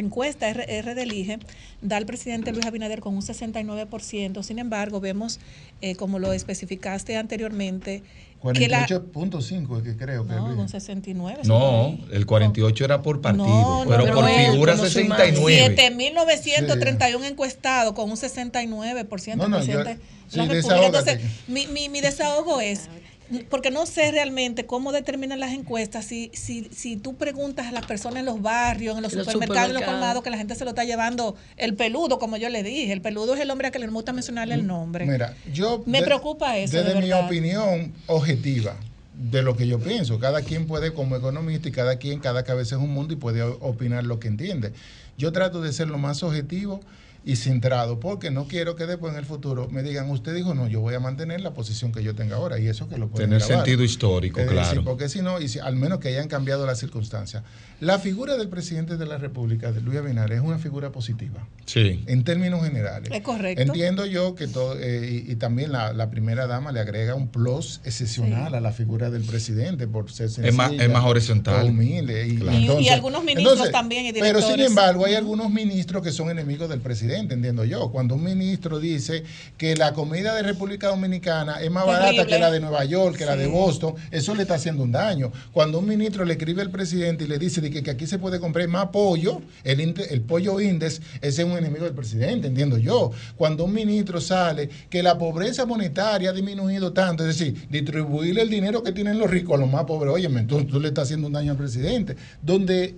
[0.00, 1.38] encuesta R, R del IGE
[1.82, 4.42] da al presidente Luis Abinader con un 69%.
[4.42, 5.40] Sin embargo, vemos,
[5.80, 8.02] eh, como lo especificaste anteriormente,
[8.44, 11.40] 48.5 es que creo que No, con 69.
[11.44, 15.74] No, el 48 era por partido, pero, por figura 69.
[15.74, 19.36] 7.931 encuestados con un 69%.
[19.36, 19.82] No, no, yo,
[20.28, 22.90] sí, Entonces, mi, mi, mi desahogo es
[23.48, 27.86] porque no sé realmente cómo determinan las encuestas si, si, si tú preguntas a las
[27.86, 30.70] personas en los barrios, en los, supermercados, en los colmados, que la gente se lo
[30.70, 32.92] está llevando el peludo, como yo le dije.
[32.92, 35.06] El peludo es el hombre a que le gusta mencionarle el nombre.
[35.06, 35.82] Mira, yo...
[35.86, 36.76] Me preocupa eso.
[36.76, 38.76] Desde mi opinión objetiva,
[39.14, 42.76] de lo que yo pienso, cada quien puede como economista y cada quien, cada cabeza
[42.76, 44.72] es un mundo y puede opinar lo que entiende.
[45.16, 46.80] Yo trato de ser lo más objetivo
[47.26, 50.68] y centrado, porque no quiero que después en el futuro me digan, usted dijo, no,
[50.68, 53.30] yo voy a mantener la posición que yo tenga ahora, y eso que lo pueden
[53.30, 54.84] Tener sentido histórico, claro.
[54.84, 57.42] porque si no, y si, al menos que hayan cambiado las circunstancias.
[57.84, 61.46] La figura del presidente de la República, de Luis Abinader, es una figura positiva.
[61.66, 62.02] Sí.
[62.06, 63.10] En términos generales.
[63.12, 63.60] Es correcto.
[63.60, 68.54] Entiendo yo que todo, eh, y, también la, primera dama le agrega un plus excepcional
[68.54, 71.66] a la figura del presidente por ser sencilla, es más, es más horizontal.
[71.66, 72.26] Humilde.
[72.26, 74.06] Y, algunos ministros también.
[74.06, 77.90] Y pero sin embargo, hay algunos ministros que son enemigos del presidente entiendo yo.
[77.90, 79.24] Cuando un ministro dice
[79.58, 83.26] que la comida de República Dominicana es más barata que la de Nueva York, que
[83.26, 85.32] la de Boston, eso le está haciendo un daño.
[85.52, 88.66] Cuando un ministro le escribe al presidente y le dice que, aquí se puede comprar
[88.68, 93.10] más pollo, el, el pollo índice, ese es un enemigo del presidente, entiendo yo.
[93.36, 98.50] Cuando un ministro sale que la pobreza monetaria ha disminuido tanto, es decir, distribuirle el
[98.50, 101.26] dinero que tienen los ricos a los más pobres, oye, tú, tú le estás haciendo
[101.26, 102.16] un daño al presidente.
[102.42, 102.96] Donde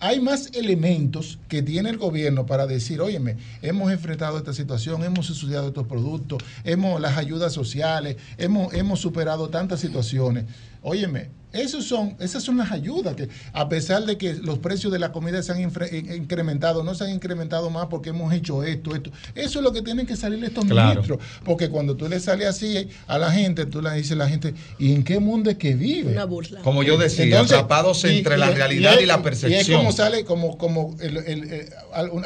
[0.00, 5.28] hay más elementos que tiene el gobierno para decir, óyeme, hemos enfrentado esta situación, hemos
[5.28, 10.44] estudiado estos productos, hemos las ayudas sociales, hemos, hemos superado tantas situaciones.
[10.82, 14.98] Óyeme, esos son, esas son las ayudas que, a pesar de que los precios de
[14.98, 19.10] la comida se han incrementado, no se han incrementado más porque hemos hecho esto, esto.
[19.34, 21.18] Eso es lo que tienen que salir estos ministros.
[21.44, 24.54] Porque cuando tú le sales así a la gente, tú le dices a la gente,
[24.78, 26.12] ¿y en qué mundo es que vive?
[26.12, 26.60] Una burla.
[26.60, 29.52] Como yo decía, atrapados entre la realidad y, la percepción.
[29.52, 30.96] Y es como sale, como, como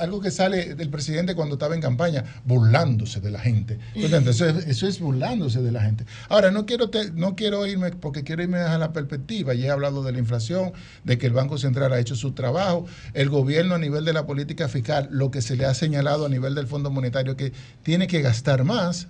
[0.01, 3.79] algo que sale del presidente cuando estaba en campaña, burlándose de la gente.
[3.95, 6.05] Entonces, eso, es burlándose de la gente.
[6.29, 9.12] Ahora, no quiero, no quiero irme, porque quiero irme a la perspectiva
[9.55, 10.73] y he hablado de la inflación,
[11.05, 12.87] de que el Banco Central ha hecho su trabajo.
[13.15, 16.29] El gobierno a nivel de la política fiscal, lo que se le ha señalado a
[16.29, 17.53] nivel del Fondo Monetario, que
[17.83, 19.09] tiene que gastar más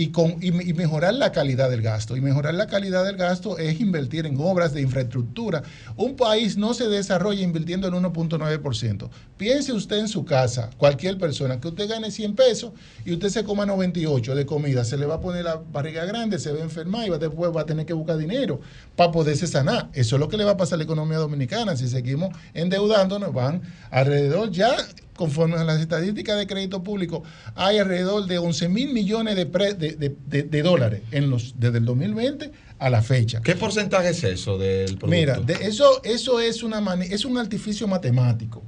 [0.00, 2.16] y, con, y, mejorar la calidad del gasto.
[2.16, 5.62] Y mejorar la calidad del gasto es invertir en obras de infraestructura.
[5.94, 9.10] Un país no se desarrolla invirtiendo en 1.9%.
[9.36, 12.72] Piense usted en su casa, cualquier persona, que usted gane 100 pesos
[13.04, 16.38] y usted se coma 98 de comida, se le va a poner la barriga grande,
[16.38, 18.58] se va a enfermar y después va a tener que buscar dinero
[18.96, 19.90] para poderse sanar.
[19.92, 21.76] Eso es lo que le va a pasar a la economía dominicana.
[21.76, 23.60] Si seguimos endeudándonos, van
[23.90, 24.76] alrededor ya
[25.20, 27.22] conforme a las estadísticas de crédito público,
[27.54, 33.02] hay alrededor de 11 mil millones de, dólares en los, desde el 2020 a la
[33.02, 33.42] fecha.
[33.42, 35.08] ¿Qué porcentaje es eso del producto?
[35.08, 38.62] Mira, eso, eso es, una es un artificio matemático.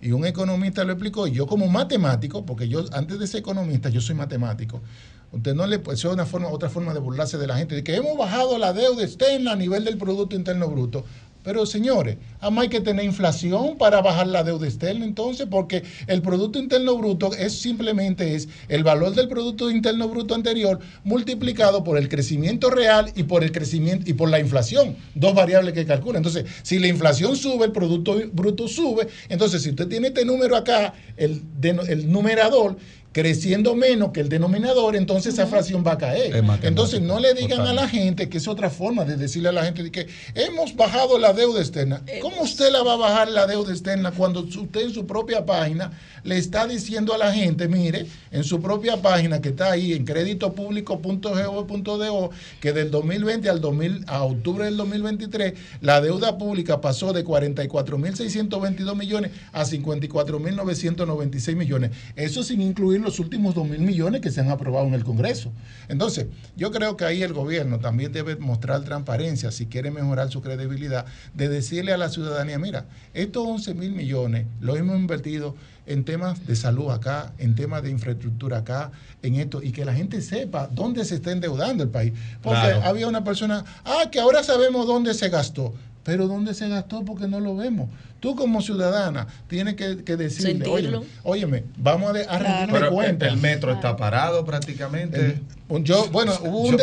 [0.00, 3.88] Y un economista lo explicó, y yo como matemático, porque yo antes de ser economista,
[3.88, 4.82] yo soy matemático.
[5.30, 7.84] Usted no le puede ser una forma, otra forma de burlarse de la gente, de
[7.84, 11.04] que hemos bajado la deuda externa a nivel del Producto Interno Bruto.
[11.42, 16.22] Pero señores, además hay que tener inflación para bajar la deuda externa entonces, porque el
[16.22, 21.98] Producto Interno Bruto es simplemente es el valor del Producto Interno Bruto anterior multiplicado por
[21.98, 26.18] el crecimiento real y por el crecimiento y por la inflación, dos variables que calcula.
[26.18, 29.08] Entonces, si la inflación sube, el Producto Bruto sube.
[29.28, 32.76] Entonces, si usted tiene este número acá, el, el numerador,
[33.12, 36.44] creciendo menos que el denominador, entonces esa fracción va a caer.
[36.62, 39.64] Entonces no le digan a la gente, que es otra forma de decirle a la
[39.64, 42.02] gente que hemos bajado la deuda externa.
[42.20, 45.92] ¿Cómo usted la va a bajar la deuda externa cuando usted en su propia página
[46.24, 50.04] le está diciendo a la gente, mire, en su propia página que está ahí en
[50.04, 52.30] créditopúblico.gov.do,
[52.60, 58.96] que del 2020 al 2000, a octubre del 2023, la deuda pública pasó de 44.622
[58.96, 61.90] millones a 54.996 millones.
[62.16, 65.52] Eso sin incluir los últimos 2 mil millones que se han aprobado en el Congreso.
[65.88, 66.26] Entonces,
[66.56, 71.06] yo creo que ahí el gobierno también debe mostrar transparencia si quiere mejorar su credibilidad,
[71.34, 75.54] de decirle a la ciudadanía, mira, estos 11 mil millones los hemos invertido
[75.86, 78.92] en temas de salud acá, en temas de infraestructura acá,
[79.22, 82.12] en esto, y que la gente sepa dónde se está endeudando el país.
[82.40, 85.74] Porque había una persona, ah, que ahora sabemos dónde se gastó.
[86.04, 87.04] Pero ¿dónde se gastó?
[87.04, 87.88] Porque no lo vemos.
[88.18, 93.26] Tú como ciudadana tienes que, decirle, oye, óyeme, vamos a, rendirle cuenta.
[93.26, 95.40] El, metro está parado prácticamente.
[95.80, 96.74] yo, bueno, hubo un,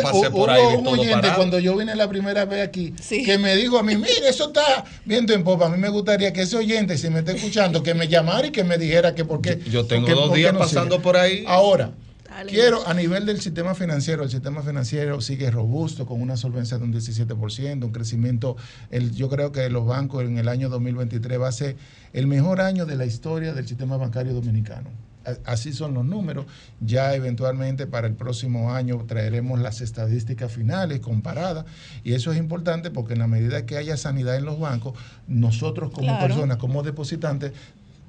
[0.78, 2.92] un oyente cuando yo vine la primera vez aquí
[3.24, 5.66] que me dijo a mí, mire, eso está viendo en popa.
[5.66, 8.50] A mí me gustaría que ese oyente, si me está escuchando, que me llamara y
[8.50, 9.60] que me dijera que por qué.
[9.70, 11.44] Yo, tengo dos días pasando por ahí.
[11.46, 11.92] Ahora,
[12.46, 16.84] Quiero, a nivel del sistema financiero, el sistema financiero sigue robusto, con una solvencia de
[16.84, 18.56] un 17%, un crecimiento,
[18.90, 21.76] el, yo creo que los bancos en el año 2023 va a ser
[22.12, 24.90] el mejor año de la historia del sistema bancario dominicano.
[25.44, 26.46] Así son los números.
[26.80, 31.66] Ya eventualmente para el próximo año traeremos las estadísticas finales comparadas
[32.02, 34.94] y eso es importante porque en la medida que haya sanidad en los bancos,
[35.28, 37.52] nosotros como personas, como depositantes,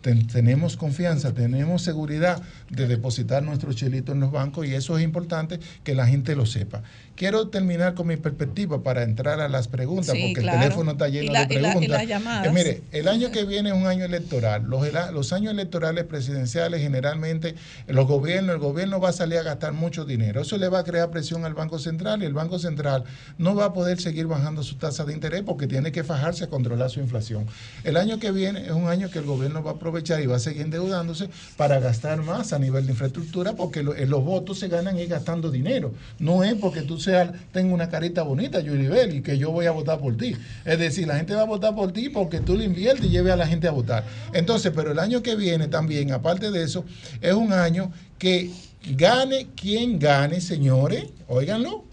[0.02, 5.60] tenemos confianza, tenemos seguridad de depositar nuestro chelito en los bancos y eso es importante
[5.84, 6.84] que la gente lo sepa.
[7.22, 11.32] Quiero terminar con mi perspectiva para entrar a las preguntas, porque el teléfono está lleno
[11.32, 12.02] de preguntas.
[12.02, 14.64] Eh, mire, el año que viene es un año electoral.
[14.64, 17.54] Los, los años electorales presidenciales generalmente
[17.86, 20.42] los gobiernos, el gobierno va a salir a gastar mucho dinero.
[20.42, 23.04] Eso le va a crear presión al Banco Central y el Banco Central
[23.38, 26.48] no va a poder seguir bajando su tasa de interés porque tiene que fajarse a
[26.48, 27.46] controlar su inflación.
[27.84, 30.38] El año que viene es un año que el gobierno va a aprovechar y va
[30.38, 34.70] a seguir endeudándose para gastar más a nivel de infraestructura porque eh, los votos se
[34.70, 35.94] ganan y gastando dinero.
[36.18, 39.72] No es porque tú sea, tengo una carita bonita, Yuribel, y que yo voy a
[39.72, 40.36] votar por ti.
[40.66, 43.34] Es decir, la gente va a votar por ti porque tú le inviertes y lleves
[43.34, 44.04] a la gente a votar.
[44.34, 46.86] Entonces, pero el año que viene también, aparte de eso,
[47.22, 48.52] es un año que
[48.96, 51.86] gane quien gane, señores, óiganlo,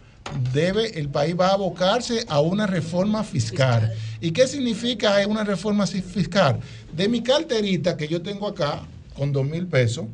[0.53, 3.93] debe, el país va a abocarse a una reforma fiscal.
[4.21, 6.61] ¿Y qué significa una reforma fiscal?
[6.95, 8.83] De mi carterita que yo tengo acá,
[9.15, 10.07] con dos mil pesos,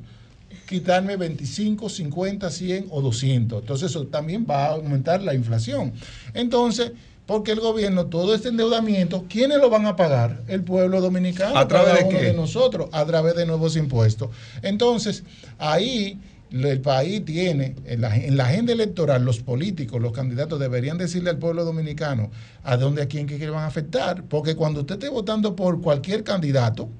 [0.69, 3.61] quitarme 25, 50, 100 o 200.
[3.61, 5.93] Entonces eso también va a aumentar la inflación.
[6.33, 6.93] Entonces,
[7.27, 10.43] porque el gobierno, todo este endeudamiento, ¿quiénes lo van a pagar?
[10.47, 11.57] El pueblo dominicano.
[11.57, 12.23] ¿A través de qué?
[12.23, 14.29] de nosotros, a través de nuevos impuestos.
[14.63, 15.25] Entonces,
[15.59, 16.19] ahí
[16.53, 21.31] el país tiene, en la, en la, agenda electoral, los políticos, los candidatos deberían decirle
[21.31, 22.31] al pueblo dominicano
[22.63, 24.23] a dónde, a quién, qué van a afectar.
[24.25, 26.91] Porque cuando usted esté votando por cualquier candidato,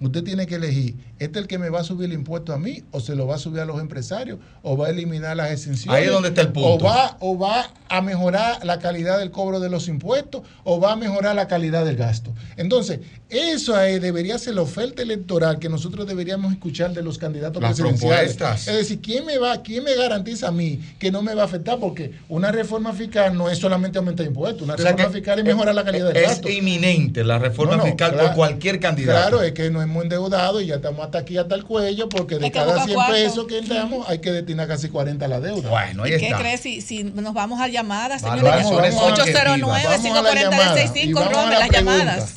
[0.00, 2.58] Usted tiene que elegir, ¿este es el que me va a subir el impuesto a
[2.58, 5.52] mí o se lo va a subir a los empresarios o va a eliminar las
[5.52, 5.98] exenciones?
[5.98, 6.68] Ahí es donde está el punto.
[6.70, 10.92] O va, o va a mejorar la calidad del cobro de los impuestos o va
[10.92, 12.34] a mejorar la calidad del gasto.
[12.56, 17.72] Entonces, eso debería ser la oferta electoral que nosotros deberíamos escuchar de los candidatos las
[17.72, 18.34] presidenciales.
[18.36, 18.68] Propuestas.
[18.68, 21.44] Es decir, ¿quién me va, quién me garantiza a mí que no me va a
[21.46, 21.78] afectar?
[21.78, 25.84] Porque una reforma fiscal no es solamente aumentar impuestos, una reforma fiscal es mejorar la
[25.84, 26.48] calidad del gasto.
[26.48, 29.20] Es inminente la reforma No, no, fiscal claro, por cualquier candidato.
[29.20, 32.38] Claro, es que no hemos endeudado y ya estamos hasta aquí, hasta el cuello, porque
[32.38, 33.12] de cada buscar 100 cuarto.
[33.14, 35.70] pesos que entramos hay que destinar casi 40 a la deuda.
[35.70, 38.42] Bueno, ¿Y qué crees si, si nos vamos a llamadas, señores?
[38.42, 42.34] vamos, vamos, 809-540-165, y vamos a Robert, la las llamadas.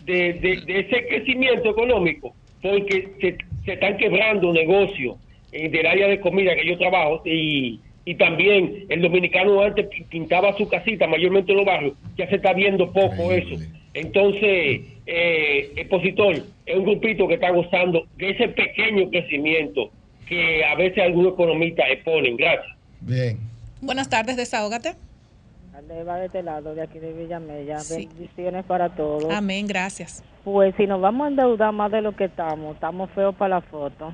[0.06, 5.18] de, de- de ese crecimiento económico porque se, se están quebrando negocios
[5.52, 10.56] del área de comida que yo trabajo y, y también el dominicano antes pi- pintaba
[10.58, 13.56] su casita mayormente en los barrios, ya se está viendo poco eso.
[13.94, 19.90] Entonces, eh, expositor, es un grupito que está gozando de ese pequeño crecimiento
[20.28, 22.36] que a veces algunos economistas exponen.
[22.38, 22.76] Gracias.
[23.02, 23.38] Bien.
[23.82, 24.94] Buenas tardes, desahógate.
[26.08, 27.80] va de este lado, de aquí de Villamella.
[27.80, 28.08] Sí.
[28.08, 29.26] Bendiciones para todos.
[29.32, 30.24] Amén, gracias.
[30.44, 33.62] Pues si nos vamos a endeudar más de lo que estamos, estamos feos para la
[33.62, 34.14] foto.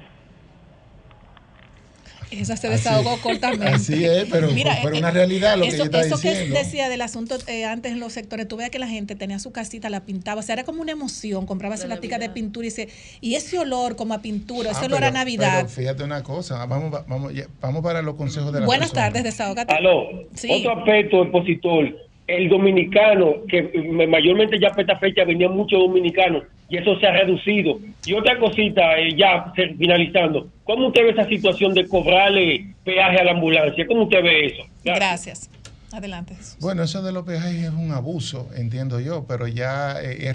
[2.39, 3.67] Esa se desahogó cortamente.
[3.67, 6.29] Así es, pero, Mira, pero eh, una realidad lo eso, que yo estaba eso que
[6.29, 6.55] diciendo.
[6.57, 9.51] decía del asunto eh, antes en los sectores, tú veas que la gente tenía su
[9.51, 12.71] casita, la pintaba, o sea, era como una emoción, compraba su latica de pintura y,
[12.71, 12.89] se,
[13.21, 15.53] y ese olor como a pintura, ese Ah, olor pero- a Navidad.
[15.57, 19.07] pero fíjate una cosa, vamos, vamos, ya- vamos para los consejos de la Buenas persona.
[19.07, 19.73] tardes, desahógate.
[19.73, 20.49] Aló, Sí.
[20.51, 21.95] otro aspecto expositor,
[22.27, 26.43] el dominicano, que eh, mayormente ya para esta fecha venían muchos dominicanos
[26.73, 27.79] y eso se ha reducido.
[28.03, 33.25] Y otra cosita, eh, ya finalizando, ¿cómo usted ve esa situación de cobrarle peaje a
[33.25, 33.85] la ambulancia?
[33.85, 34.63] ¿Cómo usted ve eso?
[34.83, 35.51] Gracias.
[35.91, 36.33] Adelante.
[36.33, 36.57] Jesús.
[36.59, 40.33] Bueno, eso de los peajes es un abuso, entiendo yo, pero ya eh,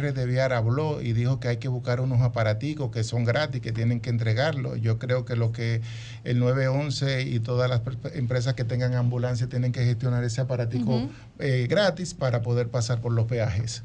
[0.55, 4.11] habló y dijo que hay que buscar unos aparaticos que son gratis, que tienen que
[4.11, 4.77] entregarlo.
[4.77, 5.81] Yo creo que lo que
[6.23, 7.83] el 911 y todas las
[8.15, 11.09] empresas que tengan ambulancia tienen que gestionar ese aparatico
[11.41, 13.83] eh, gratis para poder pasar por los peajes.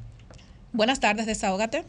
[0.71, 1.85] Buenas tardes, desahógate.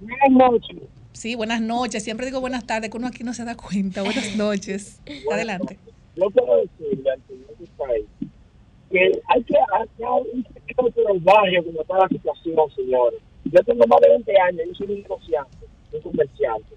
[0.00, 0.78] Buenas noches.
[1.12, 2.02] Sí, buenas noches.
[2.02, 4.02] Siempre digo buenas tardes, que uno aquí no se da cuenta.
[4.02, 5.00] Buenas noches.
[5.30, 5.78] Adelante.
[6.16, 8.06] Yo quiero decirle al señor está ahí
[8.90, 13.20] que hay que hacer un secreto de los barrios como está la situación, señores.
[13.44, 15.56] Yo tengo más de 20 años, yo soy un negociante,
[15.92, 16.74] un comerciante,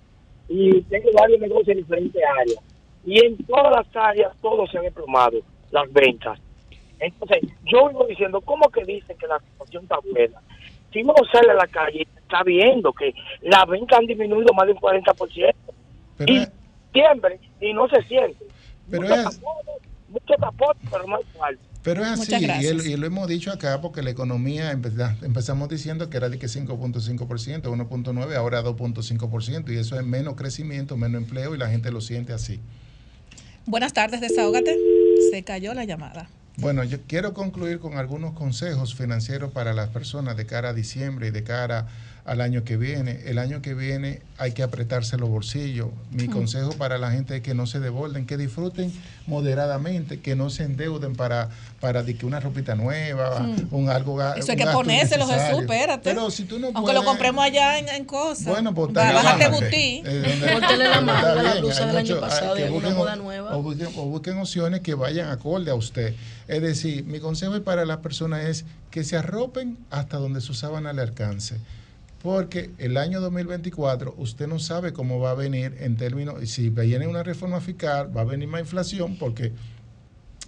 [0.47, 2.63] y tengo varios negocios en diferentes áreas.
[3.05, 5.39] Y en todas las áreas, todos se han desplomado,
[5.71, 6.39] las ventas.
[6.99, 10.39] Entonces, yo vivo diciendo, ¿cómo que dicen que la situación está buena?
[10.94, 14.74] Si uno sale a la calle, está viendo que las ventas han disminuido más de
[14.74, 15.53] un 40%.
[16.28, 16.45] y
[16.94, 18.45] siempre, y no se siente.
[18.90, 19.56] Pero mucho, es- tapón,
[20.10, 21.60] mucho tapón, pero no igual.
[21.82, 25.68] Pero es así, y, el- y lo hemos dicho acá porque la economía empeza- empezamos
[25.70, 31.22] diciendo que era de que 5.5%, 1.9%, ahora 2.5%, y eso es menos crecimiento, menos
[31.24, 32.61] empleo, y la gente lo siente así.
[33.65, 34.78] Buenas tardes, desahógate.
[35.32, 36.30] Se cayó la llamada.
[36.57, 41.27] Bueno, yo quiero concluir con algunos consejos financieros para las personas de cara a diciembre
[41.27, 41.88] y de cara
[42.25, 43.19] al año que viene.
[43.25, 45.89] El año que viene hay que apretarse los bolsillos.
[46.11, 48.93] Mi consejo para la gente es que no se devolven, que disfruten
[49.27, 51.49] moderadamente, que no se endeuden para,
[51.81, 53.67] para de que una ropita nueva, Mm.
[53.71, 55.27] un algo Eso hay que ponérselo.
[55.27, 56.09] Jesús, espérate.
[56.09, 58.45] Pero si tú no Aunque puedes- lo compremos allá en, en cosas.
[58.45, 60.01] Bueno, pues Bájate butí.
[60.03, 63.15] Córtele la está manga a la bien, blusa del año pasado y alguna busquen- moda
[63.17, 63.57] nueva.
[63.57, 66.13] O busquen, o busquen opciones que vayan acorde a usted.
[66.47, 70.93] Es decir, mi consejo para las personas es que se arropen hasta donde su sábana
[70.93, 71.57] le alcance.
[72.23, 77.05] Porque el año 2024 usted no sabe cómo va a venir en términos, si viene
[77.05, 79.51] una reforma fiscal, va a venir más inflación, porque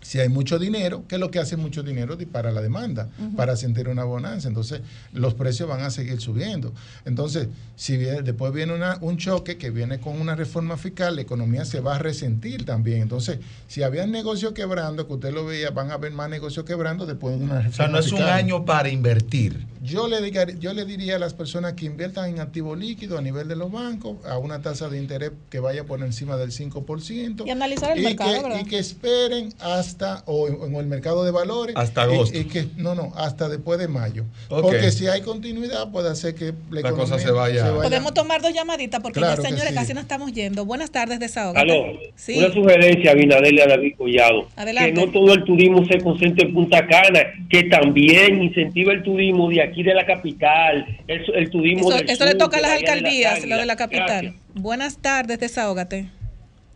[0.06, 2.15] Si hay mucho dinero, ¿qué es lo que hace mucho dinero?
[2.15, 4.48] Dispara la demanda para sentir una bonanza.
[4.48, 4.82] Entonces,
[5.14, 6.72] los precios van a seguir subiendo.
[7.06, 11.80] Entonces, si después viene un choque que viene con una reforma fiscal, la economía se
[11.80, 13.02] va a resentir también.
[13.02, 17.07] Entonces, si había negocios quebrando, que usted lo veía, van a haber más negocios quebrando
[17.07, 17.95] después de una reforma fiscal.
[17.95, 19.65] O sea, no es un año para invertir.
[19.82, 23.48] Yo le, yo le diría a las personas que inviertan en activo líquido a nivel
[23.48, 27.45] de los bancos, a una tasa de interés que vaya por encima del 5%.
[27.45, 29.95] Y analizar el mercado, que, Y que esperen hasta,
[30.26, 31.76] o en, el mercado de valores.
[31.76, 32.38] Hasta agosto.
[32.38, 34.26] Y, que, no, no, hasta después de mayo.
[34.50, 37.74] Porque si hay continuidad, puede hacer que la, cosa se vaya.
[37.74, 40.66] Podemos tomar dos llamaditas, porque ya, señores, casi no estamos yendo.
[40.66, 41.58] Buenas tardes, desahogo.
[41.58, 41.86] Aló,
[42.16, 42.38] sí.
[42.38, 44.48] una sugerencia, Abinader a David Collado.
[44.56, 47.20] Que no todo el turismo se concentre en Punta Cana,
[47.50, 52.36] que también incentiva el turismo de aquí de la capital, el, turismo Eso, eso le
[52.36, 54.36] toca a las alcaldías, lo de la capital.
[54.54, 56.10] Buenas tardes, desahógate.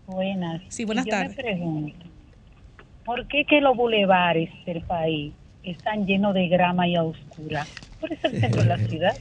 [0.09, 0.61] Buenas.
[0.69, 1.37] Sí, buenas Yo tardes.
[1.37, 2.05] Me pregunto,
[3.09, 5.33] ¿por qué que los bulevares del país
[5.63, 7.65] están llenos de grama y a oscura?
[7.99, 9.17] Por eso el centro de la ciudad.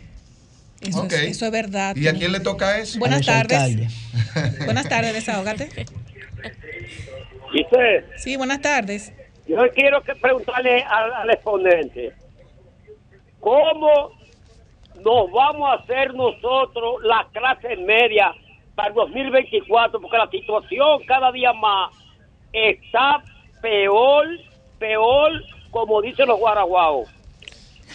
[0.82, 1.96] Eso, es, eso, es, verdad.
[1.96, 2.98] ¿Y a quién le toca eso?
[2.98, 3.88] Buenas tardes.
[4.66, 5.70] buenas tardes, desahógate.
[8.18, 9.10] Sí, buenas tardes.
[9.46, 12.12] Yo quiero que preguntarle al, al exponente,
[13.40, 14.10] ¿cómo
[15.02, 18.34] nos vamos a hacer nosotros la clase media
[18.74, 19.98] para el 2024?
[19.98, 21.90] Porque la situación cada día más
[22.52, 23.22] está
[23.60, 24.26] peor,
[24.78, 25.32] peor,
[25.70, 27.08] como dicen los guaraguaos.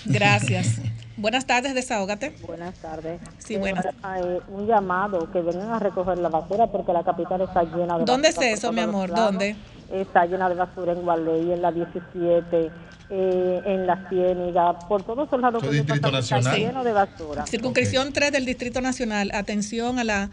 [0.06, 0.80] Gracias.
[1.16, 2.34] Buenas tardes, desahógate.
[2.46, 3.22] Buenas tardes.
[3.38, 3.86] Sí, buenas.
[3.86, 8.06] Eh, un llamado que vengan a recoger la basura porque la capital está llena de
[8.06, 9.14] ¿Dónde es eso, mi amor?
[9.14, 9.56] ¿Dónde?
[9.92, 12.72] Está llena de basura en Gualey, en la 17,
[13.10, 15.70] eh, en la Ciéniga, por todos los lados.
[15.70, 16.58] Distrito Nacional.
[16.58, 17.46] lleno de basura.
[17.46, 19.30] Circunscripción 3 del Distrito Nacional.
[19.36, 20.32] Atención a la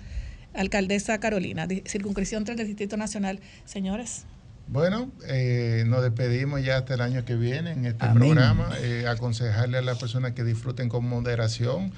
[0.55, 1.69] alcaldesa Carolina.
[1.87, 3.39] Circunscripción 3 del Distrito Nacional.
[3.67, 4.25] Señores.
[4.71, 8.71] Bueno, eh, nos despedimos ya hasta el año que viene en este programa.
[8.83, 11.93] Eh, aconsejarle a las personas que disfruten con moderación,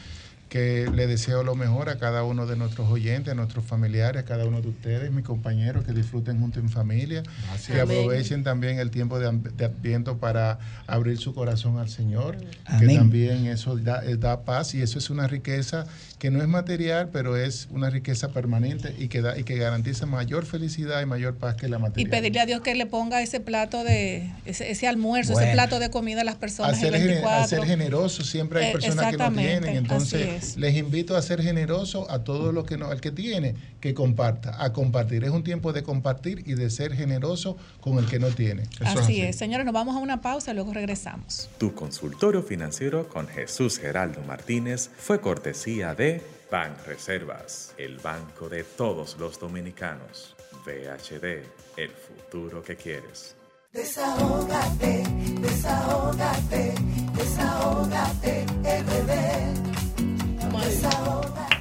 [0.49, 4.24] que le deseo lo mejor a cada uno de nuestros oyentes, a nuestros familiares, a
[4.24, 7.23] cada uno de ustedes, mis compañeros, que disfruten junto en familia,
[7.66, 12.39] que aprovechen también el tiempo de, Adviento para abrir su corazón al Señor,
[12.78, 15.86] que también eso da, eh, da, paz y eso es una riqueza
[16.23, 20.07] que no es material, pero es una riqueza permanente y que, da, y que garantiza
[20.07, 22.07] mayor felicidad y mayor paz que la material.
[22.07, 25.90] Y pedirle a Dios que le ponga ese plato de, ese, almuerzo, ese plato de
[25.90, 26.74] comida a las personas.
[26.74, 31.43] A ser, generoso, siempre hay eh, personas que no tienen, entonces les invito a ser
[31.43, 35.24] generoso a todo lo que no, al que tiene, que comparta, a compartir.
[35.24, 38.62] Es un tiempo de compartir y de ser generoso con el que no tiene.
[38.85, 41.51] así, es, señores, nos vamos a una pausa, luego regresamos.
[41.59, 46.11] Tu consultorio financiero con Jesús Geraldo Martínez fue cortesía de
[46.52, 50.36] Ban Reservas, el banco de todos los dominicanos.
[50.66, 51.46] VHD,
[51.78, 53.34] el futuro que quieres.
[53.72, 55.02] Desahógate,
[55.40, 56.74] desahógate,
[57.14, 58.44] desahógate,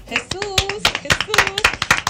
[0.08, 1.62] Jesús, Jesús.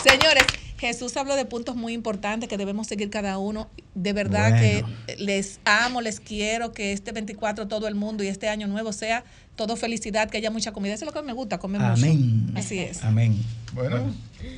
[0.01, 3.69] Señores, Jesús habló de puntos muy importantes que debemos seguir cada uno.
[3.93, 4.83] De verdad que
[5.19, 9.23] les amo, les quiero que este 24 todo el mundo y este año nuevo sea
[9.55, 10.95] todo felicidad, que haya mucha comida.
[10.95, 12.51] Eso es lo que me gusta, comer Amén.
[12.55, 13.03] Así es.
[13.03, 13.37] Amén.
[13.73, 14.11] Bueno,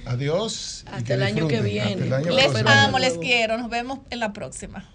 [0.06, 0.86] adiós.
[0.90, 2.06] Hasta el año que viene.
[2.06, 3.58] les amo, les quiero.
[3.58, 4.90] Nos vemos en la próxima.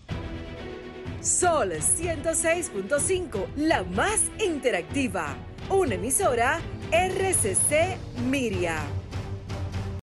[1.20, 5.36] Sol 106.5, la más interactiva.
[5.68, 7.98] Una emisora RCC
[8.30, 8.82] Miria.